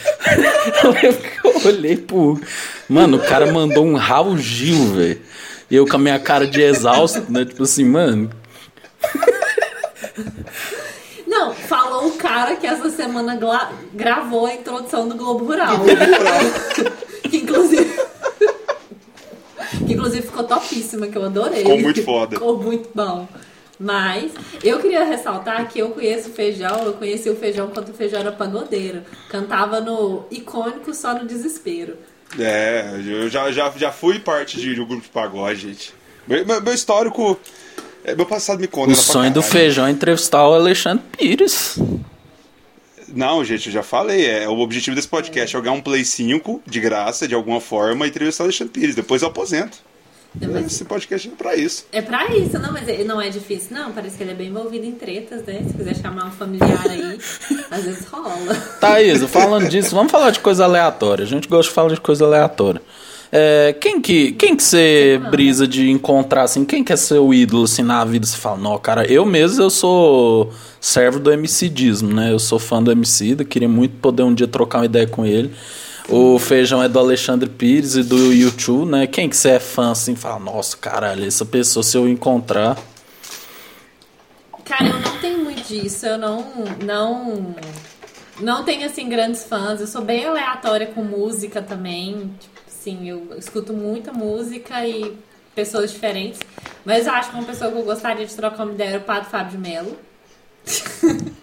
[1.03, 2.41] Eu eu olhei pro Hugo.
[2.89, 5.21] Mano, o cara mandou um Raul Gil, velho.
[5.71, 7.45] E eu com a minha cara de exausto, né?
[7.45, 8.31] Tipo assim, mano.
[12.07, 13.39] O cara que essa semana
[13.93, 15.77] gravou a introdução do Globo Rural.
[17.29, 17.97] que inclusive.
[19.87, 21.63] que inclusive ficou topíssima, que eu adorei.
[21.63, 22.37] Ficou muito foda.
[22.37, 23.29] Ficou muito bom.
[23.79, 24.33] Mas
[24.65, 28.21] eu queria ressaltar que eu conheço o feijão, eu conheci o feijão quando o feijão
[28.21, 29.03] era pagodeiro.
[29.29, 31.97] Cantava no icônico Só no Desespero.
[32.39, 35.93] É, eu já, já, já fui parte de, de um grupo de pagode, gente.
[36.27, 37.39] Meu, meu- meu histórico.
[38.07, 41.79] É, Meu passado me condena O pra sonho do feijão é entrevistar o Alexandre Pires.
[43.09, 44.27] Não, gente, eu já falei.
[44.27, 48.05] É, o objetivo desse podcast é jogar um Play 5 de graça, de alguma forma,
[48.07, 48.95] e entrevistar o Alexandre Pires.
[48.95, 49.79] Depois eu aposento.
[50.39, 51.87] Não, mas- Esse podcast é pra isso.
[51.93, 53.93] É pra isso, não, mas ele não é difícil, não.
[53.93, 55.63] Parece que ele é bem envolvido em tretas, né?
[55.67, 57.19] Se quiser chamar um familiar aí,
[57.71, 58.55] às vezes rola.
[58.81, 61.25] Thaís, falando disso, vamos falar de coisa aleatória.
[61.25, 62.83] A gente gosta de falar de coisa aleatória.
[63.33, 66.65] É, quem que quem que você brisa de encontrar assim?
[66.65, 68.25] Quem que é seu ídolo assim na vida?
[68.27, 72.33] Você fala, não, cara, eu mesmo eu sou servo do MCdismo, né?
[72.33, 75.53] Eu sou fã do MC, queria muito poder um dia trocar uma ideia com ele.
[76.09, 79.09] O feijão é do Alexandre Pires e do YouTube, né?
[79.09, 80.15] Quem que você é fã assim?
[80.15, 82.79] Fala, nossa, caralho, essa pessoa se eu encontrar.
[84.65, 86.07] Cara, eu não tenho muito disso.
[86.07, 86.45] Eu não.
[86.85, 87.55] Não.
[88.41, 89.81] Não tenho, assim, grandes fãs.
[89.81, 92.33] Eu sou bem aleatória com música também.
[92.39, 92.56] Tipo,
[92.87, 95.17] assim, eu escuto muita música e
[95.55, 96.41] pessoas diferentes.
[96.85, 99.03] Mas eu acho que uma pessoa que eu gostaria de trocar uma ideia era o
[99.03, 99.97] Padre Fábio de Mello.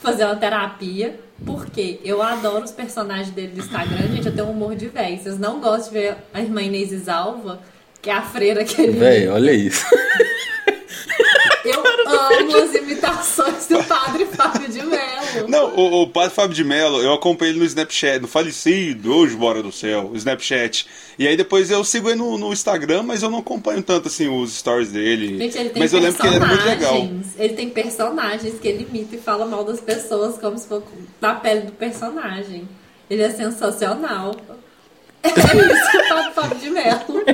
[0.00, 1.18] Fazer uma terapia.
[1.44, 4.08] Porque eu adoro os personagens dele do Instagram.
[4.08, 5.20] Gente, eu tenho um humor de véio.
[5.20, 7.60] Vocês não gostam de ver a irmã Inês Isalva,
[8.00, 9.84] que é a freira que ele Véi, olha isso.
[12.28, 15.48] Amo as imitações do padre Fábio de Mello.
[15.48, 19.36] Não, o, o padre Fábio de Mello, eu acompanho ele no Snapchat, no falecido, hoje
[19.36, 20.86] mora no céu, o Snapchat.
[21.18, 24.28] E aí depois eu sigo ele no, no Instagram, mas eu não acompanho tanto assim
[24.28, 25.38] os stories dele.
[25.38, 26.92] Gente, ele tem mas eu lembro que ele era muito legal.
[26.92, 27.26] personagens.
[27.38, 30.86] Ele tem personagens que ele imita e fala mal das pessoas como se fosse
[31.20, 32.68] da pele do personagem.
[33.08, 34.36] Ele é sensacional.
[35.24, 37.24] É isso, o padre Fábio de Mello.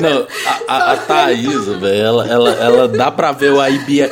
[0.00, 4.10] Não, a, a, a Thaís, velho, ela, ela, ela dá pra ver a ibia,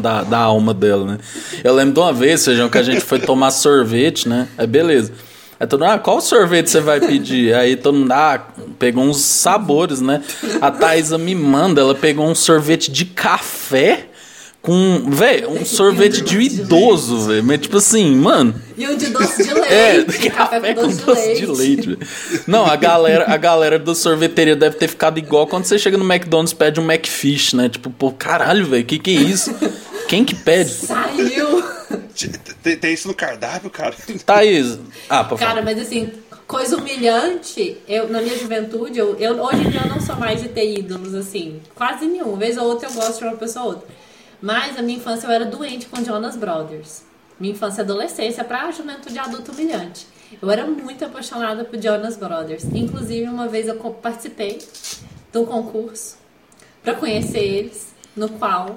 [0.00, 1.18] da, da alma dela, né?
[1.62, 4.48] Eu lembro de uma vez, feijão, que a gente foi tomar sorvete, né?
[4.58, 5.12] Aí beleza.
[5.58, 7.54] Aí todo mundo, ah, qual sorvete você vai pedir?
[7.54, 8.44] Aí todo mundo, ah,
[8.78, 10.22] pegou uns sabores, né?
[10.60, 14.08] A Thaisa me manda, ela pegou um sorvete de café
[14.64, 17.44] com, velho, um sorvete de idoso, velho.
[17.44, 18.54] Mas tipo assim, mano.
[18.76, 19.68] E um de doce de leite.
[19.70, 21.88] É, café, com doce, doce de leite.
[21.90, 25.98] leite Não, a galera, a galera do sorveteria deve ter ficado igual quando você chega
[25.98, 27.68] no McDonald's e pede um McFish, né?
[27.68, 29.54] Tipo, pô, caralho, velho, que que é isso?
[30.08, 30.70] Quem que pede?
[30.70, 31.62] Saiu!
[32.62, 33.94] Tem, tem isso no cardápio, cara?
[34.24, 34.78] Thaís.
[35.10, 36.10] Ah, por Cara, mas assim,
[36.46, 40.40] coisa humilhante, eu, na minha juventude, eu, eu, hoje em dia eu não sou mais
[40.40, 41.60] de ter ídolos, assim.
[41.74, 42.30] Quase nenhum.
[42.30, 44.03] Uma vez ou outra eu gosto de uma pessoa ou outra.
[44.44, 47.02] Mas a minha infância eu era doente com Jonas Brothers.
[47.40, 50.06] Minha infância e adolescência para juventude adulto humilhante.
[50.40, 52.62] Eu era muito apaixonada por Jonas Brothers.
[52.64, 54.58] Inclusive, uma vez eu participei
[55.32, 56.18] de um concurso
[56.82, 58.76] para conhecer eles, no qual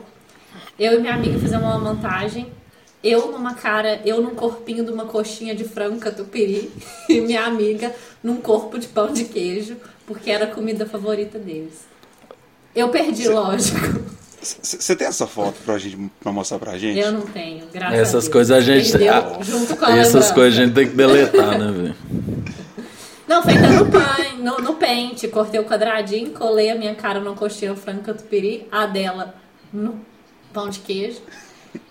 [0.79, 2.49] eu e minha amiga fizemos uma montagem.
[3.03, 6.71] Eu numa cara, eu num corpinho de uma coxinha de frango catupiry
[7.09, 9.75] e minha amiga num corpo de pão de queijo,
[10.05, 11.85] porque era a comida favorita deles.
[12.73, 14.15] Eu perdi, lógico.
[14.41, 16.99] Você tem essa foto pra, gente, pra mostrar pra gente?
[16.99, 18.27] Eu não tenho, graças Essas a Deus.
[18.29, 18.91] coisas a gente.
[18.91, 21.95] Perdeu, a, junto com a essas coisas a gente tem que deletar, né, velho?
[23.27, 23.85] Não, feita no
[24.37, 25.27] no, no pente.
[25.27, 29.35] Cortei o quadradinho, colei a minha cara no coxinha frango catupiry, a dela
[29.73, 29.99] no
[30.53, 31.19] pão de queijo.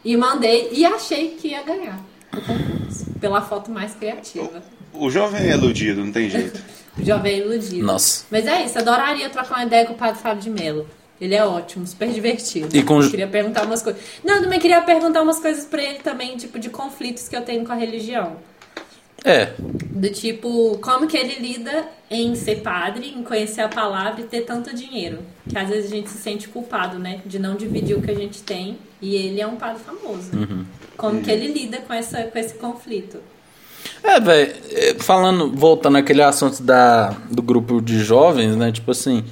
[0.05, 2.01] E mandei, e achei que ia ganhar
[2.33, 4.63] o concurso, pela foto mais criativa.
[4.93, 6.61] O, o jovem é iludido, não tem jeito.
[6.99, 7.85] o jovem é iludido.
[7.85, 8.25] Nossa.
[8.31, 10.89] Mas é isso, adoraria trocar uma ideia com o padre Fábio de Mello.
[11.21, 12.77] Ele é ótimo, super divertido.
[12.77, 13.01] E com...
[13.01, 14.01] Eu queria perguntar umas coisas.
[14.23, 17.65] Não, também queria perguntar umas coisas para ele também, tipo, de conflitos que eu tenho
[17.65, 18.37] com a religião.
[19.25, 19.55] É.
[19.59, 24.43] Do tipo, como que ele lida em ser padre, em conhecer a palavra e ter
[24.43, 25.19] tanto dinheiro.
[25.49, 27.21] Que às vezes a gente se sente culpado, né?
[27.25, 28.79] De não dividir o que a gente tem.
[29.01, 30.31] E ele é um padre famoso.
[30.35, 30.65] Uhum.
[30.97, 33.19] Como que ele lida com, essa, com esse conflito?
[34.03, 38.71] É, velho, é, falando, voltando àquele assunto da, do grupo de jovens, né?
[38.71, 39.25] Tipo assim,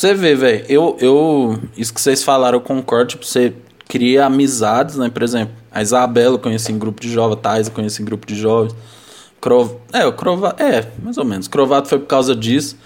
[0.00, 1.60] você ver, velho, eu, eu.
[1.76, 3.10] Isso que vocês falaram, eu concordo.
[3.10, 3.52] Tipo, você
[3.86, 5.10] cria amizades, né?
[5.10, 8.04] Por exemplo, a Isabela eu conheci em grupo de jovens, a Thais eu conheci em
[8.04, 8.74] grupo de jovens.
[9.40, 9.72] Crov...
[9.92, 10.62] É, o Crovato.
[10.62, 11.48] É, mais ou menos.
[11.48, 12.76] Crovato foi por causa disso.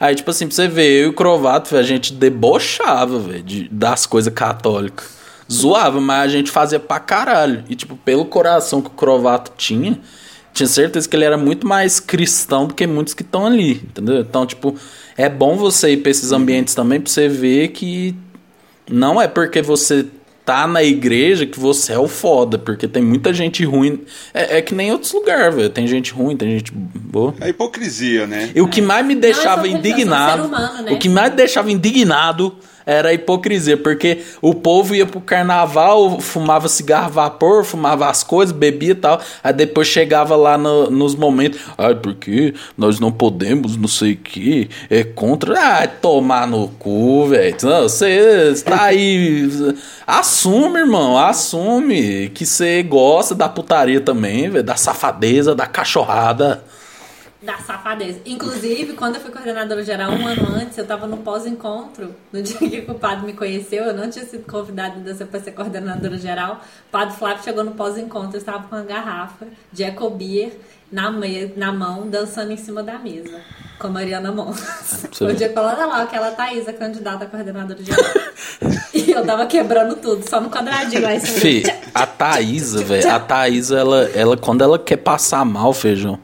[0.00, 3.68] Aí, tipo assim, pra você ver, eu e o Crovato, a gente debochava, velho, de,
[3.68, 5.10] das coisas católicas.
[5.50, 7.64] Zoava, mas a gente fazia pra caralho.
[7.68, 10.00] E, tipo, pelo coração que o Crovato tinha,
[10.52, 14.20] tinha certeza que ele era muito mais cristão do que muitos que estão ali, entendeu?
[14.20, 14.74] Então, tipo,
[15.16, 18.14] é bom você ir pra esses ambientes também pra você ver que
[18.90, 20.06] não é porque você
[20.44, 24.02] tá na igreja que você é o foda, porque tem muita gente ruim.
[24.34, 25.70] É, é que nem outros lugares, velho.
[25.70, 27.34] Tem gente ruim, tem gente boa.
[27.40, 28.50] É hipocrisia, né?
[28.54, 30.48] E o que mais me deixava não, indignado.
[30.48, 30.92] Humano, né?
[30.92, 32.56] O que mais me deixava indignado
[32.86, 38.92] era hipocrisia, porque o povo ia pro carnaval, fumava cigarro vapor, fumava as coisas, bebia
[38.92, 43.88] e tal, aí depois chegava lá no, nos momentos, ai, porque nós não podemos, não
[43.88, 49.48] sei o que, é contra, ah, tomar no cu, velho, você está aí,
[50.06, 56.62] assume, irmão, assume que você gosta da putaria também, velho, da safadeza, da cachorrada,
[57.42, 58.20] da safadeza.
[58.24, 62.14] Inclusive, quando eu fui coordenadora geral um ano antes, eu estava no pós-encontro.
[62.32, 64.94] No dia que o padre me conheceu, eu não tinha sido convidada
[65.26, 66.60] para ser coordenadora geral.
[66.88, 70.52] O padre Flávio chegou no pós-encontro, eu estava com uma garrafa de Ecobier
[70.90, 71.10] na,
[71.56, 73.40] na mão, dançando em cima da mesa.
[73.78, 74.60] Com a Mariana Mons.
[75.20, 78.04] O dia que ela lá, aquela Thaís, a candidata a coordenadora geral.
[78.94, 81.74] e eu tava quebrando tudo, só no quadradinho lá em cima.
[81.92, 86.20] A Thaís, velho, a Thaís, ela, ela, quando ela quer passar mal, feijão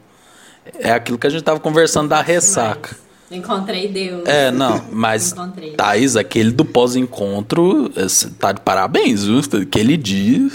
[0.77, 2.95] é aquilo que a gente tava conversando da ressaca.
[3.31, 4.23] Encontrei Deus.
[4.25, 5.73] É, não, mas Encontrei.
[5.73, 7.91] Thaís, aquele do pós-encontro,
[8.39, 9.57] tá de parabéns, justo?
[9.57, 10.49] Aquele dia.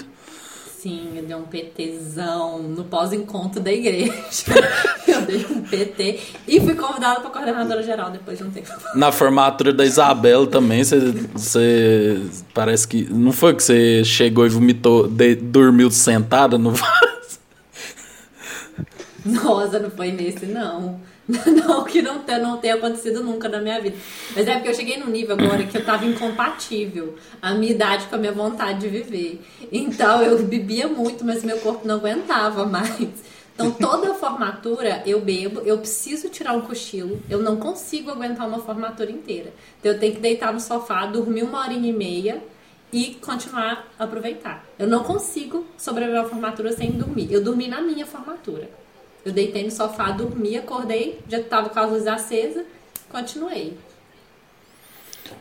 [0.85, 4.13] Sim, eu dei um PTzão no pós-encontro da igreja.
[5.07, 8.67] eu dei um PT e fui convidada para coordenadora geral depois de um tempo.
[8.93, 12.21] Na formatura da Isabela também, você,
[12.53, 13.11] parece que.
[13.11, 16.73] Não foi que você chegou e vomitou, de, dormiu sentada no
[19.25, 20.99] Nossa, não foi nesse, não.
[21.27, 23.97] Não, que não, não tenha acontecido nunca na minha vida.
[24.35, 28.05] Mas é porque eu cheguei num nível agora que eu tava incompatível a minha idade
[28.05, 29.41] com a minha vontade de viver.
[29.71, 33.09] Então eu bebia muito, mas meu corpo não aguentava mais.
[33.55, 38.47] Então toda a formatura eu bebo, eu preciso tirar um cochilo, eu não consigo aguentar
[38.47, 39.51] uma formatura inteira.
[39.79, 42.43] Então eu tenho que deitar no sofá, dormir uma horinha e meia
[42.93, 44.63] e continuar a aproveitar.
[44.77, 47.31] Eu não consigo sobreviver à formatura sem dormir.
[47.31, 48.84] Eu dormi na minha formatura.
[49.25, 52.63] Eu deitei no sofá, dormi, acordei, já tava com a luz acesa.
[53.11, 53.73] continuei.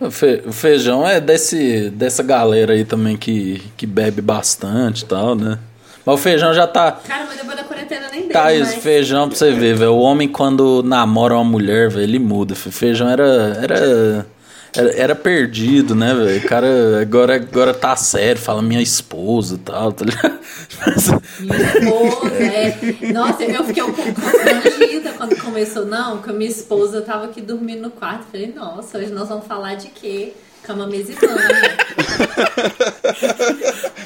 [0.00, 5.06] O, fe, o feijão é desse, dessa galera aí também que, que bebe bastante e
[5.06, 5.58] tal, né?
[6.04, 6.92] Mas o feijão já tá.
[6.92, 8.82] Cara, mas depois da quarentena nem Tá, isso, mais.
[8.82, 9.92] feijão pra você ver, velho.
[9.92, 12.54] O homem quando namora uma mulher, velho, ele muda.
[12.54, 13.24] Feijão era.
[13.62, 14.26] Era,
[14.76, 16.44] era, era perdido, né, velho?
[16.44, 20.38] O cara agora, agora tá sério, fala minha esposa e tal, tá ligado?
[21.40, 23.12] Minha esposa, é.
[23.12, 25.84] Nossa, eu fiquei um pouco constrangida quando começou.
[25.86, 28.24] Não, que a minha esposa tava aqui dormindo no quarto.
[28.30, 30.32] Falei, nossa, hoje nós vamos falar de quê?
[30.62, 31.04] Cama, banho.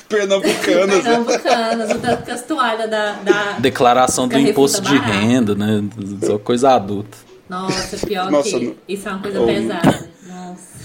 [0.08, 1.02] Pernambucanas, né?
[1.02, 3.52] Pernambucanas, o tanto que as toalhas da, da.
[3.58, 5.82] Declaração do imposto tá de renda, né?
[6.24, 7.16] Só coisa adulta.
[7.48, 8.66] Nossa, pior Nossa, que.
[8.66, 9.46] não- Isso é uma coisa Oh.
[9.46, 10.10] pesada.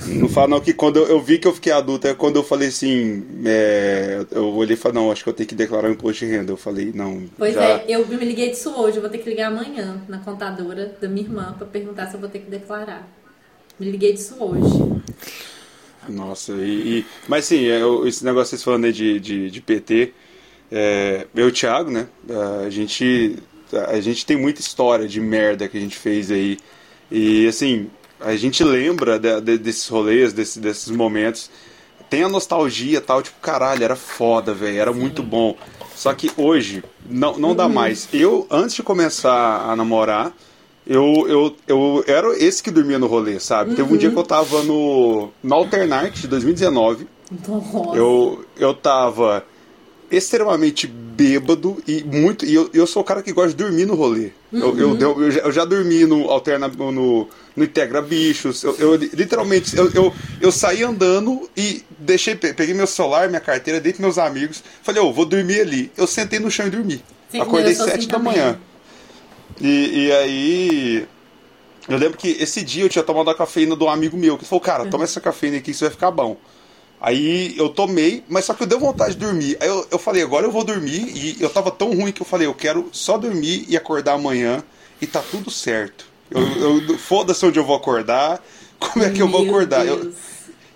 [0.08, 2.68] Não fala não que quando eu, vi que eu fiquei adulto, é quando eu falei
[2.68, 6.26] assim, é, eu olhei e falei, não, acho que eu tenho que declarar o imposto
[6.26, 6.52] de renda.
[6.52, 7.24] Eu falei, não.
[7.38, 8.98] Pois já- é, eu me liguei disso hoje.
[8.98, 12.20] Eu vou ter que ligar amanhã na contadora da minha irmã pra perguntar se eu
[12.20, 13.08] vou ter que declarar.
[13.80, 15.02] Me liguei disso hoje.
[16.10, 19.62] Nossa, e, e- mas sim, é, eu- esse negócio vocês falando aí de, de, de
[19.62, 20.14] PT,
[20.72, 22.08] é, eu e o Thiago, né?
[22.66, 23.38] A gente,
[23.88, 26.58] a gente tem muita história de merda que a gente fez aí.
[27.12, 27.90] E assim,
[28.24, 31.50] a gente lembra de- de- desses rolês, desse- desses momentos.
[32.10, 35.56] Tem a nostalgia e tal, tipo, caralho, era foda, velho, era muito bom.
[35.96, 38.08] Só que hoje, não, não dá mais.
[38.14, 40.32] Eu, antes de começar a namorar,
[40.86, 43.74] eu, eu, eu era esse que dormia no rolê, sabe?
[43.76, 47.08] Teve um dia que eu tava no, no Alternate de 2019.
[47.48, 47.98] Nossa.
[47.98, 49.44] Eu, eu tava
[50.12, 52.46] extremamente bêbado e muito.
[52.46, 54.32] E eu, eu sou o cara que gosta de dormir no rolê.
[54.52, 58.64] Eu, eu, eu, eu já, eu já dormi no Alterna no, no Integra Bichos.
[58.64, 63.42] Eu, eu literalmente eu, eu, eu saí andando e deixei, pe- peguei meu celular, minha
[63.42, 64.64] carteira, dei meus amigos.
[64.82, 65.92] Falei, ô, vou dormir ali.
[65.98, 67.04] Eu sentei no chão e dormi.
[67.32, 68.34] Sim, Acordei eu sete assim da também.
[68.34, 68.60] manhã.
[69.62, 71.08] E, e aí.
[71.88, 74.62] Eu lembro que esse dia eu tinha tomado a cafeína do amigo meu, que falou,
[74.62, 76.38] cara, toma essa cafeína aqui que isso vai ficar bom.
[77.02, 79.58] Aí eu tomei, mas só que eu dei vontade de dormir.
[79.60, 81.12] Aí eu, eu falei, agora eu vou dormir.
[81.14, 84.64] E eu tava tão ruim que eu falei, eu quero só dormir e acordar amanhã
[85.02, 86.06] e tá tudo certo.
[86.34, 88.44] Eu, eu- Foda-se onde eu vou acordar,
[88.80, 89.86] como é que eu vou acordar.
[89.86, 90.14] Eu,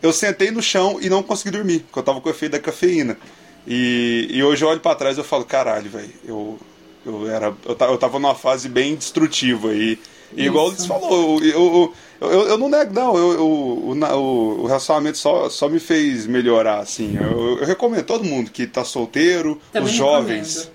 [0.01, 2.59] eu sentei no chão e não consegui dormir, porque eu tava com o efeito da
[2.59, 3.17] cafeína.
[3.65, 6.59] E, e hoje eu olho pra trás e eu falo, caralho, velho, eu,
[7.05, 9.73] eu, era, eu, eu tava numa fase bem destrutiva.
[9.73, 9.99] E,
[10.33, 14.61] e igual eles falou, eu, eu, eu, eu não nego, não, eu, eu- o, o,
[14.63, 17.17] o relacionamento só, só me fez melhorar, assim.
[17.19, 20.71] Eu, eu recomendo todo mundo que tá solteiro, Também os jovens.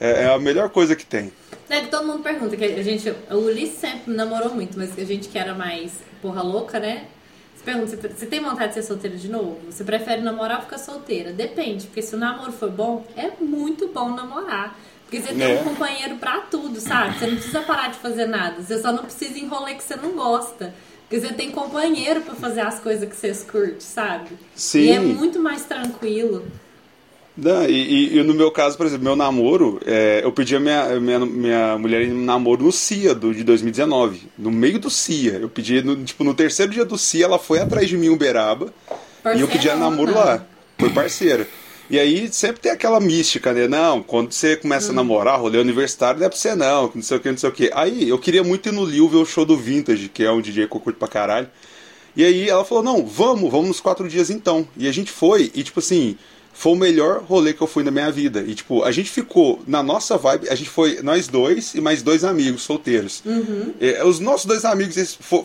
[0.00, 1.32] É, é a melhor coisa que tem.
[1.68, 5.04] É que todo mundo pergunta, que a gente, o Ulisses sempre namorou muito, mas a
[5.04, 7.06] gente que era mais porra louca, né?
[7.56, 9.58] Você pergunta, você, você tem vontade de ser solteira de novo?
[9.70, 11.32] Você prefere namorar ou ficar solteira?
[11.32, 14.78] Depende, porque se o namoro for bom, é muito bom namorar.
[15.04, 15.60] Porque você tem É.
[15.60, 17.18] um companheiro pra tudo, sabe?
[17.18, 18.60] Você não precisa parar de fazer nada.
[18.62, 20.74] Você só não precisa enrolar que você não gosta.
[21.02, 24.30] Porque você tem companheiro pra fazer as coisas que vocês curtem, sabe?
[24.54, 24.80] Sim.
[24.80, 26.44] E é muito mais tranquilo.
[27.36, 31.00] Não, e, e- no meu caso, por exemplo, meu namoro, é, eu pedi a minha,
[31.00, 34.28] minha, minha mulher em namoro no CIA do, de 2019.
[34.38, 35.38] No meio do CIA.
[35.40, 38.10] Eu pedi, no, tipo, no terceiro dia do CIA, ela foi atrás de mim em
[38.10, 38.72] Uberaba.
[39.36, 40.46] E eu pedi a namoro lá.
[40.78, 41.48] Foi parceira.
[41.90, 43.66] E aí sempre tem aquela mística, né?
[43.68, 47.16] Não, quando você começa a namorar, rolê universitário, não é pra você não, não sei
[47.16, 47.70] o que, não sei o que.
[47.74, 50.40] Aí eu queria muito ir no Lil ver o show do Vintage, que é um
[50.40, 51.48] DJ que eu curto pra caralho.
[52.16, 54.66] E aí ela falou, não, vamos, vamos nos quatro dias então.
[54.76, 56.16] E a gente foi, e tipo assim,
[56.54, 58.42] foi o melhor rolê que eu fui na minha vida.
[58.46, 62.00] E tipo, a gente ficou na nossa vibe, a gente foi nós dois e mais
[62.02, 63.22] dois amigos solteiros.
[63.80, 65.44] É, os nossos dois amigos, eles fo-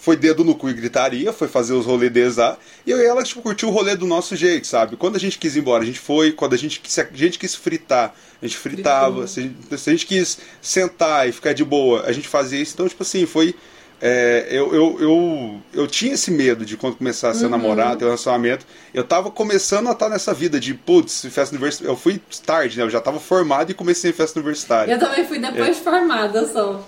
[0.00, 2.58] foi dedo no cu e gritaria, foi fazer os rolês deles lá.
[2.84, 4.96] E eu e ela, tipo, curtiu o rolê do nosso jeito, sabe?
[4.96, 6.32] Quando a gente quis ir embora, a gente foi.
[6.32, 9.26] Quando a gente, se a gente quis fritar, a gente fritava.
[9.28, 12.60] Se a gente, se a gente quis sentar e ficar de boa, a gente fazia
[12.60, 12.74] isso.
[12.74, 13.54] Então, tipo assim, foi.
[14.04, 18.08] É, eu, eu, eu, eu tinha esse medo de quando começasse a namorar, ter um
[18.08, 18.66] relacionamento.
[18.92, 21.88] Eu tava começando a estar nessa vida de, putz, festa universitária.
[21.92, 22.82] Eu fui tarde, né?
[22.82, 24.92] Eu já tava formado e comecei em festa universitária.
[24.92, 26.84] Eu também fui depois de formada só.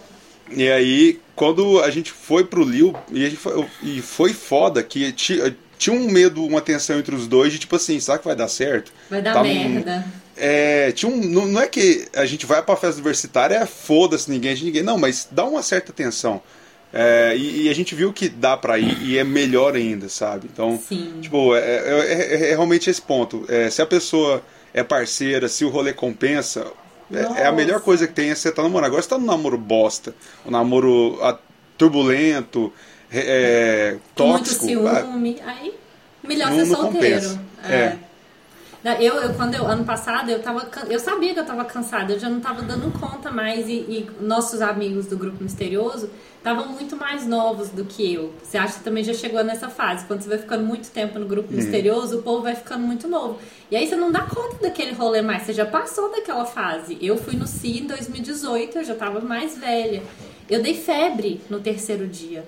[0.50, 4.82] E aí, quando a gente foi pro Lil, e, a gente foi, e foi foda
[4.82, 5.40] que ti-
[5.78, 8.48] tinha um medo, uma tensão entre os dois de tipo assim, será que vai dar
[8.48, 8.92] certo?
[9.08, 10.04] Vai dar Tá um- merda.
[10.36, 14.28] É, tinha um, não, não é que a gente vai pra festa universitária, é foda-se
[14.28, 14.82] ninguém, a gente ninguém.
[14.82, 16.42] Não, mas dá uma certa tensão.
[16.96, 20.48] É, e, e a gente viu que dá pra ir e é melhor ainda, sabe?
[20.52, 21.18] Então, Sim.
[21.20, 23.44] tipo, é, é- é- é realmente esse ponto.
[23.48, 24.40] É, se a pessoa
[24.72, 26.64] é parceira, se o rolê compensa,
[27.12, 28.86] é, é a melhor coisa que tem é você estar namorando.
[28.86, 30.14] Agora você tá num namoro bosta,
[30.46, 31.36] um namoro ah,
[31.76, 32.72] turbulento,
[33.12, 34.64] é, muito tóxico.
[34.86, 35.36] ah, ciúme.
[35.44, 35.74] Aí,
[36.22, 37.20] melhor Não- ser não solteiro.
[37.20, 37.40] compensa.
[37.68, 37.74] É.
[37.74, 37.98] É.
[39.00, 42.18] Eu, eu, quando eu, ano passado, eu tava, eu sabia que eu tava cansada, eu
[42.20, 46.10] já não tava dando conta mais e, e nossos amigos do grupo misterioso
[46.44, 48.34] estavam muito mais novos do que eu.
[48.42, 50.04] Você acha que também já chegou nessa fase?
[50.04, 51.56] Quando você vai ficando muito tempo no grupo uhum.
[51.56, 53.38] misterioso, o povo vai ficando muito novo.
[53.70, 56.98] E aí você não dá conta daquele rolê mais, você já passou daquela fase.
[57.00, 60.02] Eu fui no CI em 2018, eu já tava mais velha.
[60.48, 62.46] Eu dei febre no terceiro dia.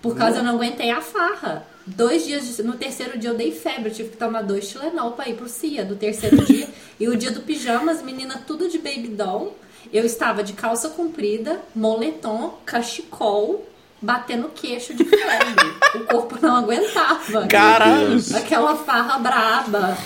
[0.00, 0.46] Por causa uhum.
[0.46, 1.66] eu não aguentei a farra.
[1.86, 5.12] Dois dias, de, no terceiro dia eu dei febre, eu tive que tomar dois Tilenol
[5.12, 6.66] pra ir pro CIA do terceiro dia.
[6.98, 9.54] E o dia do pijama, as meninas tudo de baby doll.
[9.92, 13.66] Eu estava de calça comprida, moletom, cachecol,
[14.00, 15.74] batendo queixo de febre.
[15.94, 17.46] o corpo não aguentava.
[17.46, 18.18] Caralho!
[18.34, 19.96] Aquela farra braba.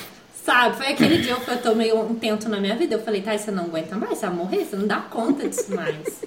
[0.44, 0.76] Sabe?
[0.76, 2.94] Foi aquele dia que eu tomei um tento na minha vida.
[2.94, 5.74] Eu falei, tá, você não aguenta mais, você vai morrer, você não dá conta disso
[5.74, 6.22] mais.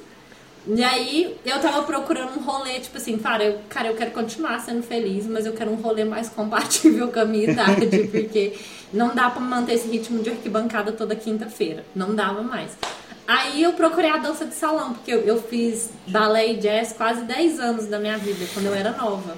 [0.66, 4.60] E aí eu tava procurando um rolê, tipo assim, cara eu, cara, eu quero continuar
[4.60, 8.54] sendo feliz, mas eu quero um rolê mais compatível com a minha idade, porque
[8.94, 11.84] não dá pra manter esse ritmo de arquibancada toda quinta-feira.
[11.94, 12.78] Não dava mais.
[13.26, 17.22] Aí eu procurei a dança de salão, porque eu, eu fiz balé e jazz quase
[17.22, 19.38] 10 anos da minha vida, quando eu era nova.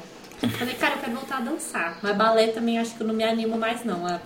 [0.58, 2.00] Falei, cara, eu quero voltar a dançar.
[2.02, 4.06] Mas balé também acho que eu não me animo mais, não.
[4.06, 4.20] A,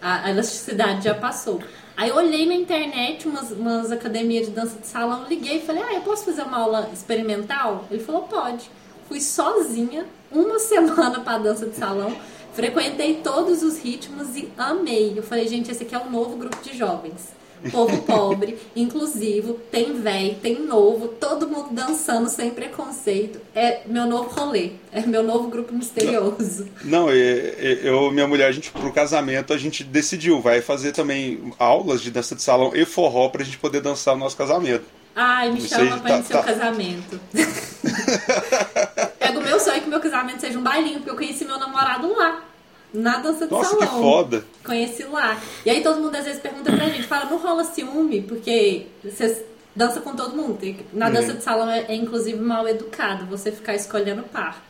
[0.00, 1.60] a, a elasticidade já passou.
[1.96, 5.82] Aí eu olhei na internet umas, umas academias de dança de salão, liguei e falei,
[5.82, 7.86] ah, eu posso fazer uma aula experimental?
[7.90, 8.70] Ele falou, pode.
[9.08, 12.16] Fui sozinha, uma semana para dança de salão,
[12.54, 15.14] frequentei todos os ritmos e amei.
[15.16, 17.39] Eu falei, gente, esse aqui é um novo grupo de jovens
[17.70, 23.40] povo pobre, inclusivo, tem velho, tem novo, todo mundo dançando sem preconceito.
[23.54, 26.68] É meu novo rolê, é meu novo grupo misterioso.
[26.84, 32.00] Não, eu, minha mulher, a gente pro casamento a gente decidiu, vai fazer também aulas
[32.00, 34.84] de dança de salão e forró pra gente poder dançar no nosso casamento.
[35.14, 36.42] Ai, me chama pra tá, ir no seu tá...
[36.44, 37.20] casamento.
[39.18, 42.12] é do meu sonho que meu casamento seja um bailinho, porque eu conheci meu namorado
[42.16, 42.49] lá
[42.92, 43.86] na dança de Nossa, salão.
[43.86, 44.44] que foda!
[44.64, 45.40] Conheci lá.
[45.64, 49.44] E aí todo mundo às vezes pergunta pra gente, fala, não rola ciúme, porque você
[49.74, 50.58] dança com todo mundo.
[50.92, 51.12] Na uhum.
[51.12, 54.62] dança de salão é, é, inclusive mal educado você ficar escolhendo par.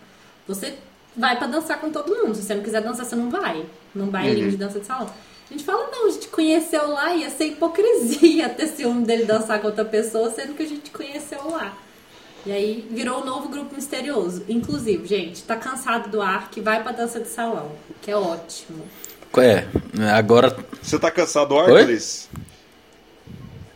[0.46, 0.74] Você
[1.16, 2.34] vai para dançar com todo mundo.
[2.34, 3.64] Se você não quiser dançar, você não vai.
[3.94, 4.50] Num bailinho uhum.
[4.50, 5.10] de dança de salão.
[5.50, 9.60] A gente fala, não, a gente conheceu lá, ia ser hipocrisia ter ciúme dele dançar
[9.60, 11.76] com outra pessoa, sendo que a gente conheceu lá.
[12.46, 14.44] E aí virou um novo grupo misterioso.
[14.48, 18.84] Inclusive, gente, tá cansado do ar que vai pra dança de salão, que é ótimo.
[19.36, 19.64] É,
[20.12, 20.56] agora.
[20.82, 22.28] Você tá cansado do ar, Cris?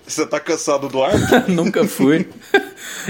[0.07, 1.13] Você tá cansado do ar?
[1.49, 2.29] Nunca fui.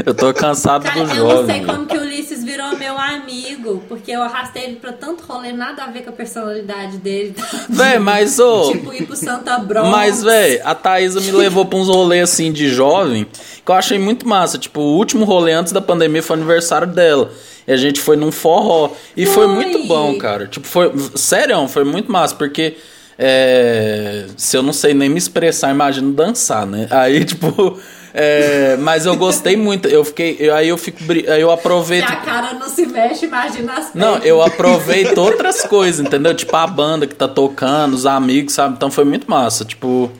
[0.04, 1.30] Eu tô cansado Cara, do eu jovem.
[1.30, 4.92] Eu não sei como que o Ulisses virou meu amigo, porque eu arrastei ele pra
[4.92, 7.34] tanto rolê, nada a ver com a personalidade dele.
[7.68, 8.68] Véi, mas ô.
[8.68, 9.88] Oh, tipo, ir pro Santa Bronx.
[9.88, 13.26] Mas, véi, a Thaisa me levou pra uns rolês assim de jovem,
[13.64, 14.58] que eu achei muito massa.
[14.58, 17.30] Tipo, o último rolê antes da pandemia foi o aniversário dela.
[17.66, 18.90] E a gente foi num forró.
[19.16, 20.46] E foi, foi muito bom, cara.
[20.46, 20.92] Tipo, foi.
[21.14, 22.76] Sério, foi muito massa, porque.
[23.16, 26.86] É, se eu não sei nem me expressar, imagino dançar, né?
[26.90, 27.78] Aí, tipo.
[28.16, 29.88] É, mas eu gostei muito.
[29.88, 30.36] Eu fiquei.
[30.38, 31.00] Eu, aí eu fico.
[31.10, 32.06] Aí eu aproveito.
[32.06, 33.94] Se a cara não se mexe, imagina as pernas.
[33.94, 36.32] Não, eu aproveito outras coisas, entendeu?
[36.32, 38.74] Tipo a banda que tá tocando, os amigos, sabe?
[38.76, 39.64] Então foi muito massa.
[39.64, 40.12] Tipo.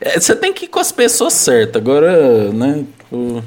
[0.00, 1.80] É, você tem que ir com as pessoas certas.
[1.80, 2.86] Agora, né?
[2.98, 3.44] Tipo...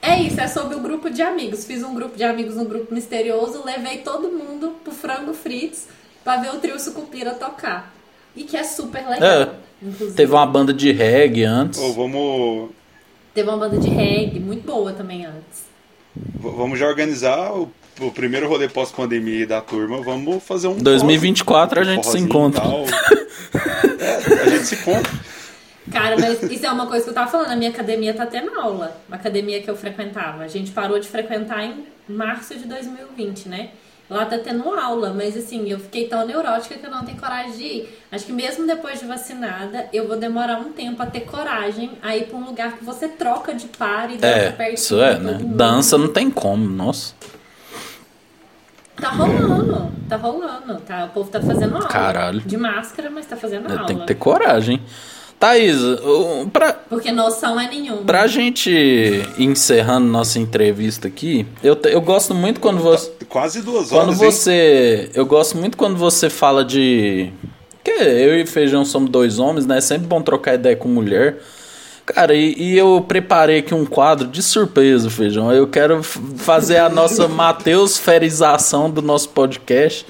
[0.00, 1.66] É isso, é sobre o grupo de amigos.
[1.66, 5.86] Fiz um grupo de amigos um grupo misterioso, levei todo mundo pro Frango Fritz
[6.24, 7.92] pra ver o trio Sucupira tocar.
[8.34, 9.42] E que é super legal.
[9.42, 9.48] É.
[9.82, 10.16] Inclusive.
[10.16, 11.80] Teve uma banda de reggae antes.
[11.80, 12.70] Oh, vamos.
[13.32, 15.64] Teve uma banda de reggae muito boa também antes.
[16.14, 17.70] V vamos já organizar o,
[18.00, 20.02] o primeiro rolê pós-pandemia da turma.
[20.02, 20.76] Vamos fazer um.
[20.76, 22.62] 2024 a gente se encontra.
[22.64, 25.10] é, a gente se encontra.
[25.90, 27.50] Cara, mas isso é uma coisa que eu tava falando.
[27.50, 28.96] A minha academia tá tendo aula.
[29.10, 30.42] A academia que eu frequentava.
[30.42, 33.70] A gente parou de frequentar em março de 2020, né?
[34.10, 37.52] Lá tá tendo aula, mas assim, eu fiquei tão neurótica que eu não tenho coragem
[37.52, 37.98] de ir.
[38.10, 42.16] Acho que mesmo depois de vacinada, eu vou demorar um tempo a ter coragem a
[42.16, 45.16] ir pra um lugar que você troca de par e dança é, perto Isso é,
[45.16, 45.38] né?
[45.40, 47.14] Dança não tem como, nossa.
[48.96, 50.80] Tá rolando, tá rolando.
[50.80, 51.86] Tá, o povo tá fazendo aula.
[51.86, 52.40] Caralho.
[52.40, 53.86] De máscara, mas tá fazendo aula.
[53.86, 54.82] Tem que ter coragem.
[55.40, 55.78] Thaís,
[56.52, 58.02] pra, porque noção é nenhuma.
[58.02, 63.10] Pra gente ir encerrando nossa entrevista aqui, eu, eu gosto muito quando você.
[63.26, 63.90] Quase duas horas.
[63.90, 65.06] Quando você.
[65.06, 65.10] Hein?
[65.14, 67.32] Eu gosto muito quando você fala de.
[67.82, 69.78] Que eu e Feijão somos dois homens, né?
[69.78, 71.38] É sempre bom trocar ideia com mulher.
[72.04, 75.50] Cara, e, e, eu preparei aqui um quadro de surpresa, Feijão.
[75.50, 80.04] Eu quero fazer a nossa Mateus Ferização do nosso podcast.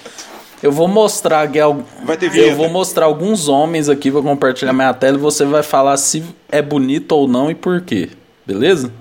[0.62, 1.58] Eu vou mostrar aqui,
[2.04, 5.62] vai ter eu vou mostrar alguns homens aqui, vou compartilhar minha tela e você vai
[5.62, 8.10] falar se é bonito ou não e por quê.
[8.46, 8.92] Beleza?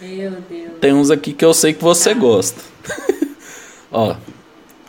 [0.00, 0.70] Meu Deus.
[0.80, 2.20] Tem uns aqui que eu sei que você tá.
[2.20, 2.60] gosta.
[3.92, 4.16] Ó.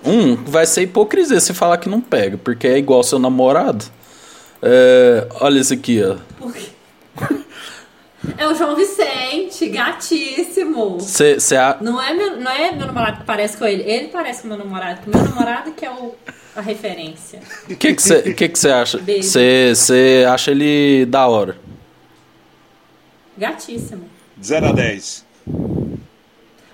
[0.03, 3.85] Um, vai ser hipocrisia você falar que não pega, porque é igual seu namorado.
[4.61, 6.17] É, olha esse aqui, ó.
[6.39, 6.65] Por quê?
[8.37, 10.99] É o João Vicente, gatíssimo.
[10.99, 11.77] Cê, cê a...
[11.81, 14.57] Não é, meu, não é meu namorado que parece com ele, ele parece com meu
[14.57, 15.01] namorado.
[15.05, 16.13] Meu namorado que é o,
[16.55, 17.39] a referência.
[17.69, 18.97] O que você que que cê acha?
[18.97, 19.27] Beijo.
[19.29, 21.57] Você acha ele da hora?
[23.37, 24.03] Gatíssimo.
[24.43, 25.25] 0 a 10.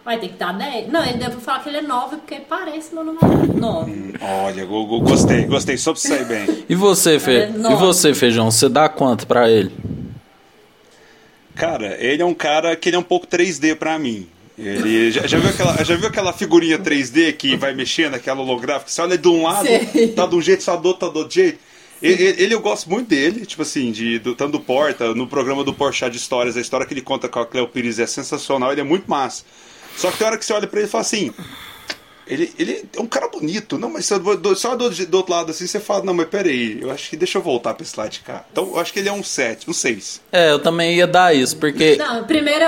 [0.03, 0.91] Vai ter que dar 10.
[0.91, 3.53] Não, ele deve falar que ele é 9 porque parece meu namorado.
[3.53, 4.13] 9.
[4.21, 6.65] Olha, go- go- gostei, gostei, soube sair bem.
[6.67, 7.31] E você, Fe...
[7.35, 9.71] É, e você, Feijão, você dá quanto pra ele?
[11.55, 14.27] Cara, ele é um cara que ele é um pouco 3D pra mim.
[14.57, 18.91] Ele já, já viu aquela, já viu aquela figurinha 3D que vai mexendo, aquela holográfica?
[18.91, 20.09] Você olha de um lado, Sei.
[20.09, 21.57] tá de um jeito, só do outro, tá do outro jeito.
[22.01, 25.63] Ele, ele- eu gosto muito dele, tipo assim, de, do, tanto do Porta, no programa
[25.63, 28.71] do Porchat de Histórias, a história que ele conta com a Cleo Pires é sensacional,
[28.71, 29.43] ele é muito massa.
[29.97, 31.31] Só que tem hora que você olha pra ele e fala assim,
[32.27, 35.67] ele, ele é um cara bonito, não, mas do- só do, do outro lado assim
[35.67, 38.19] você fala, não, mas peraí, eu acho que deixa eu voltar pra esse lado de
[38.21, 38.45] cá.
[38.51, 40.21] Então eu acho que ele é um 7, um 6.
[40.31, 41.95] É, eu também ia dar isso, porque.
[41.97, 42.65] Não, primeiro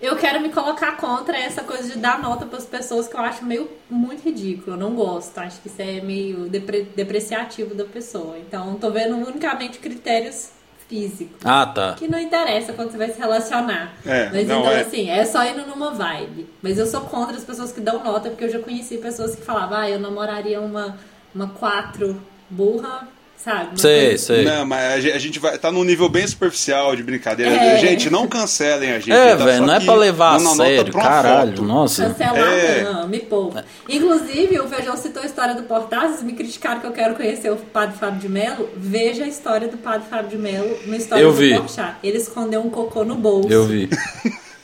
[0.00, 3.20] eu quero me colocar contra essa coisa de dar nota para as pessoas que eu
[3.20, 4.76] acho meio muito ridículo.
[4.76, 5.36] Eu não gosto.
[5.38, 8.38] Acho que isso é meio depre- depreciativo da pessoa.
[8.38, 10.50] Então, tô vendo unicamente critérios
[10.88, 11.36] físicos.
[11.44, 11.94] Ah, tá.
[11.94, 13.92] Que não interessa quando você vai se relacionar.
[14.04, 14.80] É, Mas não, então, é.
[14.80, 16.48] assim, é só indo numa vibe.
[16.62, 19.42] Mas eu sou contra as pessoas que dão nota, porque eu já conheci pessoas que
[19.42, 20.96] falavam, ah, eu namoraria uma,
[21.34, 23.06] uma quatro burra,
[23.42, 23.80] sabe?
[23.80, 24.44] Sei, coisa- sei.
[24.44, 27.52] Não, mas a ge- a gente vai tá num nível bem superficial de brincadeira.
[27.54, 27.78] É.
[27.78, 29.12] Gente, não cancelem a gente.
[29.12, 29.44] É, tá?
[29.44, 31.50] velho, não é pra levar a sério, caralho.
[31.52, 31.62] foto.
[31.62, 32.06] Nossa.
[32.06, 32.82] Cancelar, É.
[32.84, 33.64] não, me poupa.
[33.88, 37.56] Inclusive, o Feijão citou a história do Portazes, me criticaram que eu quero conhecer o
[37.56, 38.68] Padre Fábio de Mello.
[38.76, 41.54] Veja a história do Padre Fábio de Mello no história Eu do vi.
[41.56, 41.94] Porchat.
[42.02, 43.48] Ele escondeu um cocô no bolso.
[43.52, 43.88] Eu vi.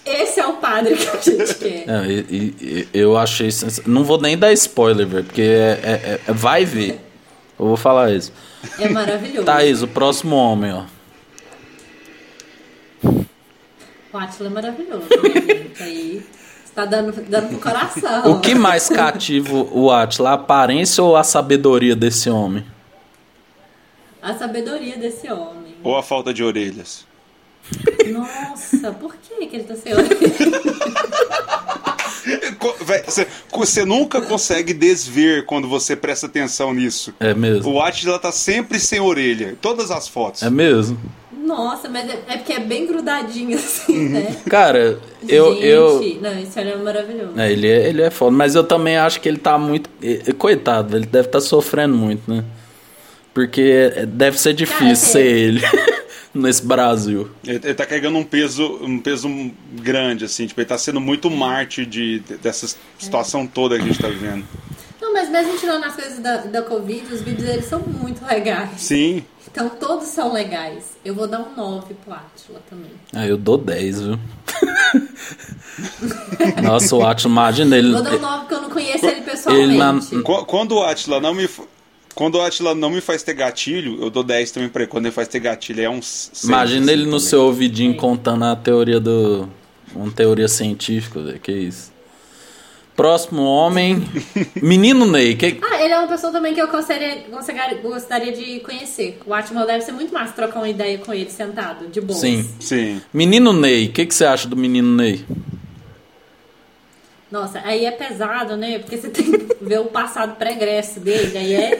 [0.07, 1.87] Esse é o padre que a gente quer.
[2.07, 3.51] E- e- eu achei.
[3.51, 7.01] sens- Não vou nem dar spoiler, velho, porque é, é- é- vai ver.
[7.59, 8.31] Eu vou falar isso.
[8.78, 9.45] É maravilhoso.
[9.45, 10.85] Thaís, o próximo homem, ó.
[14.12, 15.07] O Átila é maravilhoso.
[15.09, 15.66] né?
[15.81, 16.24] Aí
[16.65, 18.31] está dando, dando pro coração.
[18.31, 20.31] O que mais cativa o Atila?
[20.31, 22.65] A aparência ou a sabedoria desse homem?
[24.23, 25.74] A sabedoria desse homem.
[25.82, 27.07] Ou a falta de orelhas.
[28.07, 30.09] Nossa, por que, que ele tá sem olho?
[33.53, 37.15] Você nunca consegue desver quando você presta atenção nisso.
[37.21, 37.73] É mesmo.
[37.73, 39.51] O Atila tá sempre sem orelha.
[39.51, 40.43] em Todas as fotos.
[40.43, 40.99] É mesmo.
[41.45, 44.35] Nossa, mas é, é porque é bem grudadinho assim, né?
[44.49, 44.99] Cara,
[45.29, 45.53] eu.
[45.55, 47.33] Gente, eu Não, esse olho é maravilhoso.
[47.39, 49.91] é, ele, é, ele é foda, mas eu também acho que ele tá muito.
[50.39, 52.45] Coitado, ele deve estar sofrendo muito, né?
[53.35, 55.61] Porque eh, deve ser difícil Cara, ser ele
[56.35, 57.31] nesse Brasil.
[57.47, 59.28] Ele, ele tá carregando um peso, um peso
[59.73, 60.47] grande, assim.
[60.47, 64.09] Tipo, ele tá sendo muito mártir de, de- dessa situação toda que a gente tá
[64.09, 64.44] vivendo.
[65.01, 68.70] Não, mas mesmo tirando as coisas da, da Covid, os vídeos deles são muito legais.
[68.81, 69.23] Sim.
[69.51, 70.97] Então todos são legais.
[71.05, 72.90] Eu vou dar um 9 pro Átila também.
[73.12, 74.19] Ah, eu dou 10, viu?
[76.62, 77.93] Nossa, o Atila, imagina ele.
[77.93, 79.69] Vou dar um 9 porque eu não conheço ele pessoalmente.
[79.70, 81.48] Ele na- Qu- Quando o Atila não me.
[82.15, 84.91] Quando o Atila não me faz ter gatilho, eu dou 10 também pra ele.
[84.91, 86.31] Quando ele faz ter gatilho, é uns.
[86.45, 87.27] Imagina assim, ele no também.
[87.27, 89.49] seu ouvidinho contando a teoria do.
[89.95, 91.41] Uma teoria científica, velho.
[91.41, 91.93] Que isso.
[92.95, 94.07] Próximo homem.
[94.62, 95.35] Menino Ney.
[95.35, 95.59] Que...
[95.61, 99.19] Ah, ele é uma pessoa também que eu gostaria, gostaria, gostaria de conhecer.
[99.27, 102.19] O Atila deve ser muito massa trocar uma ideia com ele sentado, de boa.
[102.19, 102.49] Sim.
[102.61, 103.03] Sim.
[103.12, 103.86] Menino Ney.
[103.86, 105.24] O que, que você acha do menino Ney?
[107.35, 108.78] Nossa, aí é pesado, né?
[108.78, 111.78] Porque você tem que ver o passado pregresso dele, aí é,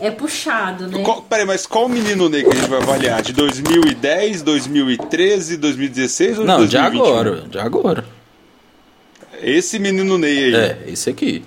[0.00, 1.02] é puxado, né?
[1.02, 3.22] Qual, peraí, mas qual menino Ney que a gente vai avaliar?
[3.22, 7.00] De 2010, 2013, 2016 ou de Não, de 2021?
[7.04, 7.40] agora.
[7.48, 8.04] De agora.
[9.40, 10.54] Esse menino Ney aí.
[10.54, 11.42] É, esse aqui.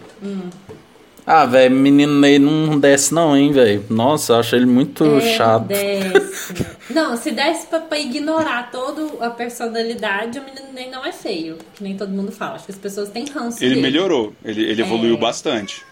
[1.25, 3.85] Ah, velho, menino Ney não desce não, hein, velho.
[3.89, 5.65] Nossa, eu acho ele muito É, chato.
[5.67, 6.65] Desce.
[6.89, 11.57] Não, se desse pra, pra ignorar toda a personalidade, o menino nem não é feio.
[11.75, 12.55] Que nem todo mundo fala.
[12.55, 13.81] Acho que as pessoas têm ranço Ele dele.
[13.81, 15.17] melhorou, ele, ele evoluiu É.
[15.19, 15.83] bastante.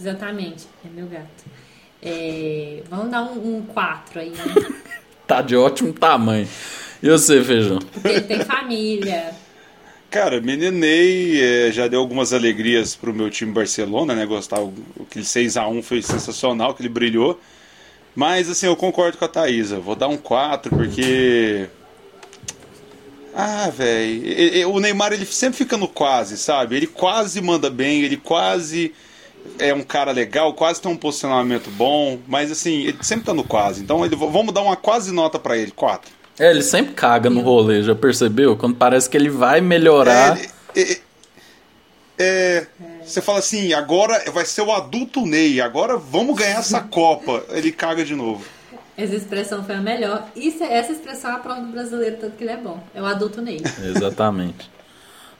[0.00, 0.66] Exatamente.
[0.84, 1.26] É meu gato.
[2.02, 4.44] É, vamos dar um 4 aí, né?
[5.26, 6.48] Tá de ótimo tamanho.
[7.02, 7.78] E você, Feijão?
[7.92, 9.34] Porque ele tem família.
[10.10, 14.24] Cara, Meninei é, já deu algumas alegrias pro meu time Barcelona, né?
[14.24, 14.72] Gostar, o-
[15.02, 17.38] aquele 6x1 foi sensacional, que ele brilhou.
[18.14, 19.78] Mas, assim, eu concordo com a Thaisa.
[19.78, 21.68] Vou dar um 4, porque.
[23.34, 24.70] Ah, velho.
[24.70, 26.74] O Neymar, ele sempre fica no quase, sabe?
[26.74, 28.94] Ele quase manda bem, ele quase
[29.58, 32.18] é um cara legal, quase tem um posicionamento bom.
[32.26, 33.82] Mas, assim, ele sempre tá no quase.
[33.82, 36.10] Então, ele, vamos dar uma quase nota pra ele, 4.
[36.38, 38.56] É, ele sempre caga no rolê, já percebeu?
[38.56, 40.38] Quando parece que ele vai melhorar.
[40.38, 40.48] É,
[40.80, 41.00] ele-
[42.20, 42.66] É,
[43.04, 47.44] você fala assim, agora vai ser o adulto Ney, agora vamos ganhar essa Copa.
[47.50, 48.44] Ele caga de novo.
[48.96, 50.26] Essa expressão foi a melhor.
[50.34, 52.82] Isso, essa expressão é a prova do brasileiro, tanto que ele é bom.
[52.92, 53.60] É o adulto Ney.
[53.84, 54.68] Exatamente.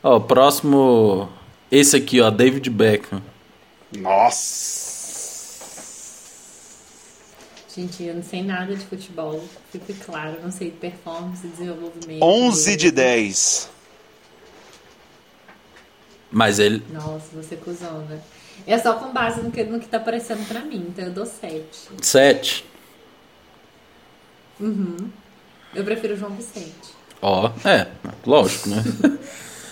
[0.02, 1.28] Ó, próximo.
[1.70, 3.20] Esse aqui, ó, David Beckham.
[3.96, 4.88] Nossa!
[7.74, 9.42] Gente, eu não sei nada de futebol.
[9.70, 12.22] Fique claro, eu não sei de performance, desenvolvimento.
[12.22, 13.70] 11 de 10.
[16.30, 16.82] Mas ele.
[16.90, 18.20] Nossa, você é cuzão, né?
[18.66, 21.24] É só com base no que, no que tá aparecendo pra mim, então eu dou
[21.24, 21.64] 7.
[22.02, 22.64] 7.
[25.74, 26.98] Eu prefiro o João Vicente.
[27.22, 27.86] Ó, é,
[28.26, 28.82] lógico, né?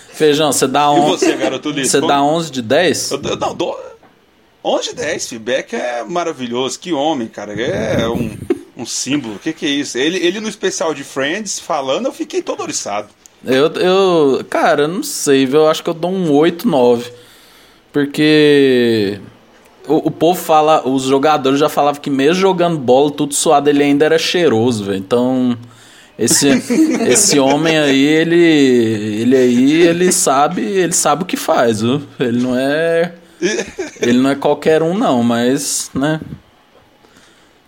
[0.09, 1.09] Feijão, você dá E 11.
[1.25, 1.73] você, garoto?
[1.73, 3.11] Você dá 11 de 10?
[3.11, 3.77] Eu, eu- não, dou
[4.63, 5.29] 11 de 10.
[5.29, 6.79] Feedback é maravilhoso.
[6.79, 7.53] Que homem, cara.
[7.53, 8.37] É um,
[8.77, 9.35] um símbolo.
[9.35, 9.97] O que, que é isso?
[9.97, 13.09] Ele, ele no especial de Friends falando, eu fiquei todo oriçado.
[13.45, 14.45] Eu, eu.
[14.49, 15.61] Cara, eu não sei, viu?
[15.61, 17.11] Eu acho que eu dou um 8, 9.
[17.91, 19.19] Porque.
[19.87, 20.87] O, o povo fala.
[20.87, 24.97] Os jogadores já falavam que mesmo jogando bola, tudo suado, ele ainda era cheiroso, velho.
[24.97, 25.57] Então.
[26.17, 26.47] Esse,
[27.07, 28.35] esse homem aí, ele.
[29.21, 30.61] Ele aí, ele sabe.
[30.61, 32.01] Ele sabe o que faz, viu?
[32.19, 33.13] Ele não é.
[34.01, 36.19] Ele não é qualquer um, não, mas, né?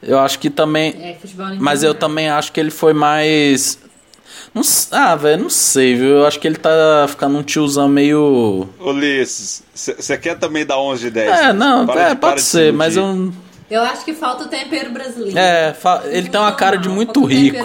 [0.01, 0.95] Eu acho que também.
[1.01, 1.17] É,
[1.59, 3.77] Mas eu também acho que ele foi mais.
[4.53, 6.07] Não, ah, velho, não sei, viu?
[6.19, 8.67] Eu acho que ele tá ficando um tiozão meio.
[8.79, 11.39] Ulisses, você quer também dar 11 de 10?
[11.41, 13.31] É, não, Para é, de- pode de se ser, mas eu.
[13.69, 15.37] Eu acho que falta o tempero brasileiro.
[15.37, 17.57] É, fa- ele tem uma cara de muito rico.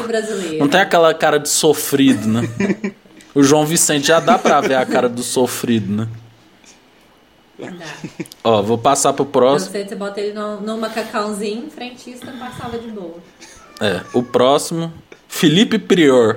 [0.58, 2.42] Não tem aquela cara de sofrido, né?
[3.34, 6.08] O João Vicente já dá pra ver a cara do sofrido, né?
[8.42, 9.70] Ó, vou passar pro próximo.
[9.72, 13.18] sei, você bota ele no, no macacãozinho, frentista, passava de boa.
[13.80, 14.92] É, o próximo.
[15.28, 16.36] Felipe Prior.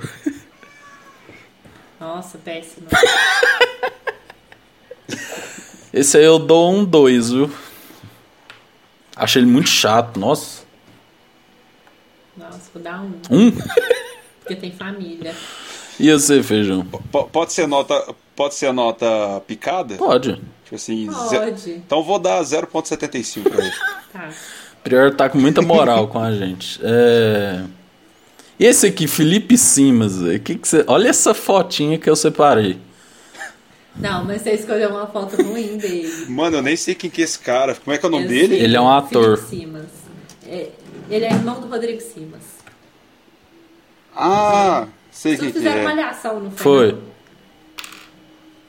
[1.99, 2.87] Nossa, péssimo.
[5.93, 7.51] Esse aí eu dou um 2, viu?
[9.15, 10.63] Acho ele muito chato, nossa.
[12.35, 13.13] Nossa, vou dar um.
[13.31, 13.51] Um?
[14.39, 15.33] Porque tem família.
[15.99, 16.85] E você, feijão?
[16.85, 19.95] P- pode ser nota, pode ser a nota picada?
[19.95, 20.39] Pode.
[20.67, 21.59] Tipo assim, Pode.
[21.61, 23.73] ze- Então vou dar 0.75 pra ele.
[24.11, 24.29] Tá.
[24.83, 26.79] Prior tá com muita moral com a gente.
[26.83, 27.63] É...
[28.59, 30.83] E esse aqui, Felipe Simas, velho, que que você...
[30.87, 32.79] olha essa fotinha que eu separei.
[33.95, 36.25] Não, mas você escolheu uma foto ruim dele.
[36.29, 37.75] Mano, eu nem sei quem que é esse cara.
[37.75, 38.55] Como é que é o nome Eu dele?
[38.55, 39.37] sei, Ele é um ator.
[39.37, 39.85] Felipe Simas.
[40.47, 40.69] É,
[41.09, 42.43] ele é irmão do Rodrigo Simas.
[44.15, 45.95] Ah, sei Vocês quem que fizeram uma é.
[45.95, 46.91] malhação, não foi?
[46.91, 46.99] Foi.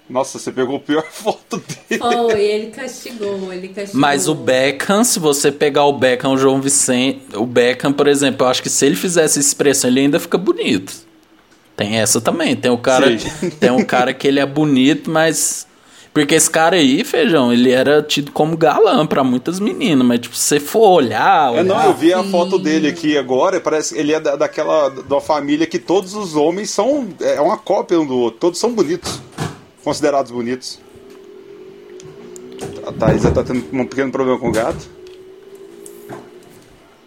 [0.08, 1.58] Nossa, você pegou a pior foto
[1.88, 2.00] dele.
[2.00, 4.00] Foi, ele castigou, ele castigou.
[4.00, 8.46] Mas o Beckham, se você pegar o Beckham, o João Vicente, o Beckham, por exemplo,
[8.46, 10.92] eu acho que se ele fizesse essa expressão, ele ainda fica bonito.
[11.76, 12.56] Tem essa também.
[12.56, 13.06] Tem o cara,
[13.60, 15.68] tem um cara que ele é bonito, mas
[16.18, 20.34] porque esse cara aí, feijão, ele era tido como galã pra muitas meninas, mas tipo,
[20.34, 23.60] se você for olhar, É, não, olhar eu vi a foto dele aqui agora.
[23.60, 27.56] Parece que ele é da, daquela da família que todos os homens são é uma
[27.56, 28.40] cópia um do outro.
[28.40, 29.20] Todos são bonitos,
[29.84, 30.78] considerados bonitos.
[32.86, 34.88] A Thaís tá tendo um pequeno problema com o gato.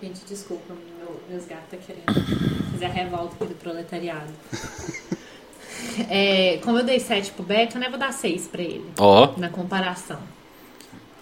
[0.01, 4.31] Gente, desculpa, meu, meus gatos tá querendo fazer a revolta aqui do proletariado.
[6.09, 7.89] É, como eu dei 7 pro Beto, né?
[7.89, 8.85] Vou dar 6 pra ele.
[8.99, 10.19] Ó, Na comparação.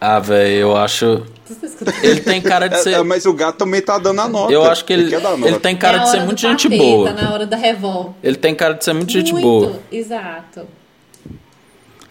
[0.02, 1.24] ah, velho, eu acho
[1.86, 4.28] tá ele tem cara de É, ser é, mas o gato também tá dando a
[4.28, 4.52] nota.
[4.52, 5.60] Eu acho que ele, quer dar a ele nota.
[5.62, 7.12] tem cara É de ser muito gente boa.
[7.14, 8.16] Na hora da revolta.
[8.22, 9.80] Ele tem cara de ser muito gente Muito, boa.
[9.92, 10.68] Exato.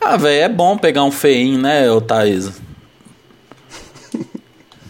[0.01, 2.61] Ah, velho, é bom pegar um feinho, né, ô Thaís?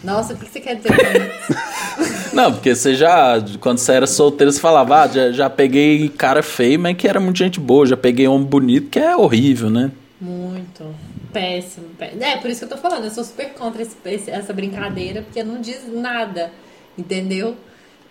[0.03, 2.33] Nossa, o que você quer dizer com isso?
[2.33, 6.41] Não, porque você já, quando você era solteiro, você falava, ah, já, já peguei cara
[6.41, 7.85] feio, mas que era muito gente boa.
[7.85, 9.91] Já peguei homem bonito, que é horrível, né?
[10.21, 10.85] Muito.
[11.33, 12.23] Péssimo, péssimo.
[12.23, 13.03] É, por isso que eu tô falando.
[13.03, 16.51] Eu sou super contra esse- esse- essa brincadeira, porque não diz nada.
[16.97, 17.55] Entendeu?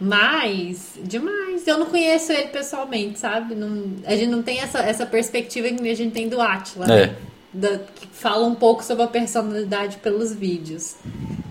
[0.00, 1.66] Mas, demais.
[1.66, 3.54] Eu não conheço ele pessoalmente, sabe?
[3.54, 7.06] Não, a gente não tem essa, essa perspectiva que a gente tem do Atila, É.
[7.06, 7.14] né?
[7.52, 10.94] Da- que fala um pouco sobre a personalidade pelos vídeos.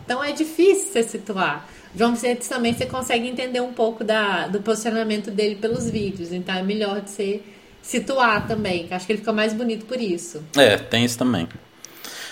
[0.05, 1.67] Então é difícil você situar.
[1.95, 6.31] João Vicente também você consegue entender um pouco da, do posicionamento dele pelos vídeos.
[6.31, 7.41] Então é melhor de você
[7.81, 8.87] situar também.
[8.91, 10.41] Acho que ele fica mais bonito por isso.
[10.55, 11.47] É, tem isso também.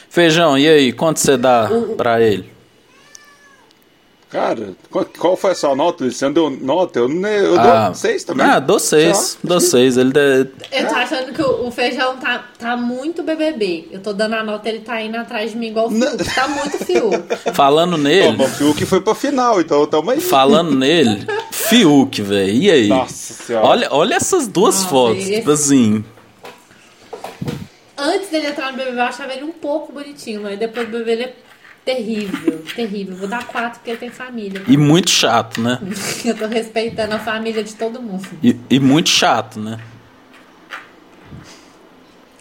[0.10, 2.55] Feijão, e aí, quanto você dá O- pra ele?
[4.30, 4.73] Cara,
[5.18, 6.10] qual, foi a sua nota?
[6.10, 6.99] Você não deu nota?
[6.99, 8.45] Eu, não- eu Ah, dou seis também.
[8.45, 9.38] Ah, dou seis.
[9.41, 9.95] Dou seis.
[9.97, 10.11] Ele
[10.72, 13.88] Eu tô achando que o, feijão tá, tá muito BBB.
[13.91, 16.35] Eu tô dando a nota, ele tá indo atrás de mim igual o Fiuk.
[16.35, 17.18] Tá muito Fiuk.
[17.53, 20.19] Falando nele, mas o Fiuk foi pra final, então tamo aí.
[20.19, 22.52] falando nele, Fiuk, velho.
[22.52, 22.88] E aí?
[22.89, 23.65] Nossa senhora.
[23.68, 26.03] Olha, olha essas duas Nossa, fotos, tipo assim.
[27.97, 31.11] antes dele entrar no BBB, eu achava ele um pouco bonitinho, mas depois do BBB
[31.11, 31.34] ele é
[31.86, 33.16] terrível, terrível.
[33.16, 34.64] Vou dar quatro porque ele tem família.
[34.68, 35.80] E muito chato, né?
[36.26, 38.28] Eu tô respeitando a família de todo mundo.
[38.44, 39.80] E, e muito chato, né?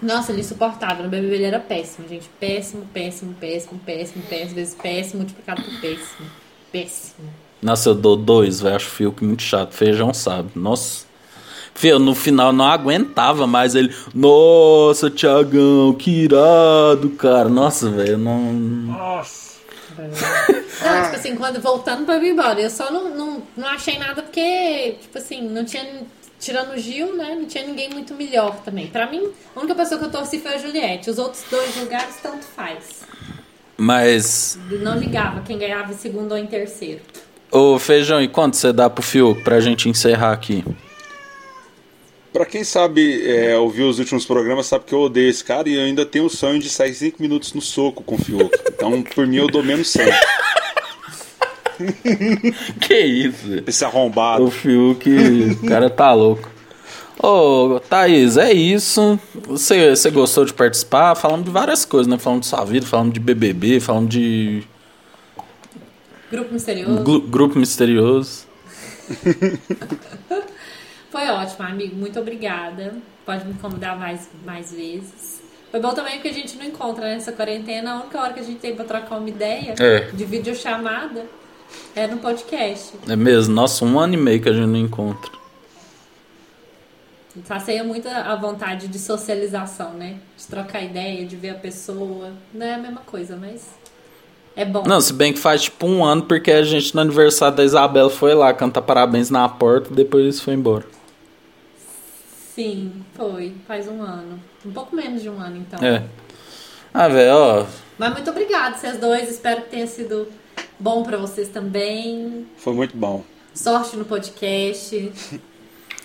[0.03, 1.05] Nossa, ele é insuportável.
[1.05, 2.29] No BBB ele era péssimo, gente.
[2.41, 4.47] Péssimo, péssimo, péssimo, péssimo, péssimo.
[4.47, 6.31] Às vezes péssimo multiplicado por péssimo.
[6.73, 7.29] Péssimo.
[7.63, 8.77] Nossa, eu dou dois, velho.
[8.77, 9.73] Acho o Fiuk muito chato.
[9.73, 10.51] Feijão sabe.
[10.55, 11.07] Nossa.
[11.75, 13.95] Fio, no final não aguentava mais ele.
[14.15, 17.49] Nossa, Tiagão, que irado, cara.
[17.49, 18.53] Nossa, velho, não.
[18.53, 19.55] Nossa.
[19.99, 24.23] Não, tipo assim, quando voltando pra Big Brother, eu só não, não, não achei nada
[24.23, 26.03] porque, tipo assim, não tinha.
[26.39, 27.35] Tirando o Gil, né?
[27.39, 28.89] Não tinha ninguém muito melhor também.
[28.89, 31.09] Pra mim, a única pessoa que eu torci foi a Juliette.
[31.09, 33.03] Os outros dois lugares, tanto faz.
[33.79, 34.59] Mas.
[34.71, 37.01] Não ligava quem ganhava em segundo ou em terceiro.
[37.51, 40.63] Ô, Feijão, e quanto você dá pro Fiuk pra gente encerrar aqui?
[42.35, 45.75] Pra quem sabe, é, ouviu os últimos programas, sabe que eu odeio esse cara e
[45.77, 48.51] eu ainda tenho o sonho de sair 5 minutos no soco com o Fiuk.
[48.67, 50.03] Então, por mim, eu dou menos 100.
[52.81, 53.63] Que isso?
[53.67, 54.45] Esse arrombado.
[54.45, 55.09] O Fiuk,
[55.63, 56.49] o cara tá louco.
[57.23, 59.19] Ô, Thaís, é isso.
[59.47, 61.15] Você, você gostou de participar?
[61.15, 62.19] Falamos de várias coisas, né?
[62.19, 64.63] Falamos de sua vida, falamos de BBB, falamos de
[66.31, 67.03] Grupo misterioso.
[67.03, 68.45] gru- grupo misterioso.
[71.15, 71.95] Foi ótimo, amigo.
[71.95, 72.93] Muito obrigada.
[73.25, 75.41] Pode me convidar mais, mais vezes.
[75.71, 77.93] Foi bom também porque a gente não encontra nessa quarentena.
[77.93, 80.11] A única hora que a gente tem pra trocar uma ideia É.
[80.13, 81.25] de videochamada
[81.95, 82.95] é no podcast.
[83.09, 83.55] É mesmo?
[83.55, 85.31] Nossa, um ano e meio que a gente não encontra.
[87.47, 90.17] Passeia muito a vontade de socialização, né?
[90.37, 92.33] De trocar ideia, de ver a pessoa.
[92.53, 93.69] Não é a mesma coisa, mas
[94.57, 94.83] é bom.
[94.85, 98.11] Não, se bem que faz tipo um ano, porque a gente no aniversário da Isabela
[98.11, 100.85] foi lá cantar parabéns na porta e depois foi embora.
[102.55, 103.55] Sim, foi.
[103.67, 104.41] Faz um ano.
[104.65, 105.85] Um pouco menos de um ano, então.
[105.85, 106.05] É.
[106.93, 107.67] Ah, velho, ó.
[107.99, 109.29] Mas muito obrigada, vocês dois.
[109.29, 110.29] Espero que tenha sido
[110.79, 112.47] bom pra vocês também.
[112.57, 113.25] Foi muito bom.
[113.53, 115.13] Sorte no podcast.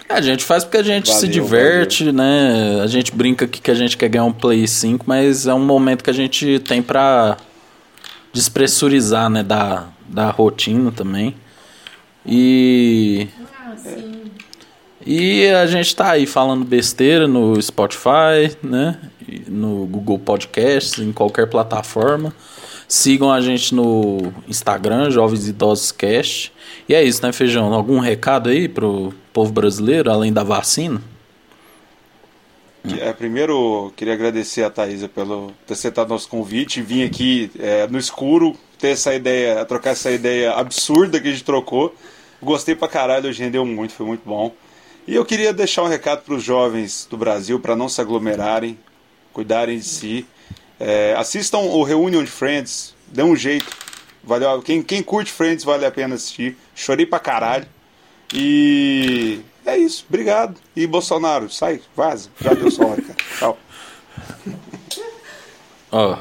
[0.10, 2.82] A gente faz porque a gente se Valeu, diverte, né?
[2.82, 5.64] A gente brinca aqui que a gente quer ganhar um Play 5, mas é um
[5.64, 7.38] momento que a gente tem pra
[8.34, 9.44] despressurizar, né?
[9.44, 11.36] Da, da rotina também.
[12.26, 13.28] E.
[13.60, 14.24] Ah, sim.
[15.12, 18.96] E a gente tá aí falando besteira no Spotify, né?
[19.48, 22.32] No Google Podcasts, em qualquer plataforma.
[22.88, 26.54] Sigam a gente no Instagram, Jovens Idosos Cast.
[26.88, 27.74] E é isso, né, Feijão?
[27.74, 31.02] Algum recado aí pro povo brasileiro, além da vacina?
[33.00, 37.98] É, primeiro, queria agradecer a Thaisa pelo ter aceitado nosso convite, vir aqui é, no
[37.98, 41.96] escuro, ter essa ideia, trocar essa ideia absurda que a gente trocou.
[42.40, 44.54] Gostei pra caralho, hoje rendeu muito, foi muito bom.
[45.10, 48.78] E eu queria deixar um recado para os jovens do Brasil para não se aglomerarem,
[49.34, 50.28] cuidarem de si.
[50.80, 53.76] É, assistam o Reunion de Friends, dê um jeito.
[54.24, 56.56] Valeu, quem, quem curte Friends vale a pena assistir.
[56.76, 57.66] Chorei pra caralho.
[58.32, 60.62] E é isso, obrigado.
[60.76, 62.30] E Bolsonaro, sai, vaza.
[62.40, 63.18] Já deu sua hora, cara.
[63.40, 63.58] Tchau.
[65.92, 66.20] Ó,